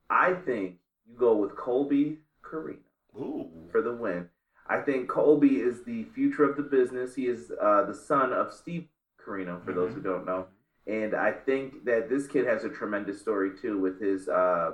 I 0.09 0.33
think 0.33 0.75
you 1.07 1.15
go 1.17 1.37
with 1.37 1.55
Colby 1.55 2.17
Corino 2.43 2.79
Ooh. 3.17 3.49
for 3.71 3.81
the 3.81 3.93
win. 3.93 4.27
I 4.67 4.81
think 4.81 5.07
Colby 5.07 5.57
is 5.57 5.83
the 5.85 6.03
future 6.15 6.43
of 6.43 6.57
the 6.57 6.63
business. 6.63 7.15
He 7.15 7.27
is 7.27 7.51
uh, 7.61 7.85
the 7.85 7.93
son 7.93 8.33
of 8.33 8.51
Steve 8.51 8.87
Corino, 9.25 9.63
for 9.63 9.71
mm-hmm. 9.71 9.79
those 9.79 9.93
who 9.93 10.01
don't 10.01 10.25
know. 10.25 10.47
And 10.87 11.15
I 11.15 11.31
think 11.31 11.85
that 11.85 12.09
this 12.09 12.27
kid 12.27 12.45
has 12.45 12.63
a 12.63 12.69
tremendous 12.69 13.19
story 13.19 13.51
too 13.59 13.79
with 13.79 13.99
his 13.99 14.29
uh, 14.29 14.73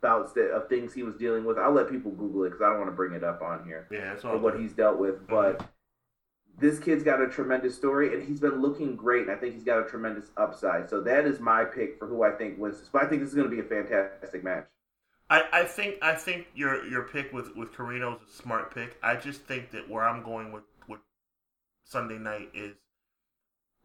bouts 0.00 0.32
that, 0.34 0.50
of 0.50 0.68
things 0.68 0.94
he 0.94 1.02
was 1.02 1.16
dealing 1.16 1.44
with. 1.44 1.58
I'll 1.58 1.72
let 1.72 1.90
people 1.90 2.12
Google 2.12 2.44
it 2.44 2.50
because 2.50 2.62
I 2.62 2.68
don't 2.68 2.78
want 2.78 2.90
to 2.90 2.96
bring 2.96 3.12
it 3.12 3.24
up 3.24 3.42
on 3.42 3.64
here. 3.64 3.88
Yeah, 3.90 4.12
that's 4.12 4.24
all. 4.24 4.38
what 4.38 4.58
he's 4.58 4.72
dealt 4.72 4.98
with, 4.98 5.16
mm-hmm. 5.16 5.34
but 5.34 5.68
this 6.60 6.78
kid's 6.78 7.02
got 7.02 7.20
a 7.20 7.28
tremendous 7.28 7.74
story 7.74 8.14
and 8.14 8.26
he's 8.26 8.40
been 8.40 8.60
looking 8.60 8.96
great. 8.96 9.22
And 9.22 9.30
I 9.30 9.36
think 9.36 9.54
he's 9.54 9.64
got 9.64 9.80
a 9.80 9.84
tremendous 9.84 10.30
upside. 10.36 10.88
So 10.90 11.00
that 11.02 11.24
is 11.24 11.40
my 11.40 11.64
pick 11.64 11.98
for 11.98 12.06
who 12.06 12.22
I 12.22 12.30
think 12.32 12.58
wins 12.58 12.80
this. 12.80 12.88
But 12.92 13.04
I 13.04 13.08
think 13.08 13.22
this 13.22 13.30
is 13.30 13.34
going 13.34 13.48
to 13.48 13.54
be 13.54 13.60
a 13.60 13.64
fantastic 13.64 14.42
match. 14.44 14.66
I, 15.30 15.42
I 15.52 15.64
think 15.64 15.96
I 16.00 16.14
think 16.14 16.46
your 16.54 16.86
your 16.86 17.02
pick 17.02 17.32
with 17.34 17.54
with 17.54 17.72
Corino 17.72 18.16
is 18.16 18.22
a 18.28 18.42
smart 18.42 18.74
pick. 18.74 18.96
I 19.02 19.16
just 19.16 19.42
think 19.42 19.70
that 19.72 19.88
where 19.88 20.02
I'm 20.02 20.22
going 20.22 20.52
with 20.52 20.62
with 20.88 21.00
Sunday 21.84 22.18
night 22.18 22.48
is 22.54 22.76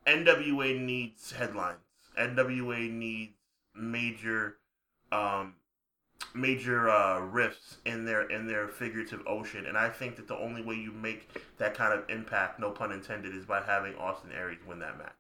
NWA 0.06 0.80
needs 0.80 1.32
headlines. 1.32 1.80
NWA 2.18 2.92
needs 2.92 3.34
major 3.76 4.58
um, 5.12 5.56
major 6.34 6.90
uh, 6.90 7.20
rifts 7.20 7.78
in 7.86 8.06
their 8.06 8.24
in 8.30 8.48
their 8.48 8.68
figurative 8.68 9.22
ocean, 9.28 9.66
and 9.66 9.78
I 9.78 9.90
think 9.90 10.16
that 10.18 10.28
the 10.28 10.38
only 10.38 10.62
way 10.62 10.76
you 10.76 10.92
make 10.92 11.30
that 11.58 11.76
kind 11.76 11.94
of 11.94 12.10
impact, 12.10 12.60
no 12.60 12.72
pun 12.72 12.92
intended, 12.92 13.36
is 13.36 13.46
by 13.46 13.62
having 13.62 13.96
Austin 13.96 14.32
Aries 14.32 14.60
win 14.68 14.80
that 14.80 14.98
match. 14.98 15.14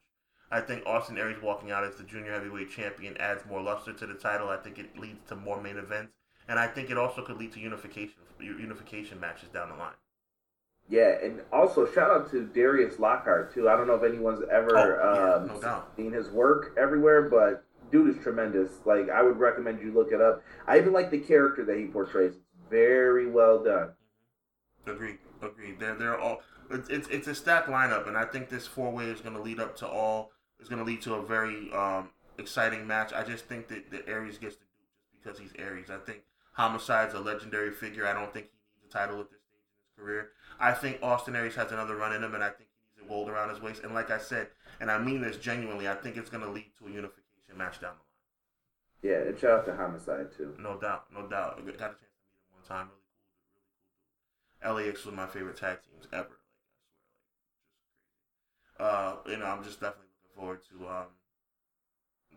I 0.51 0.61
think 0.61 0.85
Austin 0.85 1.17
Aries 1.17 1.41
walking 1.41 1.71
out 1.71 1.83
as 1.83 1.95
the 1.95 2.03
junior 2.03 2.31
heavyweight 2.31 2.69
champion 2.69 3.17
adds 3.17 3.43
more 3.47 3.61
luster 3.61 3.93
to 3.93 4.05
the 4.05 4.13
title. 4.13 4.49
I 4.49 4.57
think 4.57 4.77
it 4.77 4.97
leads 4.97 5.27
to 5.29 5.35
more 5.35 5.61
main 5.61 5.77
events, 5.77 6.13
and 6.47 6.59
I 6.59 6.67
think 6.67 6.89
it 6.89 6.97
also 6.97 7.23
could 7.23 7.37
lead 7.37 7.53
to 7.53 7.59
unification 7.59 8.15
unification 8.39 9.19
matches 9.19 9.49
down 9.49 9.69
the 9.69 9.75
line. 9.75 9.93
Yeah, 10.89 11.15
and 11.23 11.41
also 11.51 11.89
shout 11.91 12.11
out 12.11 12.31
to 12.31 12.45
Darius 12.47 12.99
Lockhart 12.99 13.53
too. 13.53 13.69
I 13.69 13.77
don't 13.77 13.87
know 13.87 13.95
if 13.95 14.03
anyone's 14.03 14.43
ever 14.51 15.01
oh, 15.01 15.13
yeah, 15.15 15.53
um, 15.53 15.61
no 15.61 15.83
seen 15.95 16.11
his 16.11 16.29
work 16.29 16.75
everywhere, 16.77 17.29
but 17.29 17.63
dude 17.91 18.15
is 18.15 18.21
tremendous. 18.21 18.71
Like 18.85 19.09
I 19.09 19.21
would 19.21 19.37
recommend 19.37 19.81
you 19.81 19.93
look 19.93 20.11
it 20.11 20.21
up. 20.21 20.43
I 20.67 20.77
even 20.77 20.91
like 20.91 21.09
the 21.09 21.19
character 21.19 21.63
that 21.65 21.77
he 21.77 21.85
portrays. 21.85 22.33
It's 22.33 22.39
very 22.69 23.29
well 23.29 23.63
done. 23.63 23.91
Agreed. 24.85 25.19
Agreed. 25.41 25.79
They're 25.79 25.95
they're 25.95 26.19
all. 26.19 26.41
It's 26.69 26.89
it's, 26.89 27.07
it's 27.07 27.27
a 27.27 27.35
stacked 27.35 27.69
lineup, 27.69 28.07
and 28.07 28.17
I 28.17 28.25
think 28.25 28.49
this 28.49 28.67
four 28.67 28.91
way 28.91 29.05
is 29.05 29.21
going 29.21 29.35
to 29.35 29.41
lead 29.41 29.59
up 29.59 29.75
to 29.77 29.87
all. 29.87 30.31
Is 30.59 30.69
going 30.69 30.79
to 30.79 30.85
lead 30.85 31.01
to 31.03 31.15
a 31.15 31.21
very 31.21 31.71
um, 31.73 32.09
exciting 32.37 32.87
match. 32.87 33.13
I 33.13 33.23
just 33.23 33.45
think 33.45 33.67
that 33.67 33.91
the 33.91 34.07
Aries 34.07 34.37
gets 34.37 34.55
to 34.55 34.61
do 34.61 34.67
just 35.11 35.23
because 35.23 35.39
he's 35.39 35.51
Aries. 35.59 35.89
I 35.89 35.97
think 35.97 36.21
Homicide's 36.53 37.13
a 37.13 37.19
legendary 37.19 37.71
figure. 37.71 38.07
I 38.07 38.13
don't 38.13 38.33
think 38.33 38.47
he 38.47 38.81
needs 38.81 38.93
a 38.93 38.97
title 38.97 39.19
at 39.19 39.29
this 39.29 39.41
stage 39.41 39.59
in 39.65 39.81
his 39.83 39.97
career. 39.97 40.29
I 40.59 40.71
think 40.71 40.99
Austin 41.01 41.35
Aries 41.35 41.55
has 41.55 41.71
another 41.71 41.95
run 41.95 42.13
in 42.13 42.23
him, 42.23 42.35
and 42.35 42.43
I 42.43 42.49
think 42.49 42.69
he 42.69 42.75
needs 42.85 43.01
championship 43.01 43.07
gold 43.07 43.29
around 43.29 43.49
his 43.49 43.61
waist. 43.61 43.83
And 43.83 43.93
like 43.93 44.11
I 44.11 44.17
said, 44.17 44.47
and 44.79 44.89
I 44.89 44.97
mean 44.99 45.21
this 45.21 45.37
genuinely, 45.37 45.87
I 45.87 45.95
think 45.95 46.17
it's 46.17 46.29
going 46.29 46.43
to 46.43 46.49
lead 46.49 46.71
to 46.79 46.87
a 46.87 46.91
unification 46.91 47.57
match 47.57 47.79
down 47.81 47.93
the 47.95 48.03
line. 48.03 48.13
Yeah, 49.01 49.29
and 49.29 49.37
shout 49.37 49.59
out 49.59 49.65
to 49.65 49.75
Homicide 49.75 50.31
too. 50.35 50.55
No 50.57 50.77
doubt, 50.77 51.05
no 51.13 51.27
doubt. 51.27 51.57
I 51.57 51.61
got 51.61 51.75
a 51.75 51.77
chance 51.77 51.97
to 51.99 52.29
meet 52.31 52.39
him 52.39 52.55
one 52.55 52.63
time. 52.67 52.87
Really 52.87 53.03
cool, 53.11 54.71
really 54.71 54.83
cool. 54.87 54.87
LAX 54.87 55.05
was 55.05 55.15
my 55.15 55.27
favorite 55.27 55.57
tag 55.57 55.79
teams 55.83 56.07
ever. 56.13 56.39
Like 56.39 56.79
I 56.79 57.03
swear, 57.03 57.19
like 57.35 57.99
just 58.07 58.79
crazy. 58.79 58.79
Uh, 58.79 59.15
you 59.27 59.37
know, 59.37 59.45
I'm 59.45 59.63
just 59.63 59.81
definitely 59.81 60.07
looking 60.15 60.35
forward 60.35 60.59
to 60.71 60.87
um, 60.87 61.07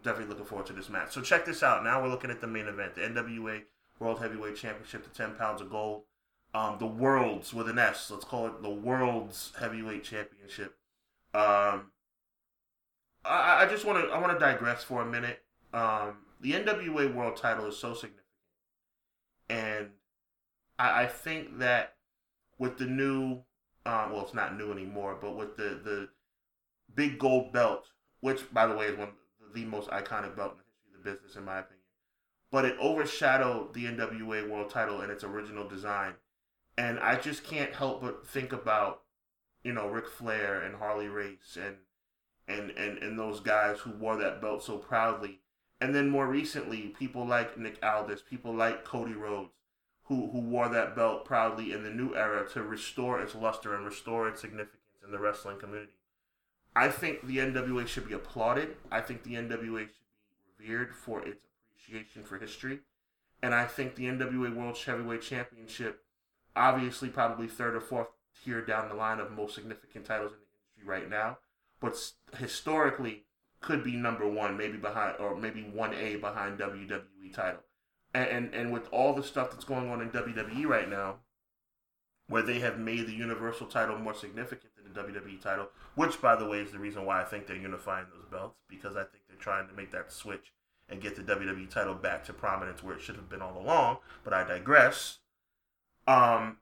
definitely 0.02 0.30
looking 0.30 0.46
forward 0.46 0.66
to 0.66 0.72
this 0.72 0.88
match. 0.88 1.12
So 1.12 1.20
check 1.20 1.44
this 1.46 1.62
out. 1.62 1.84
Now 1.84 2.02
we're 2.02 2.08
looking 2.08 2.30
at 2.30 2.40
the 2.40 2.46
main 2.46 2.66
event, 2.66 2.94
the 2.94 3.02
NWA 3.02 3.62
World 3.98 4.20
Heavyweight 4.20 4.56
Championship, 4.56 5.04
the 5.04 5.10
10 5.10 5.34
pounds 5.34 5.60
of 5.60 5.70
gold. 5.70 6.02
Um, 6.56 6.78
the 6.78 6.86
Worlds 6.86 7.52
with 7.52 7.68
an 7.68 7.78
S. 7.78 8.10
Let's 8.10 8.24
call 8.24 8.46
it 8.46 8.62
the 8.62 8.70
World's 8.70 9.52
Heavyweight 9.60 10.04
Championship. 10.04 10.74
Um, 11.34 11.90
I, 13.26 13.64
I 13.64 13.66
just 13.68 13.84
want 13.84 14.02
to 14.02 14.10
I 14.10 14.18
want 14.18 14.32
to 14.32 14.38
digress 14.38 14.82
for 14.82 15.02
a 15.02 15.06
minute. 15.06 15.42
Um, 15.74 16.16
the 16.40 16.52
NWA 16.52 17.12
World 17.12 17.36
Title 17.36 17.66
is 17.66 17.76
so 17.76 17.92
significant, 17.92 18.24
and 19.50 19.88
I, 20.78 21.02
I 21.02 21.06
think 21.08 21.58
that 21.58 21.96
with 22.58 22.78
the 22.78 22.86
new, 22.86 23.42
um, 23.84 24.12
well, 24.12 24.22
it's 24.22 24.32
not 24.32 24.56
new 24.56 24.72
anymore, 24.72 25.18
but 25.20 25.36
with 25.36 25.58
the 25.58 25.78
the 25.84 26.08
big 26.94 27.18
gold 27.18 27.52
belt, 27.52 27.90
which 28.20 28.50
by 28.54 28.66
the 28.66 28.74
way 28.74 28.86
is 28.86 28.96
one 28.96 29.08
of 29.08 29.52
the 29.52 29.66
most 29.66 29.90
iconic 29.90 30.34
belt 30.34 30.52
in 30.52 30.58
the 30.58 30.64
history 30.64 30.94
of 30.94 31.04
the 31.04 31.10
business, 31.10 31.36
in 31.36 31.44
my 31.44 31.58
opinion. 31.58 31.82
But 32.50 32.64
it 32.64 32.78
overshadowed 32.80 33.74
the 33.74 33.84
NWA 33.84 34.48
World 34.48 34.70
Title 34.70 35.02
in 35.02 35.10
its 35.10 35.22
original 35.22 35.68
design, 35.68 36.14
and 36.78 36.98
I 37.00 37.16
just 37.16 37.44
can't 37.44 37.72
help 37.72 38.02
but 38.02 38.26
think 38.26 38.52
about, 38.52 39.02
you 39.62 39.72
know, 39.72 39.88
Ric 39.88 40.08
Flair 40.08 40.60
and 40.60 40.76
Harley 40.76 41.08
Race 41.08 41.56
and 41.60 41.76
and 42.48 42.70
and 42.70 42.98
and 42.98 43.18
those 43.18 43.40
guys 43.40 43.80
who 43.80 43.90
wore 43.90 44.16
that 44.16 44.40
belt 44.40 44.62
so 44.62 44.78
proudly. 44.78 45.40
And 45.80 45.94
then 45.94 46.08
more 46.08 46.26
recently, 46.26 46.94
people 46.98 47.26
like 47.26 47.58
Nick 47.58 47.78
Aldis, 47.82 48.22
people 48.22 48.54
like 48.54 48.84
Cody 48.84 49.14
Rhodes, 49.14 49.52
who 50.04 50.30
who 50.30 50.40
wore 50.40 50.68
that 50.68 50.94
belt 50.94 51.24
proudly 51.24 51.72
in 51.72 51.82
the 51.82 51.90
new 51.90 52.14
era 52.14 52.48
to 52.50 52.62
restore 52.62 53.20
its 53.20 53.34
luster 53.34 53.74
and 53.74 53.84
restore 53.84 54.28
its 54.28 54.40
significance 54.40 54.80
in 55.04 55.10
the 55.10 55.18
wrestling 55.18 55.58
community. 55.58 55.92
I 56.74 56.88
think 56.88 57.26
the 57.26 57.38
NWA 57.38 57.86
should 57.86 58.06
be 58.06 58.14
applauded. 58.14 58.76
I 58.92 59.00
think 59.00 59.22
the 59.22 59.34
NWA 59.34 59.86
should 59.86 60.58
be 60.58 60.64
revered 60.64 60.94
for 60.94 61.26
its 61.26 61.40
appreciation 61.72 62.22
for 62.22 62.38
history. 62.38 62.80
And 63.42 63.54
I 63.54 63.64
think 63.64 63.94
the 63.94 64.04
NWA 64.04 64.54
World 64.54 64.76
Heavyweight 64.76 65.22
Championship, 65.22 66.04
obviously 66.56 67.08
probably 67.08 67.46
third 67.46 67.76
or 67.76 67.80
fourth 67.80 68.08
tier 68.44 68.64
down 68.64 68.88
the 68.88 68.94
line 68.94 69.20
of 69.20 69.30
most 69.30 69.54
significant 69.54 70.04
titles 70.04 70.32
in 70.32 70.38
the 70.38 70.84
industry 70.84 70.84
right 70.84 71.10
now, 71.10 71.38
but 71.80 71.96
historically 72.38 73.24
could 73.60 73.84
be 73.84 73.96
number 73.96 74.28
one, 74.28 74.56
maybe 74.56 74.76
behind, 74.76 75.16
or 75.18 75.36
maybe 75.36 75.62
1A 75.62 76.20
behind 76.20 76.58
WWE 76.58 77.32
title. 77.34 77.60
And, 78.14 78.28
and, 78.28 78.54
and 78.54 78.72
with 78.72 78.88
all 78.92 79.12
the 79.14 79.22
stuff 79.22 79.50
that's 79.50 79.64
going 79.64 79.90
on 79.90 80.00
in 80.00 80.10
WWE 80.10 80.66
right 80.66 80.88
now, 80.88 81.16
where 82.28 82.42
they 82.42 82.58
have 82.58 82.78
made 82.78 83.06
the 83.06 83.12
Universal 83.12 83.68
title 83.68 83.98
more 83.98 84.14
significant 84.14 84.72
than 84.76 84.92
the 84.92 85.00
WWE 85.00 85.40
title, 85.40 85.68
which, 85.94 86.20
by 86.20 86.34
the 86.34 86.46
way, 86.46 86.58
is 86.58 86.72
the 86.72 86.78
reason 86.78 87.04
why 87.04 87.20
I 87.20 87.24
think 87.24 87.46
they're 87.46 87.56
unifying 87.56 88.06
those 88.12 88.28
belts, 88.30 88.58
because 88.68 88.96
I 88.96 89.04
think 89.04 89.24
they're 89.28 89.38
trying 89.38 89.68
to 89.68 89.74
make 89.74 89.92
that 89.92 90.12
switch 90.12 90.52
and 90.88 91.00
get 91.00 91.16
the 91.16 91.22
WWE 91.22 91.68
title 91.68 91.94
back 91.94 92.24
to 92.24 92.32
prominence 92.32 92.82
where 92.82 92.96
it 92.96 93.00
should 93.00 93.16
have 93.16 93.28
been 93.28 93.42
all 93.42 93.58
along, 93.58 93.98
but 94.24 94.32
I 94.32 94.44
digress. 94.44 95.18
Um, 96.06 96.58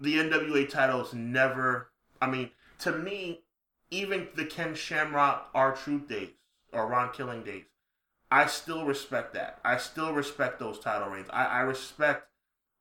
the 0.00 0.16
NWA 0.16 0.68
title 0.68 1.04
is 1.04 1.12
never, 1.12 1.90
I 2.20 2.28
mean, 2.28 2.50
to 2.80 2.92
me, 2.92 3.42
even 3.90 4.28
the 4.34 4.44
Ken 4.44 4.74
Shamrock 4.74 5.48
R-Truth 5.54 6.08
days, 6.08 6.30
or 6.72 6.86
Ron 6.86 7.12
Killing 7.12 7.42
days, 7.42 7.64
I 8.30 8.46
still 8.46 8.86
respect 8.86 9.34
that. 9.34 9.58
I 9.64 9.76
still 9.76 10.12
respect 10.12 10.58
those 10.58 10.78
title 10.78 11.08
reigns. 11.08 11.28
I, 11.30 11.44
I 11.44 11.60
respect 11.60 12.28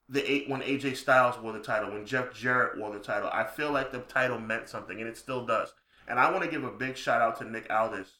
the 0.07 0.29
eight 0.29 0.49
when 0.49 0.61
AJ 0.61 0.97
Styles 0.97 1.37
wore 1.37 1.53
the 1.53 1.59
title, 1.59 1.91
when 1.91 2.05
Jeff 2.05 2.33
Jarrett 2.33 2.79
wore 2.79 2.91
the 2.91 2.99
title. 2.99 3.29
I 3.31 3.43
feel 3.43 3.71
like 3.71 3.91
the 3.91 3.99
title 3.99 4.39
meant 4.39 4.69
something, 4.69 4.99
and 4.99 5.09
it 5.09 5.17
still 5.17 5.45
does. 5.45 5.73
And 6.07 6.19
I 6.19 6.31
want 6.31 6.43
to 6.43 6.49
give 6.49 6.63
a 6.63 6.71
big 6.71 6.97
shout 6.97 7.21
out 7.21 7.37
to 7.39 7.49
Nick 7.49 7.71
Aldis 7.71 8.19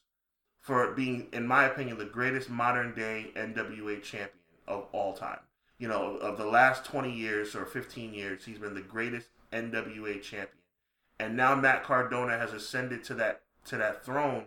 for 0.59 0.91
being, 0.93 1.27
in 1.33 1.47
my 1.47 1.65
opinion, 1.65 1.97
the 1.97 2.05
greatest 2.05 2.49
modern 2.49 2.93
day 2.93 3.31
NWA 3.35 4.01
champion 4.03 4.29
of 4.67 4.85
all 4.91 5.13
time. 5.13 5.39
You 5.81 5.87
know, 5.87 6.17
of 6.17 6.37
the 6.37 6.45
last 6.45 6.85
20 6.85 7.11
years 7.11 7.55
or 7.55 7.65
15 7.65 8.13
years, 8.13 8.45
he's 8.45 8.59
been 8.59 8.75
the 8.75 8.81
greatest 8.81 9.29
NWA 9.51 10.21
champion. 10.21 10.61
And 11.19 11.35
now 11.35 11.55
Matt 11.55 11.83
Cardona 11.83 12.37
has 12.37 12.53
ascended 12.53 13.03
to 13.05 13.15
that 13.15 13.41
to 13.65 13.77
that 13.77 14.05
throne 14.05 14.45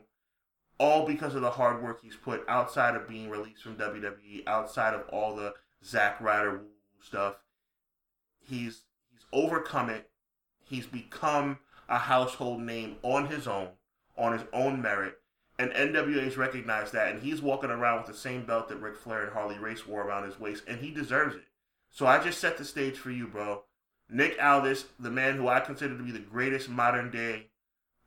all 0.78 1.04
because 1.06 1.34
of 1.34 1.42
the 1.42 1.50
hard 1.50 1.82
work 1.82 2.00
he's 2.02 2.14
put 2.14 2.44
outside 2.48 2.94
of 2.94 3.08
being 3.08 3.28
released 3.28 3.64
from 3.64 3.76
WWE, 3.76 4.46
outside 4.46 4.94
of 4.94 5.08
all 5.08 5.34
the 5.34 5.54
Zack 5.84 6.20
Ryder 6.20 6.60
stuff. 7.02 7.34
He's 8.38 8.82
he's 9.10 9.26
overcome 9.32 9.90
it. 9.90 10.10
He's 10.62 10.86
become 10.86 11.58
a 11.88 11.98
household 11.98 12.60
name 12.60 12.94
on 13.02 13.26
his 13.26 13.48
own, 13.48 13.70
on 14.16 14.34
his 14.38 14.46
own 14.52 14.80
merit. 14.80 15.18
And 15.58 15.70
NWA's 15.70 16.36
recognized 16.36 16.92
that, 16.94 17.12
and 17.12 17.22
he's 17.22 17.40
walking 17.40 17.70
around 17.70 17.98
with 17.98 18.06
the 18.08 18.14
same 18.14 18.44
belt 18.44 18.68
that 18.68 18.80
Ric 18.80 18.96
Flair 18.96 19.24
and 19.24 19.32
Harley 19.32 19.58
Race 19.58 19.86
wore 19.86 20.02
around 20.02 20.24
his 20.24 20.40
waist, 20.40 20.64
and 20.66 20.80
he 20.80 20.90
deserves 20.90 21.36
it. 21.36 21.44
So 21.90 22.06
I 22.06 22.22
just 22.22 22.40
set 22.40 22.58
the 22.58 22.64
stage 22.64 22.98
for 22.98 23.12
you, 23.12 23.28
bro. 23.28 23.62
Nick 24.10 24.36
Aldis, 24.42 24.86
the 24.98 25.10
man 25.10 25.36
who 25.36 25.48
I 25.48 25.60
consider 25.60 25.96
to 25.96 26.02
be 26.02 26.10
the 26.10 26.18
greatest 26.18 26.68
modern 26.68 27.10
day 27.10 27.46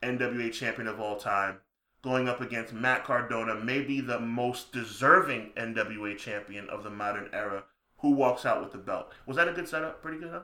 NWA 0.04 0.52
champion 0.52 0.88
of 0.88 1.00
all 1.00 1.16
time, 1.16 1.60
going 2.04 2.28
up 2.28 2.42
against 2.42 2.74
Matt 2.74 3.04
Cardona, 3.04 3.56
maybe 3.56 4.02
the 4.02 4.20
most 4.20 4.72
deserving 4.72 5.52
NWA 5.56 6.18
champion 6.18 6.70
of 6.70 6.84
the 6.84 6.90
modern 6.90 7.30
era, 7.34 7.64
who 8.00 8.12
walks 8.12 8.46
out 8.46 8.62
with 8.62 8.72
the 8.72 8.78
belt. 8.78 9.12
Was 9.26 9.38
that 9.38 9.48
a 9.48 9.54
good 9.54 9.68
setup? 9.68 10.02
Pretty 10.02 10.20
good, 10.20 10.32
huh? 10.32 10.42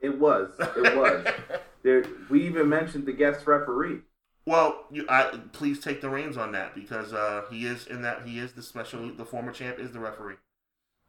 It 0.00 0.18
was. 0.18 0.50
It 0.58 0.96
was. 0.96 1.26
there, 1.82 2.04
we 2.28 2.46
even 2.46 2.68
mentioned 2.68 3.06
the 3.06 3.12
guest 3.12 3.46
referee. 3.46 4.00
Well, 4.46 4.84
you, 4.90 5.06
I, 5.08 5.38
please 5.52 5.80
take 5.80 6.00
the 6.00 6.10
reins 6.10 6.36
on 6.36 6.52
that 6.52 6.74
because 6.74 7.12
uh, 7.12 7.44
he 7.50 7.66
is 7.66 7.86
in 7.86 8.02
that 8.02 8.26
he 8.26 8.38
is 8.38 8.52
the 8.52 8.62
special. 8.62 9.10
The 9.14 9.24
former 9.24 9.52
champ 9.52 9.78
is 9.78 9.92
the 9.92 10.00
referee. 10.00 10.36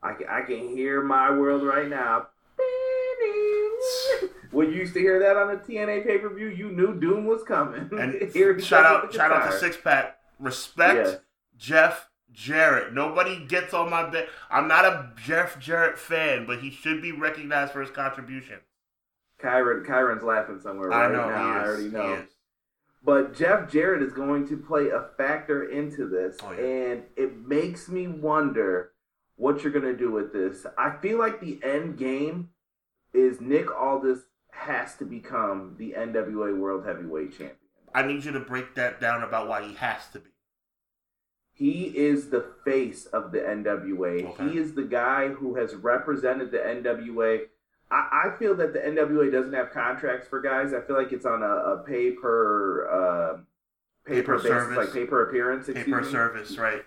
I 0.01 0.13
can, 0.13 0.27
I 0.29 0.41
can 0.41 0.69
hear 0.69 1.01
my 1.01 1.31
world 1.31 1.63
right 1.63 1.89
now. 1.89 2.27
When 4.51 4.71
you 4.71 4.77
used 4.77 4.93
to 4.93 4.99
hear 4.99 5.19
that 5.19 5.35
on 5.35 5.49
the 5.49 5.57
TNA 5.57 6.05
pay 6.05 6.17
per 6.17 6.33
view, 6.33 6.47
you 6.47 6.71
knew 6.71 6.97
Doom 6.97 7.25
was 7.25 7.43
coming. 7.43 7.89
And 7.91 8.33
shout 8.63 8.85
out, 8.85 9.13
shout 9.13 9.31
out 9.31 9.51
to 9.51 9.59
Six 9.59 9.75
Pack. 9.75 10.17
Respect 10.39 10.95
yes. 10.95 11.17
Jeff 11.57 12.09
Jarrett. 12.31 12.93
Nobody 12.93 13.45
gets 13.45 13.73
on 13.73 13.89
my 13.89 14.09
bed. 14.09 14.29
I'm 14.49 14.69
not 14.69 14.85
a 14.85 15.11
Jeff 15.21 15.59
Jarrett 15.59 15.97
fan, 15.97 16.45
but 16.45 16.59
he 16.59 16.71
should 16.71 17.01
be 17.01 17.11
recognized 17.11 17.73
for 17.73 17.81
his 17.81 17.91
contribution. 17.91 18.59
Kyron, 19.41 19.85
Kyron's 19.85 20.23
laughing 20.23 20.59
somewhere 20.61 20.89
right 20.89 21.09
I 21.09 21.11
know, 21.11 21.29
now. 21.29 21.35
I 21.35 21.65
already 21.65 21.89
know. 21.89 22.25
But 23.05 23.35
Jeff 23.35 23.71
Jarrett 23.71 24.01
is 24.01 24.11
going 24.11 24.47
to 24.47 24.57
play 24.57 24.89
a 24.89 25.09
factor 25.15 25.69
into 25.69 26.09
this, 26.09 26.37
oh, 26.41 26.51
yeah. 26.53 26.63
and 26.63 27.03
it 27.15 27.47
makes 27.47 27.87
me 27.87 28.07
wonder 28.07 28.93
what 29.35 29.63
you're 29.63 29.71
going 29.71 29.85
to 29.85 29.95
do 29.95 30.11
with 30.11 30.33
this. 30.33 30.65
I 30.75 30.95
feel 31.01 31.19
like 31.19 31.39
the 31.39 31.59
end 31.63 31.97
game 31.99 32.49
is 33.13 33.39
Nick 33.39 33.71
Aldis 33.71 34.21
has 34.51 34.95
to 34.95 35.05
become 35.05 35.75
the 35.77 35.93
NWA 35.95 36.57
World 36.57 36.85
Heavyweight 36.85 37.31
Champion. 37.31 37.57
I 37.93 38.07
need 38.07 38.25
you 38.25 38.31
to 38.31 38.39
break 38.39 38.73
that 38.75 38.99
down 38.99 39.21
about 39.21 39.47
why 39.47 39.67
he 39.67 39.75
has 39.75 40.07
to 40.13 40.19
be. 40.19 40.31
He 41.53 41.83
is 41.97 42.29
the 42.29 42.45
face 42.65 43.05
of 43.05 43.31
the 43.31 43.39
NWA. 43.39 44.25
Okay. 44.25 44.49
He 44.49 44.57
is 44.57 44.73
the 44.73 44.83
guy 44.83 45.29
who 45.29 45.55
has 45.55 45.75
represented 45.75 46.51
the 46.51 46.57
NWA. 46.57 47.43
I, 47.91 48.25
I, 48.25 48.37
feel 48.37 48.55
that 48.55 48.73
the 48.73 48.79
NWA 48.79 49.31
doesn't 49.31 49.53
have 49.53 49.71
contracts 49.71 50.27
for 50.27 50.41
guys. 50.41 50.73
I 50.73 50.81
feel 50.81 50.95
like 50.95 51.11
it's 51.11 51.25
on 51.25 51.43
a, 51.43 51.45
a 51.45 51.83
pay 51.85 52.11
per 52.11 52.89
uh, 52.89 53.37
pay, 54.07 54.21
per 54.21 54.39
service, 54.39 54.77
like 54.77 54.93
pay 54.93 55.05
per 55.05 55.29
appearance. 55.29 55.67
Pay 55.67 55.83
per 55.83 56.03
service, 56.03 56.57
right? 56.57 56.83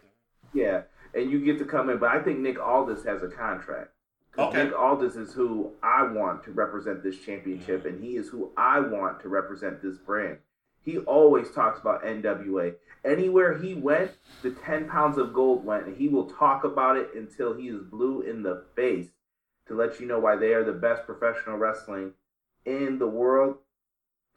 Yeah, 0.52 0.82
and 1.14 1.30
you 1.30 1.44
get 1.44 1.58
to 1.58 1.64
come 1.64 1.88
in. 1.90 1.98
But 1.98 2.10
I 2.10 2.20
think 2.20 2.40
Nick 2.40 2.58
Aldis 2.58 3.04
has 3.04 3.22
a 3.22 3.28
contract. 3.28 3.90
Okay. 4.36 4.64
Nick 4.64 4.78
Aldis 4.78 5.16
is 5.16 5.32
who 5.32 5.72
I 5.82 6.02
want 6.02 6.44
to 6.44 6.52
represent 6.52 7.02
this 7.02 7.18
championship, 7.18 7.84
and 7.86 8.02
he 8.02 8.16
is 8.16 8.28
who 8.28 8.50
I 8.56 8.80
want 8.80 9.20
to 9.22 9.28
represent 9.28 9.82
this 9.82 9.98
brand. 9.98 10.38
He 10.82 10.98
always 10.98 11.50
talks 11.50 11.80
about 11.80 12.04
NWA. 12.04 12.74
Anywhere 13.04 13.58
he 13.58 13.74
went, 13.74 14.12
the 14.42 14.52
10 14.52 14.88
pounds 14.88 15.18
of 15.18 15.34
gold 15.34 15.64
went, 15.64 15.86
and 15.86 15.96
he 15.96 16.08
will 16.08 16.30
talk 16.30 16.64
about 16.64 16.96
it 16.96 17.10
until 17.14 17.54
he 17.54 17.68
is 17.68 17.82
blue 17.82 18.22
in 18.22 18.42
the 18.42 18.64
face 18.74 19.08
to 19.68 19.74
let 19.74 20.00
you 20.00 20.06
know 20.06 20.18
why 20.18 20.36
they 20.36 20.52
are 20.54 20.64
the 20.64 20.72
best 20.72 21.04
professional 21.04 21.56
wrestling 21.56 22.12
in 22.64 22.98
the 22.98 23.06
world. 23.06 23.56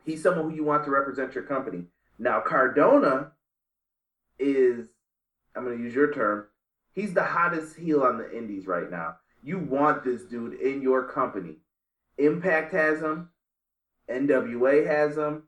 He's 0.05 0.21
someone 0.21 0.49
who 0.49 0.55
you 0.55 0.63
want 0.63 0.83
to 0.85 0.91
represent 0.91 1.35
your 1.35 1.43
company. 1.43 1.85
Now, 2.19 2.41
Cardona 2.41 3.31
is, 4.37 4.87
I'm 5.55 5.63
going 5.63 5.77
to 5.77 5.83
use 5.83 5.95
your 5.95 6.13
term, 6.13 6.45
he's 6.93 7.13
the 7.13 7.23
hottest 7.23 7.75
heel 7.75 8.03
on 8.03 8.17
the 8.17 8.35
indies 8.35 8.67
right 8.67 8.89
now. 8.89 9.15
You 9.43 9.57
want 9.57 10.03
this 10.03 10.23
dude 10.23 10.59
in 10.59 10.81
your 10.81 11.07
company. 11.07 11.55
Impact 12.17 12.71
has 12.73 13.01
him, 13.01 13.29
NWA 14.09 14.85
has 14.85 15.17
him, 15.17 15.43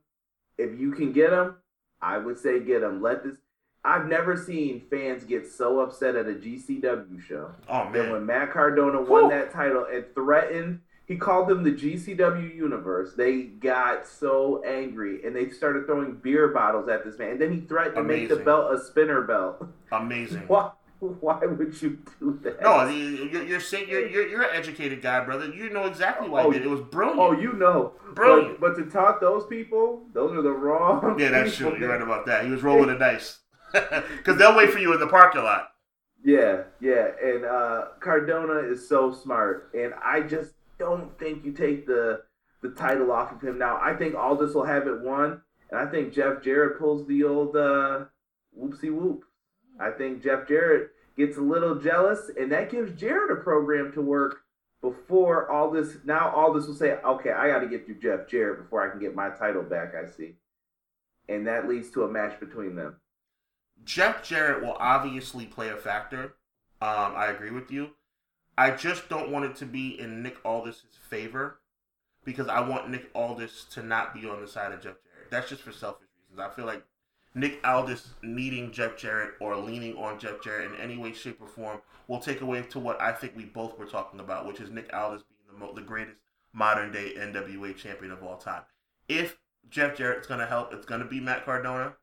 if 0.57 0.79
you 0.79 0.91
can 0.91 1.11
get 1.11 1.31
him, 1.31 1.55
I 2.01 2.17
would 2.17 2.37
say 2.37 2.59
get 2.59 2.83
him. 2.83 3.01
Let 3.01 3.23
this. 3.23 3.37
I've 3.85 4.07
never 4.07 4.37
seen 4.37 4.81
fans 4.89 5.23
get 5.25 5.45
so 5.45 5.79
upset 5.81 6.15
at 6.15 6.27
a 6.27 6.33
GCW 6.33 7.21
show. 7.21 7.51
Oh 7.67 7.89
man, 7.89 8.11
when 8.11 8.25
Matt 8.25 8.51
Cardona 8.53 9.01
won 9.01 9.23
Whew. 9.23 9.29
that 9.31 9.51
title 9.51 9.85
and 9.91 10.05
threatened, 10.15 10.79
he 11.05 11.17
called 11.17 11.49
them 11.49 11.63
the 11.63 11.71
GCW 11.71 12.55
universe. 12.55 13.13
They 13.17 13.41
got 13.43 14.07
so 14.07 14.63
angry 14.65 15.25
and 15.25 15.35
they 15.35 15.49
started 15.49 15.85
throwing 15.85 16.15
beer 16.15 16.47
bottles 16.47 16.87
at 16.87 17.03
this 17.03 17.19
man. 17.19 17.31
And 17.31 17.41
then 17.41 17.51
he 17.51 17.59
threatened 17.59 17.95
to 17.95 18.03
make 18.03 18.29
the 18.29 18.37
belt 18.37 18.73
a 18.73 18.81
spinner 18.81 19.21
belt. 19.21 19.65
amazing. 19.91 20.43
Why? 20.47 20.71
Why 21.19 21.37
would 21.45 21.81
you 21.81 21.97
do 22.21 22.39
that? 22.43 22.61
No, 22.61 22.85
you- 22.87 23.27
you're 23.29 23.43
you're, 23.43 23.59
saying, 23.59 23.89
you're 23.89 24.07
you're 24.07 24.25
you're 24.29 24.41
an 24.43 24.51
educated 24.53 25.01
guy, 25.01 25.19
brother. 25.25 25.47
You 25.53 25.69
know 25.69 25.83
exactly 25.83 26.29
why 26.29 26.43
Oh, 26.43 26.49
he 26.51 26.59
did. 26.59 26.65
it. 26.65 26.67
It 26.67 26.71
was 26.71 26.79
brilliant. 26.79 27.19
Oh, 27.19 27.33
you 27.33 27.51
know, 27.51 27.91
Brilliant. 28.13 28.61
But, 28.61 28.77
but 28.77 28.83
to 28.85 28.89
taunt 28.89 29.19
those 29.19 29.45
people, 29.47 30.03
those 30.13 30.31
are 30.31 30.41
the 30.41 30.53
wrong. 30.53 31.19
yeah, 31.19 31.31
that's 31.31 31.57
true. 31.57 31.75
You're 31.77 31.89
right 31.89 32.01
about 32.01 32.25
that. 32.27 32.45
He 32.45 32.51
was 32.51 32.63
rolling 32.63 32.87
the 32.87 32.95
dice 32.95 33.39
because 34.17 34.37
they'll 34.37 34.55
wait 34.55 34.69
for 34.69 34.79
you 34.79 34.93
in 34.93 34.99
the 34.99 35.07
parking 35.07 35.43
lot. 35.43 35.69
Yeah, 36.23 36.63
yeah, 36.79 37.07
and 37.21 37.43
uh, 37.43 37.85
Cardona 37.99 38.59
is 38.59 38.87
so 38.87 39.11
smart, 39.11 39.71
and 39.73 39.93
I 40.01 40.21
just 40.21 40.53
don't 40.79 41.17
think 41.19 41.43
you 41.43 41.51
take 41.51 41.85
the 41.85 42.21
the 42.61 42.69
title 42.69 43.11
off 43.11 43.33
of 43.33 43.41
him 43.41 43.57
now. 43.57 43.77
I 43.81 43.93
think 43.93 44.15
Aldis 44.15 44.53
will 44.53 44.63
have 44.63 44.87
it 44.87 45.01
won, 45.01 45.41
and 45.69 45.79
I 45.79 45.85
think 45.91 46.13
Jeff 46.13 46.41
Jarrett 46.41 46.79
pulls 46.79 47.05
the 47.07 47.25
old 47.25 47.57
uh, 47.57 48.05
whoopsie 48.57 48.93
whoop. 48.93 49.25
I 49.79 49.89
think 49.91 50.23
Jeff 50.23 50.47
Jarrett 50.47 50.91
gets 51.17 51.37
a 51.37 51.41
little 51.41 51.75
jealous, 51.75 52.31
and 52.39 52.51
that 52.53 52.71
gives 52.71 52.97
Jarrett 52.97 53.37
a 53.37 53.43
program 53.43 53.91
to 53.93 54.01
work 54.01 54.43
before 54.81 55.51
all 55.51 55.71
this. 55.71 55.97
Now 56.05 56.31
all 56.33 56.53
this 56.53 56.67
will 56.67 56.75
say, 56.75 56.93
okay, 57.03 57.31
I 57.31 57.49
got 57.49 57.59
to 57.59 57.67
get 57.67 57.85
through 57.85 57.99
Jeff 57.99 58.29
Jarrett 58.29 58.63
before 58.63 58.87
I 58.87 58.91
can 58.91 59.01
get 59.01 59.13
my 59.13 59.29
title 59.29 59.63
back. 59.63 59.93
I 59.93 60.09
see, 60.09 60.35
and 61.27 61.45
that 61.47 61.67
leads 61.67 61.91
to 61.91 62.03
a 62.03 62.09
match 62.09 62.39
between 62.39 62.77
them. 62.77 62.95
Jeff 63.85 64.23
Jarrett 64.23 64.63
will 64.63 64.77
obviously 64.79 65.45
play 65.45 65.69
a 65.69 65.77
factor. 65.77 66.35
Um, 66.81 67.13
I 67.15 67.27
agree 67.27 67.51
with 67.51 67.71
you. 67.71 67.91
I 68.57 68.71
just 68.71 69.09
don't 69.09 69.31
want 69.31 69.45
it 69.45 69.55
to 69.57 69.65
be 69.65 69.99
in 69.99 70.21
Nick 70.21 70.37
Aldis' 70.45 70.83
favor 71.09 71.59
because 72.23 72.47
I 72.47 72.59
want 72.61 72.89
Nick 72.89 73.09
Aldis 73.15 73.65
to 73.71 73.83
not 73.83 74.13
be 74.13 74.27
on 74.27 74.41
the 74.41 74.47
side 74.47 74.71
of 74.71 74.81
Jeff 74.81 74.95
Jarrett. 75.03 75.31
That's 75.31 75.49
just 75.49 75.61
for 75.61 75.71
selfish 75.71 76.07
reasons. 76.29 76.39
I 76.39 76.55
feel 76.55 76.65
like 76.65 76.83
Nick 77.35 77.59
Aldis 77.65 78.09
needing 78.21 78.71
Jeff 78.71 78.95
Jarrett 78.95 79.33
or 79.39 79.57
leaning 79.57 79.95
on 79.97 80.19
Jeff 80.19 80.41
Jarrett 80.43 80.71
in 80.71 80.79
any 80.79 80.97
way, 80.97 81.13
shape, 81.13 81.41
or 81.41 81.47
form 81.47 81.81
will 82.07 82.19
take 82.19 82.41
away 82.41 82.61
to 82.61 82.79
what 82.79 83.01
I 83.01 83.11
think 83.11 83.35
we 83.35 83.45
both 83.45 83.77
were 83.79 83.85
talking 83.85 84.19
about, 84.19 84.45
which 84.45 84.59
is 84.59 84.69
Nick 84.69 84.93
Aldis 84.93 85.23
being 85.23 85.59
the, 85.59 85.65
mo- 85.65 85.73
the 85.73 85.81
greatest 85.81 86.17
modern 86.53 86.91
day 86.91 87.13
NWA 87.17 87.75
champion 87.75 88.11
of 88.11 88.21
all 88.23 88.37
time. 88.37 88.61
If 89.09 89.37
Jeff 89.69 89.97
Jarrett's 89.97 90.27
going 90.27 90.41
to 90.41 90.45
help, 90.45 90.73
it's 90.73 90.85
going 90.85 91.01
to 91.01 91.07
be 91.07 91.19
Matt 91.19 91.45
Cardona. 91.45 91.95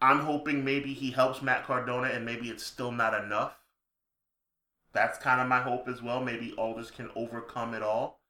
I'm 0.00 0.20
hoping 0.20 0.64
maybe 0.64 0.94
he 0.94 1.10
helps 1.10 1.42
Matt 1.42 1.64
Cardona 1.64 2.08
and 2.08 2.24
maybe 2.24 2.48
it's 2.48 2.64
still 2.64 2.92
not 2.92 3.14
enough. 3.14 3.58
That's 4.92 5.18
kind 5.18 5.40
of 5.40 5.48
my 5.48 5.60
hope 5.60 5.88
as 5.88 6.02
well. 6.02 6.22
Maybe 6.22 6.54
Aldis 6.56 6.90
can 6.90 7.10
overcome 7.14 7.74
it 7.74 7.82
all. 7.82 8.20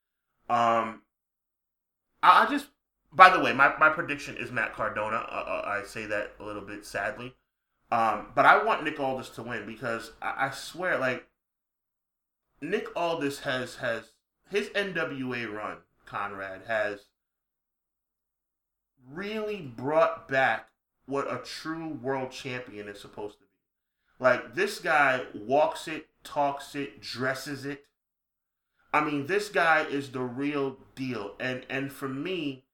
Um, 0.49 1.03
I, 2.23 2.45
I 2.45 2.51
just, 2.51 2.67
by 3.13 3.31
the 3.31 3.43
way, 3.43 3.53
my, 3.53 3.75
my 3.79 3.91
prediction 3.91 4.37
is 4.37 4.51
Matt 4.51 4.75
Cardona. 4.75 5.17
Uh, 5.17 5.45
uh, 5.47 5.63
I 5.67 5.87
say 5.87 6.07
that 6.07 6.33
a 6.41 6.45
little 6.45 6.63
bit 6.63 6.85
sadly. 6.85 7.35
Um, 7.91 8.29
but 8.35 8.45
I 8.45 8.63
want 8.63 8.85
Nick 8.85 8.99
Aldis 8.99 9.31
to 9.31 9.43
win 9.43 9.67
because 9.67 10.13
I, 10.21 10.47
I 10.47 10.51
swear, 10.51 10.99
like, 10.99 11.27
Nick 12.61 12.89
Aldis 12.97 13.41
has, 13.41 13.77
has, 13.77 14.13
his 14.51 14.69
NWA 14.71 15.53
run, 15.53 15.79
Conrad, 16.07 16.63
has 16.67 17.07
really 19.11 19.61
brought 19.61 20.29
back 20.29 20.69
what 21.09 21.33
a 21.33 21.39
true 21.39 21.89
world 21.89 22.31
champion 22.31 22.87
is 22.89 23.01
supposed 23.01 23.39
to 23.39 23.45
be. 23.45 23.47
Like 24.21 24.55
this 24.55 24.79
guy 24.79 25.23
walks 25.35 25.89
it, 25.89 26.09
talks 26.23 26.75
it, 26.75 27.01
dresses 27.01 27.65
it. 27.65 27.85
I 28.93 29.05
mean, 29.05 29.27
this 29.27 29.49
guy 29.49 29.85
is 29.85 30.11
the 30.11 30.21
real 30.21 30.77
deal. 30.95 31.35
And 31.41 31.65
and 31.71 31.91
for 31.93 32.09
me, 32.09 32.65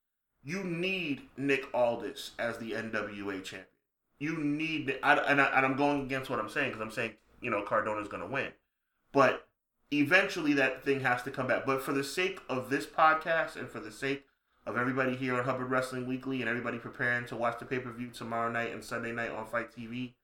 you 0.43 0.65
need 0.65 1.23
Nick 1.37 1.67
Aldis 1.73 2.33
as 2.39 2.59
the 2.59 2.73
NWA 2.73 3.43
champion. 3.43 3.67
You 4.19 4.39
need, 4.39 4.99
I, 5.03 5.17
and, 5.17 5.41
I, 5.41 5.47
and 5.47 5.67
I'm 5.67 5.77
going 5.77 6.03
against 6.03 6.31
what 6.31 6.39
I'm 6.39 6.49
saying 6.49 6.71
because 6.71 6.81
I'm 6.81 6.91
saying 6.91 7.13
you 7.41 7.51
know 7.51 7.63
Cardona's 7.63 8.09
going 8.09 8.23
to 8.23 8.29
win, 8.29 8.53
but 9.13 9.47
eventually 9.93 10.55
that 10.55 10.85
thing 10.85 11.01
has 11.01 11.23
to 11.23 11.31
come 11.31 11.47
back. 11.47 11.67
But 11.67 11.83
for 11.83 11.93
the 11.93 12.05
sake 12.05 12.41
of 12.49 12.71
this 12.71 12.87
podcast 12.87 13.57
and 13.57 13.69
for 13.69 13.81
the 13.81 13.93
sake 13.93 14.25
of 14.67 14.77
everybody 14.77 15.15
here 15.15 15.35
on 15.37 15.45
Hubbard 15.45 15.71
Wrestling 15.71 16.07
Weekly 16.07 16.41
and 16.41 16.49
everybody 16.49 16.79
preparing 16.79 17.27
to 17.27 17.37
watch 17.37 17.59
the 17.59 17.65
pay 17.65 17.79
per 17.79 17.93
view 17.93 18.09
tomorrow 18.09 18.51
night 18.51 18.73
and 18.73 18.83
Sunday 18.83 19.13
night 19.13 19.31
on 19.31 19.47
FITE 19.47 19.73
TV. 19.73 20.15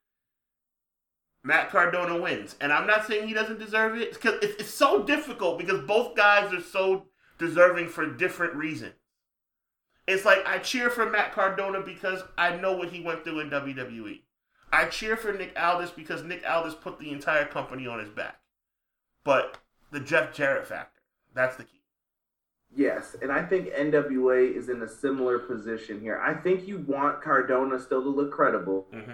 Matt 1.42 1.70
Cardona 1.70 2.20
wins, 2.20 2.56
and 2.60 2.72
I'm 2.72 2.86
not 2.86 3.06
saying 3.06 3.26
he 3.26 3.34
doesn't 3.34 3.58
deserve 3.58 3.96
it 3.96 4.12
because 4.12 4.34
it's, 4.42 4.60
it's 4.60 4.74
so 4.74 5.02
difficult 5.02 5.58
because 5.58 5.80
both 5.86 6.14
guys 6.14 6.52
are 6.52 6.60
so 6.60 7.06
deserving 7.38 7.88
for 7.88 8.06
different 8.06 8.54
reasons. 8.54 8.94
It's 10.06 10.24
like 10.24 10.46
I 10.46 10.58
cheer 10.58 10.90
for 10.90 11.08
Matt 11.08 11.32
Cardona 11.32 11.80
because 11.80 12.22
I 12.36 12.56
know 12.56 12.76
what 12.76 12.90
he 12.90 13.00
went 13.00 13.24
through 13.24 13.40
in 13.40 13.50
WWE. 13.50 14.20
I 14.72 14.86
cheer 14.86 15.16
for 15.16 15.32
Nick 15.32 15.58
Aldis 15.58 15.90
because 15.90 16.22
Nick 16.22 16.42
Aldis 16.48 16.74
put 16.74 16.98
the 16.98 17.10
entire 17.10 17.46
company 17.46 17.86
on 17.86 17.98
his 17.98 18.08
back. 18.08 18.40
But 19.24 19.58
the 19.90 20.00
Jeff 20.00 20.34
Jarrett 20.34 20.66
factor, 20.66 21.00
that's 21.34 21.56
the 21.56 21.64
key. 21.64 21.79
Yes, 22.74 23.16
and 23.20 23.32
I 23.32 23.42
think 23.44 23.68
NWA 23.74 24.54
is 24.56 24.68
in 24.68 24.82
a 24.82 24.88
similar 24.88 25.38
position 25.40 26.00
here. 26.00 26.20
I 26.24 26.34
think 26.34 26.68
you 26.68 26.78
want 26.86 27.20
Cardona 27.22 27.78
still 27.80 28.02
to 28.02 28.08
look 28.08 28.30
credible, 28.32 28.86
Mm-hmm. 28.94 29.12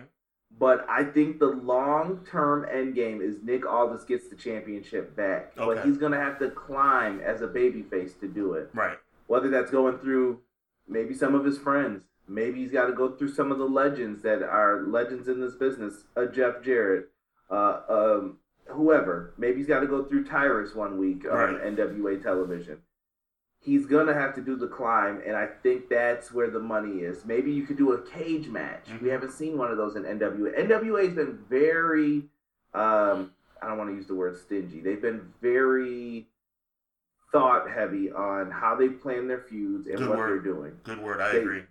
but 0.58 0.86
I 0.90 1.04
think 1.04 1.38
the 1.38 1.46
long 1.46 2.24
term 2.30 2.66
end 2.70 2.94
game 2.94 3.22
is 3.22 3.36
Nick 3.42 3.64
Aldis 3.66 4.04
gets 4.04 4.28
the 4.28 4.36
championship 4.36 5.16
back. 5.16 5.54
But 5.56 5.84
he's 5.86 5.96
going 5.96 6.12
to 6.12 6.18
have 6.20 6.38
to 6.40 6.50
climb 6.50 7.20
as 7.20 7.40
a 7.40 7.46
babyface 7.48 8.18
to 8.20 8.28
do 8.28 8.52
it. 8.54 8.68
Right. 8.74 8.98
Whether 9.26 9.48
that's 9.48 9.70
going 9.70 9.98
through 9.98 10.40
maybe 10.86 11.14
some 11.14 11.34
of 11.34 11.44
his 11.44 11.56
friends, 11.58 12.02
maybe 12.28 12.60
he's 12.60 12.70
got 12.72 12.86
to 12.86 12.92
go 12.92 13.12
through 13.16 13.32
some 13.32 13.50
of 13.50 13.58
the 13.58 13.64
legends 13.64 14.22
that 14.22 14.42
are 14.42 14.82
legends 14.86 15.28
in 15.28 15.40
this 15.40 15.54
business, 15.54 16.04
a 16.14 16.26
Jeff 16.26 16.62
Jarrett, 16.62 17.08
uh, 17.50 17.80
um, 17.88 18.36
whoever. 18.66 19.32
Maybe 19.38 19.58
he's 19.58 19.66
got 19.66 19.80
to 19.80 19.86
go 19.86 20.04
through 20.04 20.24
Tyrus 20.26 20.74
one 20.74 20.98
week 20.98 21.24
on 21.24 21.54
Right. 21.54 21.64
NWA 21.74 22.22
television. 22.22 22.78
He's 23.66 23.84
gonna 23.84 24.14
have 24.14 24.32
to 24.36 24.40
do 24.40 24.54
the 24.54 24.68
climb, 24.68 25.20
and 25.26 25.36
I 25.36 25.46
think 25.48 25.88
that's 25.88 26.32
where 26.32 26.48
the 26.48 26.60
money 26.60 27.00
is. 27.00 27.24
Maybe 27.24 27.50
you 27.50 27.64
could 27.66 27.76
do 27.76 27.94
a 27.94 27.98
cage 28.02 28.46
match. 28.48 28.86
Mhm. 28.88 29.02
We 29.02 29.08
haven't 29.08 29.32
seen 29.32 29.58
one 29.58 29.72
of 29.72 29.76
those 29.76 29.96
in 29.96 30.04
NWA. 30.06 30.52
NWA's 30.56 31.12
been 31.14 31.36
very, 31.50 32.28
um, 32.74 33.32
I 33.60 33.66
don't 33.66 33.76
want 33.76 33.90
to 33.90 33.96
use 33.96 34.06
the 34.06 34.14
word 34.14 34.36
stingy. 34.36 34.80
They've 34.80 35.02
been 35.02 35.32
very 35.42 36.28
thought 37.32 37.68
heavy 37.68 38.12
on 38.12 38.52
how 38.52 38.76
they 38.76 38.88
plan 38.88 39.26
their 39.26 39.40
feuds 39.40 39.88
and 39.88 39.98
Good 39.98 40.08
what 40.10 40.18
word. 40.18 40.30
they're 40.30 40.52
doing. 40.54 40.80
Good 40.84 41.02
word. 41.02 41.20
I 41.20 41.32
They- 41.32 41.40
agree. 41.42 41.62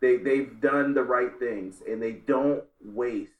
They 0.00 0.16
they've 0.16 0.60
done 0.60 0.94
the 0.94 1.04
right 1.04 1.38
things, 1.38 1.80
and 1.88 2.02
they 2.02 2.10
don't 2.12 2.64
waste 2.84 3.30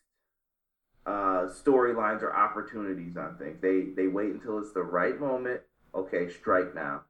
uh, 1.07 1.49
storylines 1.49 2.23
or 2.23 2.33
opportunities 2.33 3.17
on 3.17 3.37
things. 3.37 3.61
They 3.61 3.83
they 3.87 4.07
wait 4.07 4.33
until 4.33 4.59
it's 4.61 4.73
the 4.73 4.85
right 4.85 5.19
moment. 5.21 5.61
Okay, 5.93 6.29
strike 6.31 6.73
now. 6.75 7.03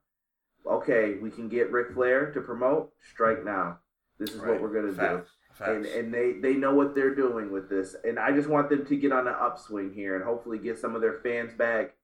Okay, 0.66 1.16
we 1.20 1.30
can 1.30 1.48
get 1.48 1.70
Ric 1.70 1.92
Flair 1.92 2.32
to 2.32 2.40
promote. 2.40 2.92
Strike 3.12 3.44
now. 3.44 3.78
This 4.18 4.30
is 4.30 4.40
what 4.40 4.60
we're 4.62 4.72
gonna 4.72 4.92
do 4.92 4.96
Facts. 4.96 5.30
Facts. 5.52 5.70
and 5.70 5.86
and 5.86 6.14
they 6.14 6.32
they 6.40 6.54
know 6.54 6.74
what 6.74 6.94
they're 6.94 7.14
doing 7.14 7.52
with 7.52 7.68
this 7.68 7.94
and 8.02 8.18
i 8.18 8.32
just 8.32 8.48
want 8.48 8.68
them 8.68 8.84
to 8.84 8.96
get 8.96 9.12
on 9.12 9.24
the 9.24 9.30
upswing 9.30 9.92
here 9.94 10.16
and 10.16 10.24
hopefully 10.24 10.58
get 10.58 10.78
some 10.78 10.96
of 10.96 11.00
their 11.00 11.20
fans 11.22 11.52
back 11.54 11.94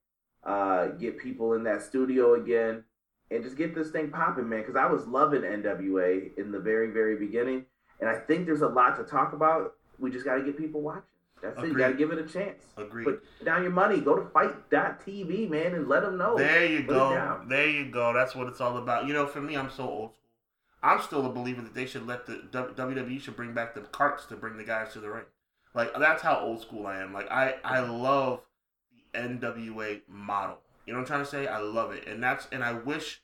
uh 0.45 0.87
get 0.87 1.17
people 1.17 1.53
in 1.53 1.63
that 1.63 1.81
studio 1.81 2.35
again 2.35 2.83
and 3.29 3.43
just 3.43 3.57
get 3.57 3.75
this 3.75 3.91
thing 3.91 4.09
popping 4.09 4.47
man 4.47 4.61
because 4.61 4.77
i 4.77 4.85
was 4.85 5.05
loving 5.05 5.41
nwa 5.41 6.37
in 6.37 6.51
the 6.51 6.59
very 6.59 6.91
very 6.91 7.17
beginning 7.17 7.65
and 7.99 8.09
i 8.09 8.15
think 8.15 8.45
there's 8.45 8.61
a 8.61 8.67
lot 8.67 8.95
to 8.95 9.03
talk 9.03 9.33
about 9.33 9.73
we 9.99 10.09
just 10.09 10.23
got 10.23 10.35
to 10.35 10.43
get 10.43 10.57
people 10.57 10.81
watching 10.81 11.03
that's 11.41 11.57
it 11.57 11.67
you 11.67 11.77
got 11.77 11.89
to 11.89 11.93
give 11.93 12.11
it 12.11 12.19
a 12.19 12.23
chance 12.23 12.63
Agreed. 12.77 13.05
put 13.05 13.45
down 13.45 13.63
your 13.63 13.71
money 13.71 13.99
go 13.99 14.15
to 14.15 14.29
fite.tv 14.29 15.49
man 15.49 15.73
and 15.73 15.87
let 15.87 16.01
them 16.03 16.17
know 16.17 16.37
There 16.37 16.65
you 16.65 16.83
Put 16.83 16.87
go. 16.93 17.41
There 17.47 17.69
you 17.69 17.91
go. 17.91 18.13
That's 18.13 18.35
what 18.35 18.47
it's 18.47 18.61
all 18.61 18.77
about. 18.77 19.07
You 19.07 19.13
know, 19.13 19.25
for 19.25 19.41
me, 19.41 19.55
I'm 19.57 19.69
so 19.69 19.83
old 19.83 20.11
school. 20.11 20.15
I'm 20.83 21.01
still 21.01 21.25
a 21.25 21.29
believer 21.29 21.61
that 21.61 21.75
they 21.75 21.85
should 21.85 22.07
let 22.07 22.25
the 22.25 22.41
WWE 22.51 23.21
should 23.21 23.35
bring 23.35 23.53
back 23.53 23.75
the 23.75 23.81
carts 23.81 24.25
to 24.27 24.35
bring 24.35 24.57
the 24.57 24.63
guys 24.63 24.93
to 24.93 24.99
the 24.99 25.09
ring. 25.09 25.25
Like 25.73 25.93
that's 25.97 26.21
how 26.21 26.39
old 26.39 26.61
school 26.61 26.87
I 26.87 26.97
am. 26.99 27.13
Like 27.13 27.29
I 27.31 27.55
I 27.63 27.79
love 27.79 28.41
the 29.13 29.19
NWA 29.19 30.01
model. 30.07 30.57
You 30.85 30.93
know 30.93 30.99
what 30.99 31.03
I'm 31.03 31.07
trying 31.07 31.23
to 31.23 31.29
say? 31.29 31.47
I 31.47 31.59
love 31.59 31.91
it, 31.91 32.07
and 32.07 32.21
that's 32.21 32.47
and 32.51 32.63
I 32.63 32.73
wish 32.73 33.21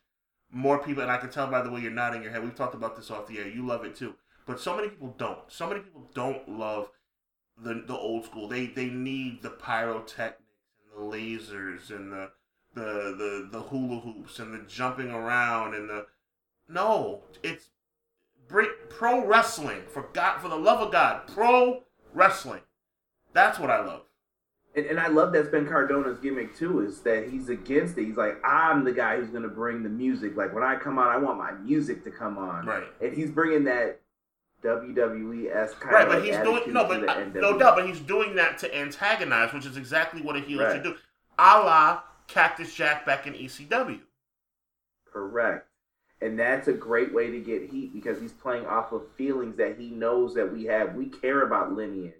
more 0.51 0.77
people. 0.79 1.01
And 1.01 1.11
I 1.11 1.17
can 1.17 1.29
tell 1.29 1.47
by 1.47 1.61
the 1.61 1.71
way 1.71 1.81
you're 1.81 1.91
nodding 1.91 2.21
your 2.21 2.31
head. 2.31 2.43
We've 2.43 2.55
talked 2.55 2.75
about 2.75 2.95
this 2.95 3.09
off 3.09 3.27
the 3.27 3.39
air. 3.39 3.47
You 3.47 3.65
love 3.65 3.83
it 3.83 3.95
too, 3.95 4.13
but 4.45 4.59
so 4.59 4.75
many 4.75 4.89
people 4.89 5.15
don't. 5.17 5.39
So 5.47 5.67
many 5.67 5.81
people 5.81 6.09
don't 6.13 6.47
love 6.47 6.89
the 7.61 7.83
the 7.85 7.97
old 7.97 8.25
school. 8.25 8.47
They 8.47 8.67
they 8.67 8.87
need 8.87 9.41
the 9.41 9.49
pyrotechnics 9.49 10.41
and 10.95 11.11
the 11.11 11.17
lasers 11.17 11.89
and 11.89 12.11
the 12.11 12.31
the 12.73 12.83
the 12.83 13.49
the 13.51 13.61
hula 13.61 13.99
hoops 13.99 14.39
and 14.39 14.53
the 14.53 14.67
jumping 14.67 15.11
around 15.11 15.73
and 15.73 15.89
the 15.89 16.07
no, 16.69 17.21
it's 17.43 17.69
pro 18.89 19.25
wrestling 19.25 19.83
for 19.87 20.03
God, 20.13 20.39
for 20.39 20.49
the 20.49 20.57
love 20.57 20.81
of 20.81 20.91
God, 20.91 21.27
pro 21.27 21.83
wrestling. 22.13 22.61
That's 23.33 23.59
what 23.59 23.69
I 23.69 23.83
love. 23.85 24.01
And, 24.75 24.85
and 24.85 24.99
I 24.99 25.07
love 25.07 25.31
that 25.33 25.51
Ben 25.51 25.65
Cardona's 25.65 26.19
gimmick 26.19 26.55
too, 26.55 26.81
is 26.81 27.01
that 27.01 27.29
he's 27.29 27.49
against 27.49 27.97
it. 27.97 28.05
He's 28.05 28.17
like, 28.17 28.37
I'm 28.45 28.83
the 28.83 28.91
guy 28.91 29.17
who's 29.17 29.29
gonna 29.29 29.47
bring 29.47 29.83
the 29.83 29.89
music. 29.89 30.35
Like 30.35 30.53
when 30.53 30.63
I 30.63 30.75
come 30.75 30.99
on, 30.99 31.07
I 31.07 31.17
want 31.17 31.37
my 31.37 31.51
music 31.53 32.03
to 32.03 32.11
come 32.11 32.37
on. 32.37 32.65
Right. 32.65 32.83
And 33.01 33.13
he's 33.13 33.31
bringing 33.31 33.63
that 33.65 34.01
WWE 34.67 35.55
s 35.55 35.73
kind 35.75 35.93
Right, 35.93 36.07
of 36.07 36.13
but 36.13 36.23
he's 36.25 36.37
doing 36.37 36.73
no, 36.73 36.87
but 36.87 37.07
uh, 37.07 37.25
no 37.33 37.57
doubt, 37.57 37.75
but 37.75 37.85
he's 37.87 37.99
doing 37.99 38.35
that 38.35 38.57
to 38.59 38.77
antagonize, 38.77 39.53
which 39.53 39.65
is 39.65 39.77
exactly 39.77 40.21
what 40.21 40.35
a 40.35 40.39
heel 40.41 40.59
Right. 40.59 40.73
should 40.73 40.83
do, 40.83 40.95
a 41.39 41.59
la 41.59 42.01
Cactus 42.27 42.73
Jack 42.73 43.05
back 43.05 43.25
in 43.27 43.33
ECW. 43.33 44.01
Correct. 45.11 45.67
And 46.21 46.37
that's 46.39 46.67
a 46.67 46.73
great 46.73 47.13
way 47.13 47.29
to 47.29 47.39
get 47.39 47.69
heat 47.69 47.93
because 47.93 48.19
he's 48.19 48.33
playing 48.33 48.65
off 48.65 48.91
of 48.91 49.03
feelings 49.15 49.55
that 49.57 49.77
he 49.77 49.89
knows 49.89 50.33
that 50.33 50.51
we 50.51 50.65
have. 50.65 50.95
We 50.95 51.07
care 51.07 51.43
about 51.43 51.73
lineage. 51.73 52.15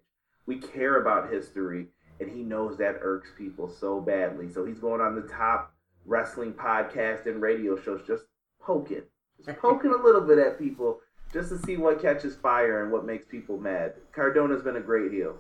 We 0.46 0.60
care 0.60 1.02
about 1.02 1.32
history. 1.32 1.88
And 2.20 2.30
he 2.30 2.44
knows 2.44 2.78
that 2.78 3.00
irks 3.02 3.30
people 3.38 3.68
so 3.70 4.00
badly. 4.00 4.52
So 4.52 4.66
he's 4.66 4.80
going 4.80 5.02
on 5.02 5.16
the 5.16 5.22
top 5.28 5.74
wrestling 6.06 6.54
podcast 6.54 7.26
and 7.26 7.42
radio 7.42 7.80
shows 7.80 8.02
just 8.08 8.26
poking. 8.62 9.04
Just 9.44 9.60
poking 9.60 9.92
a 9.92 9.98
little 10.04 10.22
bit 10.22 10.40
at 10.40 10.58
people 10.58 11.02
just 11.38 11.50
to 11.50 11.60
see 11.60 11.78
what 11.78 12.02
catches 12.02 12.36
fire 12.36 12.82
and 12.82 12.92
what 12.92 13.06
makes 13.06 13.26
people 13.26 13.60
mad. 13.60 13.94
Cardona's 14.12 14.64
been 14.64 14.76
a 14.76 14.82
great 14.82 15.12
heel. 15.12 15.38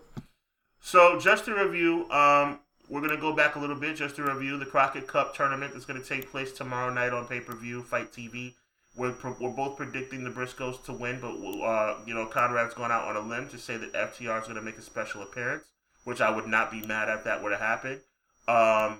So 0.79 1.19
just 1.19 1.45
to 1.45 1.55
review, 1.55 2.09
um, 2.11 2.59
we're 2.87 3.01
gonna 3.01 3.19
go 3.19 3.33
back 3.33 3.55
a 3.55 3.59
little 3.59 3.75
bit 3.75 3.95
just 3.95 4.15
to 4.17 4.23
review 4.23 4.59
the 4.59 4.65
Crockett 4.65 5.07
Cup 5.07 5.35
tournament 5.35 5.73
that's 5.73 5.85
gonna 5.85 6.03
take 6.03 6.29
place 6.29 6.51
tomorrow 6.51 6.93
night 6.93 7.13
on 7.13 7.25
pay 7.25 7.39
per 7.39 7.55
view, 7.55 7.81
FITE 7.81 8.11
TV. 8.11 8.53
We're, 8.95 9.15
we're 9.39 9.49
both 9.49 9.77
predicting 9.77 10.23
the 10.23 10.29
Briscoes 10.29 10.83
to 10.85 10.93
win, 10.93 11.19
but 11.19 11.31
uh, 11.31 11.97
you 12.05 12.13
know 12.13 12.27
Conrad's 12.27 12.75
going 12.75 12.91
out 12.91 13.05
on 13.05 13.15
a 13.15 13.21
limb 13.21 13.49
to 13.49 13.57
say 13.57 13.77
that 13.77 13.93
FTR 13.93 14.41
is 14.41 14.47
gonna 14.47 14.61
make 14.61 14.77
a 14.77 14.83
special 14.83 15.23
appearance, 15.23 15.65
which 16.03 16.21
I 16.21 16.29
would 16.29 16.47
not 16.47 16.71
be 16.71 16.81
mad 16.85 17.09
if 17.09 17.23
that 17.23 17.41
were 17.41 17.49
to 17.49 17.57
happen. 17.57 17.99
Um, 18.47 18.99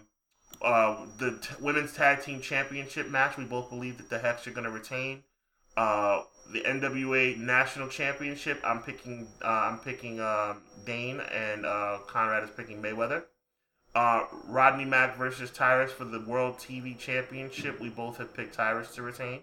uh, 0.62 1.06
the 1.20 1.38
t- 1.42 1.56
women's 1.62 1.94
tag 1.94 2.24
team 2.24 2.42
championship 2.42 3.08
match, 3.08 3.38
we 3.38 3.46
both 3.46 3.70
believe 3.70 3.98
that 3.98 4.10
the 4.10 4.18
Hex 4.18 4.48
are 4.48 4.52
gonna 4.52 4.72
retain. 4.72 5.24
Uh, 5.78 6.24
the 6.52 6.62
NWA 6.62 7.38
National 7.38 7.88
Championship, 7.88 8.60
I'm 8.64 8.82
picking. 8.82 9.28
Uh, 9.44 9.48
I'm 9.48 9.80
picking 9.80 10.20
um, 10.20 10.64
Dane, 10.86 11.20
and 11.20 11.66
uh, 11.66 12.00
Conrad 12.08 12.44
is 12.44 12.50
picking 12.50 12.82
Mayweather. 12.82 13.24
Uh, 13.94 14.26
Rodney 14.46 14.86
Mack 14.86 15.18
versus 15.18 15.52
Tyrus 15.52 15.92
for 15.92 16.06
the 16.06 16.20
World 16.22 16.58
TV 16.58 16.98
Championship. 16.98 17.80
We 17.80 17.90
both 17.90 18.18
have 18.18 18.34
picked 18.34 18.56
Tyrus 18.56 18.94
to 18.96 19.04
retain. 19.04 19.42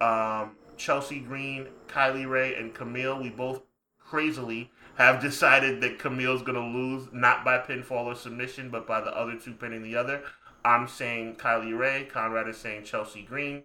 Um, 0.00 0.56
Chelsea 0.76 1.20
Green, 1.20 1.68
Kylie 1.86 2.28
Rae, 2.28 2.54
and 2.54 2.74
Kamille. 2.74 3.22
We 3.22 3.30
both 3.30 3.62
crazily 3.98 4.70
have 4.96 5.20
decided 5.20 5.80
that 5.80 5.98
Kamille's 5.98 6.42
gonna 6.42 6.66
lose, 6.66 7.08
not 7.12 7.44
by 7.44 7.58
pinfall 7.58 8.06
or 8.06 8.14
submission, 8.16 8.68
but 8.68 8.86
by 8.86 9.00
the 9.00 9.16
other 9.16 9.38
two 9.38 9.54
pinning 9.54 9.82
the 9.82 9.96
other. 9.96 10.22
I'm 10.64 10.88
saying 10.88 11.36
Kylie 11.36 11.76
Rae. 11.76 12.08
Conrad 12.10 12.48
is 12.48 12.56
saying 12.56 12.84
Chelsea 12.84 13.22
Green. 13.22 13.62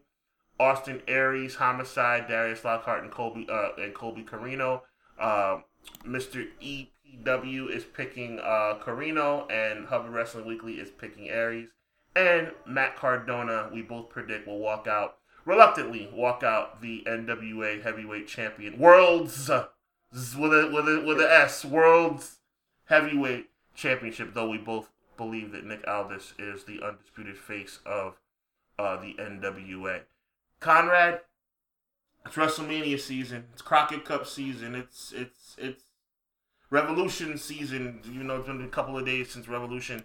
Austin 0.59 1.01
Aries, 1.07 1.55
Homicide, 1.55 2.27
Darius 2.27 2.63
Lockhart, 2.63 3.03
and 3.03 3.11
Colby 3.11 3.47
uh, 3.49 3.69
and 3.77 3.93
Colby 3.93 4.23
Corino. 4.23 4.81
Uh, 5.19 5.59
Mr. 6.05 6.47
EPW 6.61 7.69
is 7.69 7.83
picking 7.83 8.39
uh, 8.39 8.77
Corino, 8.83 9.51
and 9.51 9.87
Hubbard 9.87 10.11
Wrestling 10.11 10.45
Weekly 10.45 10.73
is 10.73 10.89
picking 10.89 11.29
Aries. 11.29 11.69
And 12.15 12.51
Matt 12.65 12.95
Cardona, 12.95 13.69
we 13.71 13.83
both 13.83 14.09
predict 14.09 14.47
will 14.47 14.59
walk 14.59 14.87
out 14.87 15.17
reluctantly 15.47 16.09
walk 16.13 16.43
out 16.43 16.81
the 16.81 17.03
NWA 17.07 17.81
Heavyweight 17.81 18.27
Champion, 18.27 18.77
Worlds 18.77 19.49
with 19.49 20.53
a 20.53 20.69
with 20.71 20.87
a 20.87 21.03
with 21.05 21.19
a 21.19 21.31
S, 21.31 21.65
Worlds 21.65 22.39
Heavyweight 22.85 23.49
Championship. 23.73 24.33
Though 24.33 24.49
we 24.49 24.57
both 24.57 24.91
believe 25.15 25.51
that 25.53 25.65
Nick 25.65 25.87
Aldis 25.87 26.33
is 26.37 26.65
the 26.65 26.81
undisputed 26.83 27.37
face 27.37 27.79
of 27.85 28.19
uh, 28.77 28.97
the 28.97 29.15
NWA. 29.15 30.01
Conrad, 30.59 31.21
it's 32.25 32.35
WrestleMania 32.35 32.99
season. 32.99 33.45
It's 33.53 33.61
Crockett 33.61 34.05
Cup 34.05 34.25
season. 34.27 34.75
It's 34.75 35.13
it's 35.15 35.55
it's 35.57 35.83
Revolution 36.69 37.37
season. 37.37 38.01
You 38.03 38.23
know, 38.23 38.37
it's 38.37 38.47
been 38.47 38.61
a 38.63 38.67
couple 38.67 38.97
of 38.97 39.05
days 39.05 39.31
since 39.31 39.47
Revolution. 39.47 40.03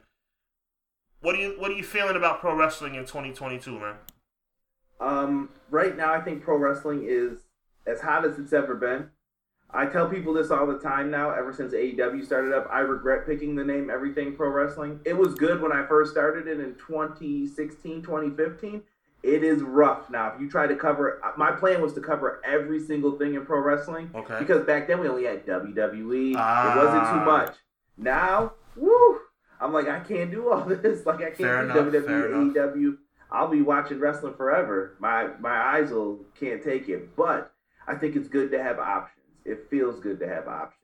What 1.20 1.34
do 1.34 1.40
you 1.40 1.54
what 1.58 1.70
are 1.70 1.74
you 1.74 1.84
feeling 1.84 2.16
about 2.16 2.40
pro 2.40 2.56
wrestling 2.56 2.94
in 2.94 3.02
2022, 3.02 3.78
man? 3.78 3.94
Um, 5.00 5.48
right 5.70 5.96
now, 5.96 6.12
I 6.12 6.20
think 6.20 6.42
pro 6.42 6.56
wrestling 6.56 7.04
is 7.08 7.40
as 7.86 8.00
hot 8.00 8.24
as 8.24 8.38
it's 8.38 8.52
ever 8.52 8.74
been. 8.74 9.10
I 9.74 9.86
tell 9.86 10.08
people 10.08 10.34
this 10.34 10.50
all 10.50 10.66
the 10.66 10.78
time 10.78 11.10
now, 11.10 11.30
ever 11.30 11.52
since 11.52 11.72
AEW 11.72 12.24
started 12.24 12.52
up. 12.52 12.68
I 12.70 12.80
regret 12.80 13.26
picking 13.26 13.56
the 13.56 13.64
name 13.64 13.88
Everything 13.88 14.36
Pro 14.36 14.50
Wrestling. 14.50 15.00
It 15.06 15.16
was 15.16 15.34
good 15.34 15.62
when 15.62 15.72
I 15.72 15.86
first 15.86 16.12
started 16.12 16.46
it 16.46 16.60
in 16.60 16.74
2016, 16.74 18.02
2015. 18.02 18.82
It 19.22 19.44
is 19.44 19.62
rough 19.62 20.10
now. 20.10 20.32
If 20.34 20.40
you 20.40 20.50
try 20.50 20.66
to 20.66 20.74
cover, 20.74 21.20
my 21.36 21.52
plan 21.52 21.80
was 21.80 21.92
to 21.94 22.00
cover 22.00 22.40
every 22.44 22.80
single 22.80 23.12
thing 23.12 23.34
in 23.34 23.46
pro 23.46 23.60
wrestling 23.60 24.10
Okay. 24.14 24.36
because 24.40 24.64
back 24.66 24.88
then 24.88 24.98
we 25.00 25.08
only 25.08 25.24
had 25.24 25.46
WWE. 25.46 26.34
Ah. 26.36 26.72
It 26.72 26.84
wasn't 26.84 27.08
too 27.08 27.24
much. 27.30 27.54
Now, 27.96 28.54
woo! 28.76 29.20
I'm 29.60 29.72
like, 29.72 29.88
I 29.88 30.00
can't 30.00 30.30
do 30.32 30.50
all 30.50 30.64
this. 30.66 31.06
Like, 31.06 31.20
I 31.20 31.26
can't 31.26 31.36
Fair 31.36 31.64
do 31.68 31.78
enough, 31.78 31.94
WWE. 32.04 32.52
AEW. 32.54 32.96
I'll 33.30 33.48
be 33.48 33.62
watching 33.62 34.00
wrestling 34.00 34.34
forever. 34.34 34.96
My 34.98 35.28
my 35.40 35.56
eyes 35.56 35.90
will 35.90 36.20
can't 36.38 36.62
take 36.62 36.88
it. 36.88 37.14
But 37.16 37.52
I 37.86 37.94
think 37.94 38.16
it's 38.16 38.28
good 38.28 38.50
to 38.50 38.62
have 38.62 38.78
options. 38.78 39.24
It 39.44 39.66
feels 39.70 40.00
good 40.00 40.18
to 40.20 40.28
have 40.28 40.48
options. 40.48 40.78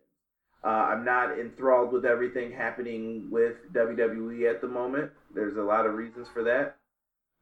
Uh, 0.64 0.68
I'm 0.68 1.04
not 1.04 1.38
enthralled 1.38 1.92
with 1.92 2.04
everything 2.04 2.50
happening 2.52 3.28
with 3.30 3.54
WWE 3.72 4.48
at 4.50 4.60
the 4.60 4.66
moment. 4.68 5.10
There's 5.34 5.56
a 5.56 5.62
lot 5.62 5.86
of 5.86 5.94
reasons 5.94 6.26
for 6.32 6.42
that. 6.44 6.76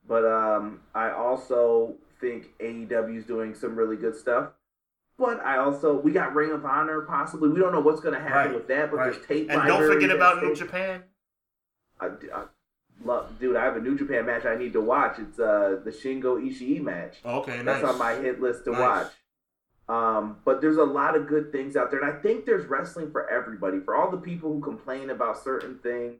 But 0.09 0.25
um, 0.25 0.81
I 0.95 1.11
also 1.11 1.95
think 2.21 2.49
AEW 2.61 3.17
is 3.19 3.25
doing 3.25 3.55
some 3.55 3.75
really 3.77 3.97
good 3.97 4.17
stuff. 4.17 4.51
But 5.19 5.41
I 5.41 5.57
also 5.59 5.95
we 5.99 6.13
got 6.13 6.35
Ring 6.35 6.51
of 6.53 6.65
Honor 6.65 7.01
possibly. 7.03 7.49
We 7.49 7.59
don't 7.59 7.73
know 7.73 7.81
what's 7.81 8.01
going 8.01 8.15
to 8.15 8.21
happen 8.21 8.53
Right, 8.53 8.55
with 8.55 8.69
that. 8.69 8.91
But 8.91 8.97
right. 8.99 9.13
there's 9.13 9.27
tape. 9.27 9.51
And 9.51 9.63
don't 9.67 9.87
forget 9.91 10.11
about 10.11 10.43
New 10.43 10.55
Japan. 10.55 11.03
I, 12.01 12.09
I 12.35 12.45
love, 13.03 13.39
dude. 13.41 13.57
I 13.57 13.65
have 13.65 13.77
a 13.77 13.81
New 13.81 13.97
Japan 13.97 14.27
match 14.27 14.45
I 14.45 14.57
need 14.57 14.75
to 14.75 14.81
watch. 14.83 15.19
It's 15.19 15.39
uh 15.39 15.81
the 15.85 15.91
Shingo 15.91 16.37
Ishii 16.39 16.83
match. 16.83 17.17
Okay, 17.25 17.57
nice. 17.57 17.65
That's 17.65 17.85
on 17.85 17.99
my 17.99 18.15
hit 18.15 18.41
list 18.43 18.65
to 18.65 18.73
Nice. 18.73 18.81
watch. 18.81 19.13
Um, 19.89 20.39
but 20.45 20.61
there's 20.61 20.79
a 20.79 20.85
lot 20.85 21.17
of 21.17 21.29
good 21.29 21.53
things 21.53 21.77
out 21.77 21.91
there, 21.93 22.01
and 22.01 22.13
I 22.13 22.21
think 22.21 22.45
there's 22.45 22.67
wrestling 22.67 23.11
for 23.13 23.31
everybody. 23.31 23.79
For 23.81 23.95
all 23.95 24.11
the 24.11 24.17
people 24.17 24.53
who 24.53 24.61
complain 24.61 25.11
about 25.11 25.43
certain 25.43 25.79
things, 25.79 26.17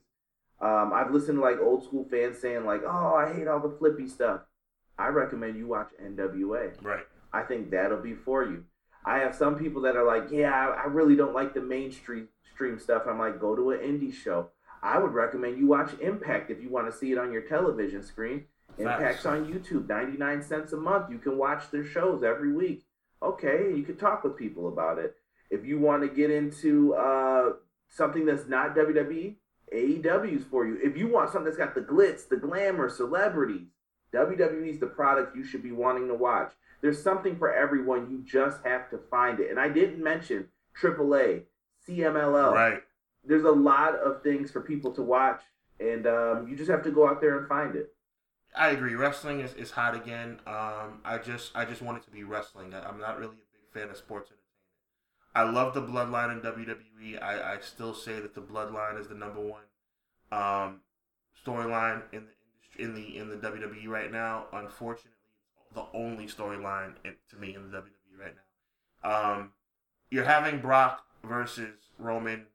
um, 0.61 0.93
I've 0.95 1.13
listened 1.13 1.39
to 1.39 1.43
like 1.43 1.59
old 1.61 1.85
school 1.85 2.07
fans 2.11 2.39
saying 2.39 2.65
like, 2.65 2.83
"Oh, 2.87 3.15
I 3.15 3.33
hate 3.33 3.49
all 3.49 3.61
the 3.61 3.77
flippy 3.79 4.09
stuff." 4.09 4.43
I 4.99 5.09
recommend 5.09 5.57
you 5.57 5.67
watch 5.67 5.91
NWA. 6.03 6.83
Right. 6.83 7.05
I 7.33 7.43
think 7.43 7.71
that'll 7.71 8.01
be 8.01 8.15
for 8.15 8.45
you. 8.45 8.65
I 9.05 9.19
have 9.19 9.35
some 9.35 9.57
people 9.57 9.83
that 9.83 9.95
are 9.95 10.07
like, 10.07 10.31
yeah, 10.31 10.53
I, 10.53 10.85
I 10.85 10.87
really 10.87 11.17
don't 11.17 11.35
like 11.35 11.55
the 11.55 11.61
mainstream 11.61 12.29
stream 12.55 12.79
stuff. 12.79 13.03
I'm 13.07 13.19
like, 13.19 13.41
go 13.41 13.55
to 13.55 13.71
an 13.71 13.81
indie 13.81 14.13
show. 14.13 14.51
I 14.83 14.99
would 14.99 15.13
recommend 15.13 15.59
you 15.59 15.67
watch 15.67 15.93
Impact 16.01 16.51
if 16.51 16.63
you 16.63 16.71
want 16.71 16.91
to 16.91 16.97
see 16.97 17.13
it 17.13 17.19
on 17.19 17.33
your 17.33 17.43
television 17.43 18.03
screen. 18.03 18.45
Impact's 18.79 19.25
on 19.25 19.51
YouTube, 19.51 19.89
99 19.89 20.43
cents 20.43 20.73
a 20.73 20.77
month. 20.77 21.11
You 21.11 21.19
can 21.19 21.39
watch 21.39 21.71
their 21.71 21.85
shows 21.85 22.23
every 22.23 22.53
week. 22.53 22.85
Okay, 23.23 23.73
you 23.75 23.83
can 23.83 23.97
talk 23.97 24.23
with 24.23 24.37
people 24.37 24.69
about 24.69 24.99
it. 24.99 25.15
If 25.51 25.65
you 25.65 25.79
want 25.79 26.03
to 26.03 26.09
get 26.09 26.31
into 26.31 26.95
uh, 26.95 27.53
something 27.89 28.27
that's 28.27 28.49
not 28.49 28.77
WWE, 28.77 29.37
AEW's 29.75 30.45
for 30.45 30.67
you. 30.67 30.79
If 30.83 30.97
you 30.97 31.09
want 31.09 31.31
something 31.31 31.45
that's 31.45 31.57
got 31.57 31.75
the 31.75 31.81
glitz, 31.81 32.29
the 32.29 32.37
glamour, 32.37 32.89
celebrities, 32.89 33.69
WWE's 34.15 34.79
the 34.79 34.87
product 34.87 35.37
you 35.37 35.45
should 35.45 35.63
be 35.63 35.73
wanting 35.73 36.09
to 36.09 36.15
watch. 36.15 36.53
There's 36.83 37.03
something 37.03 37.37
for 37.37 37.53
everyone. 37.53 38.11
You 38.11 38.23
just 38.25 38.65
have 38.65 38.91
to 38.91 38.99
find 39.11 39.41
it. 39.41 39.51
And 39.51 39.59
I 39.59 39.69
didn't 39.69 40.03
mention 40.03 40.49
AAA, 40.81 41.43
CMLL. 41.89 42.53
Right. 42.53 42.83
There's 43.25 43.45
a 43.45 43.51
lot 43.51 43.97
of 43.97 44.23
things 44.23 44.51
for 44.51 44.61
people 44.61 44.93
to 44.93 45.03
watch, 45.03 45.41
and 45.81 46.07
um, 46.07 46.47
you 46.49 46.57
just 46.57 46.71
have 46.71 46.85
to 46.85 46.93
go 46.93 47.09
out 47.09 47.21
there 47.21 47.39
and 47.39 47.49
find 47.49 47.75
it. 47.75 47.93
I 48.55 48.71
agree. 48.71 48.95
Wrestling 48.95 49.41
is, 49.41 49.53
is 49.55 49.73
hot 49.73 49.97
again. 49.97 50.41
Um, 50.47 51.01
I 51.05 51.19
just 51.23 51.51
I 51.57 51.65
just 51.65 51.83
want 51.83 51.99
it 51.99 52.05
to 52.05 52.11
be 52.11 52.23
wrestling. 52.23 52.73
I, 52.73 52.89
I'm 52.89 53.01
not 53.01 53.19
really 53.19 53.35
a 53.35 53.53
big 53.53 53.83
fan 53.83 53.91
of 53.91 53.97
sports. 53.97 54.31
I 55.37 55.43
love 55.43 55.75
the 55.75 55.83
Bloodline 55.83 56.33
in 56.33 56.41
WWE. 56.41 57.23
I, 57.23 57.57
I 57.57 57.59
still 57.61 57.93
say 57.93 58.21
that 58.21 58.35
the 58.35 58.41
Bloodline 58.41 58.99
is 58.99 59.09
the 59.09 59.15
number 59.15 59.41
one 59.41 59.65
um, 60.33 60.81
storyline 61.45 62.03
in 62.11 62.25
the 62.25 62.83
in 62.83 62.95
the 62.95 63.19
in 63.19 63.29
the 63.29 63.37
WWE 63.37 63.87
right 63.87 64.11
now. 64.11 64.47
Unfortunately, 64.55 65.13
the 65.75 65.85
only 65.93 66.25
storyline 66.27 66.95
to 67.05 67.37
me 67.37 67.55
in 67.55 67.71
the 67.71 67.77
WWE 67.77 68.19
right 68.19 68.33
now. 69.05 69.11
Um, 69.11 69.53
you're 70.11 70.25
having 70.25 70.59
Brock 70.59 71.05
versus 71.23 71.91
Roman 71.99 72.47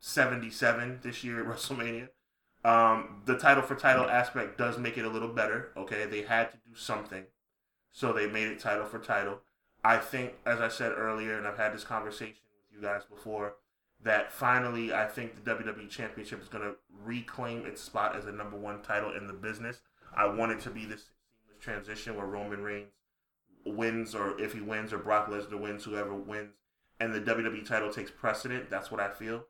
77 0.00 1.00
this 1.04 1.22
year 1.22 1.40
at 1.40 1.46
WrestleMania. 1.56 2.08
Um, 2.64 3.22
the 3.26 3.38
title 3.38 3.62
for 3.62 3.76
title 3.76 4.10
aspect 4.10 4.58
does 4.58 4.76
make 4.76 4.98
it 4.98 5.04
a 5.04 5.08
little 5.08 5.28
better. 5.28 5.70
Okay, 5.76 6.06
they 6.06 6.22
had 6.22 6.50
to 6.50 6.56
do 6.56 6.74
something, 6.74 7.26
so 7.92 8.12
they 8.12 8.26
made 8.26 8.48
it 8.48 8.58
title 8.58 8.86
for 8.86 8.98
title. 8.98 9.38
I 9.84 9.98
think, 9.98 10.32
as 10.46 10.60
I 10.60 10.68
said 10.68 10.92
earlier, 10.96 11.36
and 11.36 11.46
I've 11.46 11.58
had 11.58 11.74
this 11.74 11.84
conversation 11.84 12.36
with 12.72 12.80
you 12.80 12.86
guys 12.86 13.02
before, 13.04 13.56
that 14.02 14.32
finally 14.32 14.92
I 14.92 15.06
think 15.06 15.44
the 15.44 15.50
WWE 15.50 15.88
Championship 15.90 16.42
is 16.42 16.48
going 16.48 16.64
to 16.64 16.76
reclaim 17.02 17.66
its 17.66 17.82
spot 17.82 18.16
as 18.16 18.26
a 18.26 18.32
number 18.32 18.56
one 18.56 18.80
title 18.82 19.14
in 19.14 19.26
the 19.26 19.32
business. 19.32 19.80
I 20.16 20.26
want 20.26 20.52
it 20.52 20.60
to 20.60 20.70
be 20.70 20.86
this 20.86 21.04
seamless 21.04 21.60
transition 21.60 22.16
where 22.16 22.26
Roman 22.26 22.62
Reigns 22.62 22.88
wins, 23.66 24.14
or 24.14 24.40
if 24.40 24.52
he 24.52 24.60
wins, 24.60 24.92
or 24.92 24.98
Brock 24.98 25.28
Lesnar 25.28 25.60
wins, 25.60 25.84
whoever 25.84 26.14
wins, 26.14 26.54
and 27.00 27.12
the 27.12 27.20
WWE 27.20 27.66
title 27.66 27.92
takes 27.92 28.10
precedent. 28.10 28.70
That's 28.70 28.90
what 28.90 29.00
I 29.00 29.10
feel. 29.10 29.44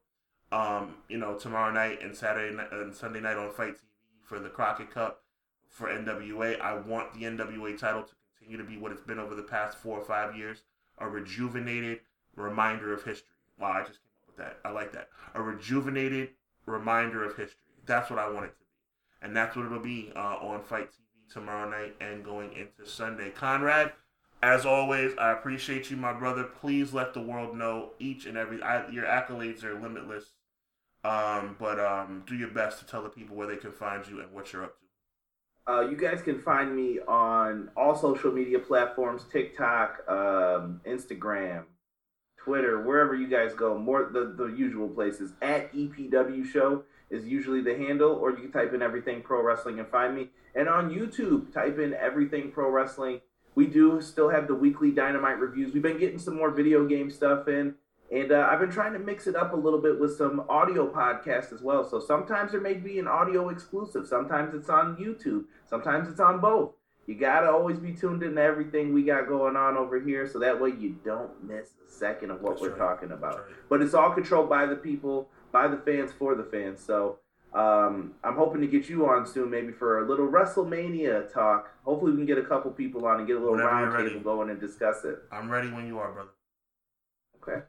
Um, 0.52 0.96
you 1.08 1.18
know, 1.18 1.36
tomorrow 1.36 1.72
night 1.72 2.02
and 2.02 2.14
Saturday 2.14 2.54
night, 2.54 2.72
and 2.72 2.94
Sunday 2.94 3.20
night 3.20 3.36
on 3.36 3.52
FITE 3.52 3.74
TV 3.74 3.80
for 4.22 4.38
the 4.38 4.48
Crockett 4.48 4.90
Cup 4.90 5.22
for 5.68 5.88
NWA. 5.88 6.60
I 6.60 6.74
want 6.74 7.12
the 7.14 7.24
NWA 7.24 7.76
title 7.78 8.02
to 8.02 8.14
continue 8.44 8.64
to 8.64 8.70
be 8.70 8.78
what 8.78 8.92
it's 8.92 9.02
been 9.02 9.18
over 9.18 9.34
the 9.34 9.42
past 9.42 9.78
four 9.78 9.98
or 9.98 10.04
five 10.04 10.36
years, 10.36 10.62
a 10.98 11.08
rejuvenated 11.08 12.00
reminder 12.36 12.92
of 12.92 13.02
history. 13.04 13.28
Wow, 13.58 13.72
I 13.72 13.80
just 13.80 14.00
came 14.00 14.22
up 14.22 14.26
with 14.26 14.36
that. 14.36 14.58
I 14.64 14.70
like 14.70 14.92
that. 14.92 15.08
A 15.34 15.42
rejuvenated 15.42 16.30
reminder 16.66 17.24
of 17.24 17.36
history. 17.36 17.58
That's 17.86 18.10
what 18.10 18.18
I 18.18 18.28
want 18.28 18.46
it 18.46 18.48
to 18.48 18.64
be, 18.64 19.26
and 19.26 19.36
that's 19.36 19.56
what 19.56 19.66
it'll 19.66 19.80
be 19.80 20.12
uh, 20.14 20.18
on 20.18 20.62
FITE 20.62 20.90
TV 20.90 21.32
tomorrow 21.32 21.68
night 21.68 21.94
and 22.00 22.24
going 22.24 22.52
into 22.52 22.88
Sunday. 22.90 23.30
Conrad, 23.30 23.92
as 24.42 24.66
always, 24.66 25.12
I 25.18 25.32
appreciate 25.32 25.90
you, 25.90 25.96
my 25.96 26.12
brother. 26.12 26.44
Please 26.44 26.92
let 26.92 27.14
the 27.14 27.22
world 27.22 27.56
know 27.56 27.90
each 27.98 28.26
and 28.26 28.36
every. 28.36 28.62
I, 28.62 28.88
your 28.90 29.04
accolades 29.04 29.64
are 29.64 29.78
limitless, 29.78 30.32
um, 31.02 31.56
but 31.58 31.78
um, 31.78 32.24
do 32.26 32.34
your 32.34 32.50
best 32.50 32.78
to 32.80 32.86
tell 32.86 33.02
the 33.02 33.08
people 33.08 33.36
where 33.36 33.46
they 33.46 33.56
can 33.56 33.72
find 33.72 34.06
you 34.06 34.20
and 34.20 34.32
what 34.32 34.52
you're 34.52 34.64
up 34.64 34.78
to. 34.78 34.83
Uh, 35.66 35.80
you 35.80 35.96
guys 35.96 36.20
can 36.20 36.40
find 36.42 36.74
me 36.76 36.98
on 37.08 37.70
all 37.76 37.96
social 37.96 38.32
media 38.32 38.58
platforms: 38.58 39.24
TikTok, 39.32 40.02
um, 40.08 40.80
Instagram, 40.86 41.64
Twitter, 42.36 42.82
wherever 42.82 43.14
you 43.14 43.28
guys 43.28 43.54
go. 43.54 43.78
More 43.78 44.10
the 44.12 44.34
the 44.36 44.46
usual 44.54 44.88
places. 44.88 45.32
At 45.40 45.72
EPW 45.72 46.44
Show 46.46 46.84
is 47.10 47.26
usually 47.26 47.62
the 47.62 47.76
handle, 47.76 48.12
or 48.12 48.30
you 48.30 48.36
can 48.36 48.52
type 48.52 48.74
in 48.74 48.82
Everything 48.82 49.22
Pro 49.22 49.42
Wrestling 49.42 49.78
and 49.78 49.88
find 49.88 50.14
me. 50.14 50.30
And 50.54 50.68
on 50.68 50.90
YouTube, 50.90 51.52
type 51.52 51.78
in 51.78 51.94
Everything 51.94 52.50
Pro 52.50 52.70
Wrestling 52.70 53.20
we 53.54 53.66
do 53.66 54.00
still 54.00 54.30
have 54.30 54.48
the 54.48 54.54
weekly 54.54 54.90
Dynamite 54.90 55.38
reviews. 55.38 55.72
We've 55.72 55.82
been 55.82 55.98
getting 55.98 56.18
some 56.18 56.36
more 56.36 56.50
video 56.50 56.86
game 56.86 57.10
stuff 57.10 57.48
in, 57.48 57.74
and 58.14 58.30
uh, 58.30 58.46
I've 58.48 58.60
been 58.60 58.70
trying 58.70 58.92
to 58.92 59.00
mix 59.00 59.26
it 59.26 59.34
up 59.34 59.52
a 59.54 59.56
little 59.56 59.80
bit 59.80 59.98
with 59.98 60.16
some 60.16 60.44
audio 60.48 60.88
podcasts 60.88 61.52
as 61.52 61.62
well. 61.62 61.82
So 61.88 61.98
sometimes 61.98 62.52
there 62.52 62.60
may 62.60 62.74
be 62.74 63.00
an 63.00 63.08
audio 63.08 63.48
exclusive, 63.48 64.06
sometimes 64.06 64.54
it's 64.54 64.68
on 64.68 64.96
YouTube, 64.96 65.46
sometimes 65.68 66.08
it's 66.08 66.20
on 66.20 66.40
both. 66.40 66.74
You 67.08 67.16
gotta 67.16 67.50
always 67.50 67.78
be 67.78 67.92
tuned 67.92 68.22
into 68.22 68.40
everything 68.40 68.94
we 68.94 69.02
got 69.02 69.26
going 69.26 69.56
on 69.56 69.76
over 69.76 70.00
here, 70.00 70.28
so 70.28 70.38
that 70.38 70.60
way 70.60 70.70
you 70.70 70.96
don't 71.04 71.42
miss 71.42 71.70
a 71.86 71.90
second 71.90 72.30
of 72.30 72.40
what 72.40 72.52
That's 72.52 72.62
we're 72.62 72.68
right. 72.70 72.78
talking 72.78 73.10
about. 73.10 73.34
Right. 73.34 73.56
But 73.68 73.82
it's 73.82 73.94
all 73.94 74.12
controlled 74.12 74.48
by 74.48 74.66
the 74.66 74.76
people, 74.76 75.28
by 75.50 75.66
the 75.66 75.76
fans, 75.78 76.12
for 76.12 76.36
the 76.36 76.44
fans. 76.44 76.80
So 76.80 77.18
um, 77.52 78.14
I'm 78.22 78.36
hoping 78.36 78.60
to 78.60 78.68
get 78.68 78.88
you 78.88 79.06
on 79.06 79.26
soon, 79.26 79.50
maybe 79.50 79.72
for 79.72 80.04
a 80.04 80.08
little 80.08 80.28
WrestleMania 80.28 81.32
talk. 81.32 81.74
Hopefully, 81.84 82.12
we 82.12 82.18
can 82.18 82.26
get 82.26 82.38
a 82.38 82.44
couple 82.44 82.70
people 82.70 83.06
on 83.06 83.18
and 83.18 83.26
get 83.26 83.36
a 83.36 83.40
little 83.40 83.56
roundtable 83.56 84.22
going 84.22 84.50
and 84.50 84.60
discuss 84.60 85.04
it. 85.04 85.18
I'm 85.32 85.50
ready 85.50 85.68
when 85.70 85.86
you 85.86 85.98
are, 85.98 86.12
brother. 86.12 86.30
Okay. 87.42 87.66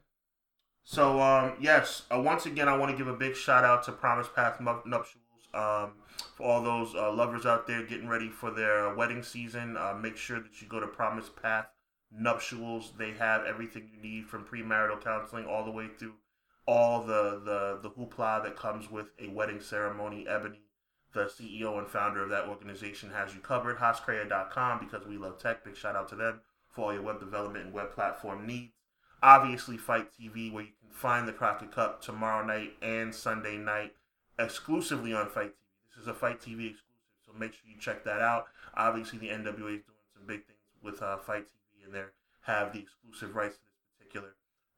So, 0.87 1.19
um, 1.19 1.53
yes, 1.59 2.03
uh, 2.13 2.21
once 2.21 2.45
again, 2.45 2.69
I 2.69 2.77
want 2.77 2.91
to 2.91 2.97
give 2.97 3.07
a 3.07 3.17
big 3.17 3.35
shout 3.35 3.63
out 3.63 3.83
to 3.85 3.91
Promise 3.91 4.27
Path 4.35 4.59
Nuptials. 4.59 5.15
Um, 5.51 5.93
for 6.35 6.43
all 6.43 6.61
those 6.61 6.93
uh, 6.93 7.11
lovers 7.11 7.45
out 7.45 7.65
there 7.65 7.81
getting 7.81 8.07
ready 8.07 8.29
for 8.29 8.51
their 8.51 8.93
wedding 8.93 9.23
season, 9.23 9.77
uh, 9.77 9.95
make 9.99 10.15
sure 10.15 10.39
that 10.39 10.61
you 10.61 10.67
go 10.67 10.79
to 10.79 10.85
Promise 10.85 11.31
Path 11.41 11.65
Nuptials. 12.11 12.93
They 12.99 13.13
have 13.13 13.45
everything 13.45 13.89
you 13.91 13.99
need 13.99 14.27
from 14.27 14.45
premarital 14.45 15.03
counseling 15.03 15.45
all 15.45 15.65
the 15.65 15.71
way 15.71 15.87
through 15.97 16.13
all 16.67 17.01
the, 17.01 17.41
the, 17.43 17.79
the 17.81 17.89
hoopla 17.89 18.43
that 18.43 18.55
comes 18.55 18.91
with 18.91 19.07
a 19.19 19.27
wedding 19.29 19.61
ceremony. 19.61 20.27
Ebony, 20.27 20.61
the 21.13 21.25
CEO 21.25 21.79
and 21.79 21.87
founder 21.87 22.21
of 22.21 22.29
that 22.29 22.47
organization, 22.47 23.09
has 23.09 23.33
you 23.33 23.39
covered. 23.39 23.77
Hascrea.com 23.77 24.79
because 24.79 25.07
we 25.07 25.17
love 25.17 25.39
tech. 25.39 25.65
Big 25.65 25.75
shout 25.75 25.95
out 25.95 26.09
to 26.09 26.15
them 26.15 26.41
for 26.69 26.85
all 26.85 26.93
your 26.93 27.01
web 27.01 27.19
development 27.19 27.65
and 27.65 27.73
web 27.73 27.91
platform 27.91 28.45
needs. 28.45 28.73
Obviously, 29.25 29.75
FITE 29.75 30.11
TV, 30.11 30.53
where 30.53 30.65
you 30.65 30.69
can 30.79 30.91
find 30.91 31.27
the 31.27 31.33
Crockett 31.33 31.71
Cup 31.71 31.99
tomorrow 31.99 32.45
night 32.45 32.73
and 32.83 33.13
Sunday 33.13 33.57
night 33.57 33.95
exclusively 34.37 35.15
on 35.15 35.27
FITE 35.29 35.49
TV. 35.49 35.89
This 35.89 36.03
is 36.03 36.07
a 36.07 36.13
FITE 36.13 36.39
TV 36.39 36.69
exclusive, 36.69 37.15
so 37.25 37.31
make 37.35 37.53
sure 37.53 37.63
you 37.67 37.79
check 37.79 38.03
that 38.03 38.21
out. 38.21 38.45
Obviously, 38.77 39.17
the 39.17 39.29
NWA 39.29 39.47
is 39.47 39.81
doing 39.81 40.05
some 40.13 40.27
big 40.27 40.45
things 40.45 40.59
with 40.83 41.01
uh, 41.01 41.17
FITE 41.17 41.47
TV, 41.47 41.85
and 41.85 41.95
they 41.95 42.03
have 42.41 42.71
the 42.71 42.81
exclusive 42.81 43.35
rights 43.35 43.55
to 43.55 43.63
this 43.63 43.97
particular 43.97 44.35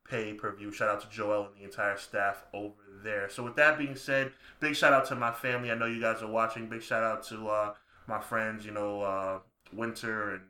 pay 0.10 0.34
per 0.34 0.56
view. 0.56 0.72
Shout 0.72 0.88
out 0.88 1.02
to 1.02 1.10
Joel 1.10 1.48
and 1.48 1.58
the 1.60 1.66
entire 1.66 1.98
staff 1.98 2.46
over 2.54 3.02
there. 3.04 3.30
So 3.30 3.44
with 3.44 3.58
that 3.58 3.78
being 3.78 3.98
said, 3.98 4.32
big 4.62 4.78
shout 4.78 4.94
out 4.94 5.08
to 5.08 5.16
my 5.16 5.34
family. 5.34 5.72
I 5.72 5.76
know 5.76 5.88
you 5.88 6.00
guys 6.00 6.22
are 6.22 6.32
watching. 6.32 6.70
Big 6.70 6.84
shout 6.84 7.04
out 7.04 7.22
to 7.24 7.50
uh, 7.50 7.74
my 8.08 8.22
friends. 8.22 8.66
You 8.66 8.72
know, 8.72 9.02
uh, 9.02 9.40
Winter 9.74 10.36
and 10.36 10.44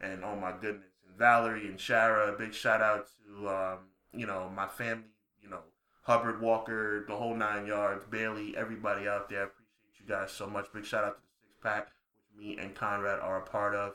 and 0.00 0.24
oh 0.24 0.36
my 0.36 0.52
goodness, 0.58 0.89
Valerie 1.20 1.68
and 1.68 1.78
Shara. 1.78 2.36
Big 2.36 2.54
shout 2.54 2.80
out 2.80 3.06
to 3.26 3.48
um, 3.48 3.78
you 4.12 4.26
know 4.26 4.50
my 4.56 4.66
family. 4.66 5.04
You 5.42 5.50
know 5.50 5.60
Hubbard 6.02 6.40
Walker, 6.40 7.04
the 7.06 7.14
whole 7.14 7.36
nine 7.36 7.66
yards. 7.66 8.04
Bailey, 8.06 8.56
everybody 8.56 9.06
out 9.06 9.28
there. 9.28 9.42
I 9.42 9.44
appreciate 9.44 10.00
you 10.00 10.06
guys 10.08 10.32
so 10.32 10.48
much. 10.48 10.72
Big 10.72 10.84
shout 10.84 11.04
out 11.04 11.16
to 11.16 11.20
the 11.20 11.46
six 11.46 11.54
pack, 11.62 11.90
which 12.16 12.42
me 12.42 12.56
and 12.58 12.74
Conrad 12.74 13.20
are 13.20 13.42
a 13.42 13.46
part 13.46 13.74
of. 13.74 13.92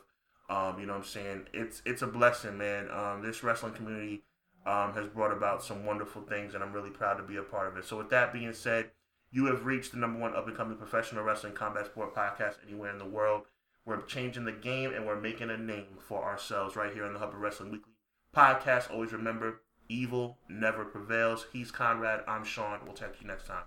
Um, 0.48 0.78
you 0.78 0.86
know 0.86 0.92
what 0.92 1.00
I'm 1.00 1.04
saying? 1.04 1.48
It's 1.52 1.82
it's 1.84 2.02
a 2.02 2.06
blessing, 2.06 2.56
man. 2.56 2.88
Um, 2.92 3.22
this 3.22 3.42
wrestling 3.42 3.74
community 3.74 4.22
um, 4.64 4.94
has 4.94 5.08
brought 5.08 5.32
about 5.32 5.64
some 5.64 5.84
wonderful 5.84 6.22
things, 6.22 6.54
and 6.54 6.62
I'm 6.62 6.72
really 6.72 6.90
proud 6.90 7.14
to 7.14 7.24
be 7.24 7.36
a 7.36 7.42
part 7.42 7.66
of 7.66 7.76
it. 7.76 7.84
So, 7.84 7.98
with 7.98 8.10
that 8.10 8.32
being 8.32 8.52
said, 8.52 8.92
you 9.32 9.46
have 9.46 9.66
reached 9.66 9.90
the 9.90 9.98
number 9.98 10.20
one 10.20 10.36
up 10.36 10.46
and 10.46 10.56
coming 10.56 10.76
professional 10.76 11.24
wrestling 11.24 11.54
combat 11.54 11.86
sport 11.86 12.14
podcast 12.14 12.58
anywhere 12.64 12.92
in 12.92 12.98
the 12.98 13.04
world. 13.04 13.42
We're 13.86 14.02
changing 14.02 14.44
the 14.44 14.52
game 14.52 14.92
and 14.92 15.06
we're 15.06 15.20
making 15.20 15.48
a 15.48 15.56
name 15.56 15.98
for 16.00 16.24
ourselves 16.24 16.74
right 16.74 16.92
here 16.92 17.04
on 17.04 17.12
the 17.12 17.20
Hubbard 17.20 17.40
Wrestling 17.40 17.70
Weekly 17.70 17.92
podcast. 18.34 18.90
Always 18.90 19.12
remember, 19.12 19.62
evil 19.88 20.38
never 20.48 20.84
prevails. 20.84 21.46
He's 21.52 21.70
Conrad. 21.70 22.24
I'm 22.26 22.42
Sean. 22.42 22.80
We'll 22.84 22.94
talk 22.94 23.16
to 23.16 23.22
you 23.22 23.28
next 23.28 23.46
time. 23.46 23.62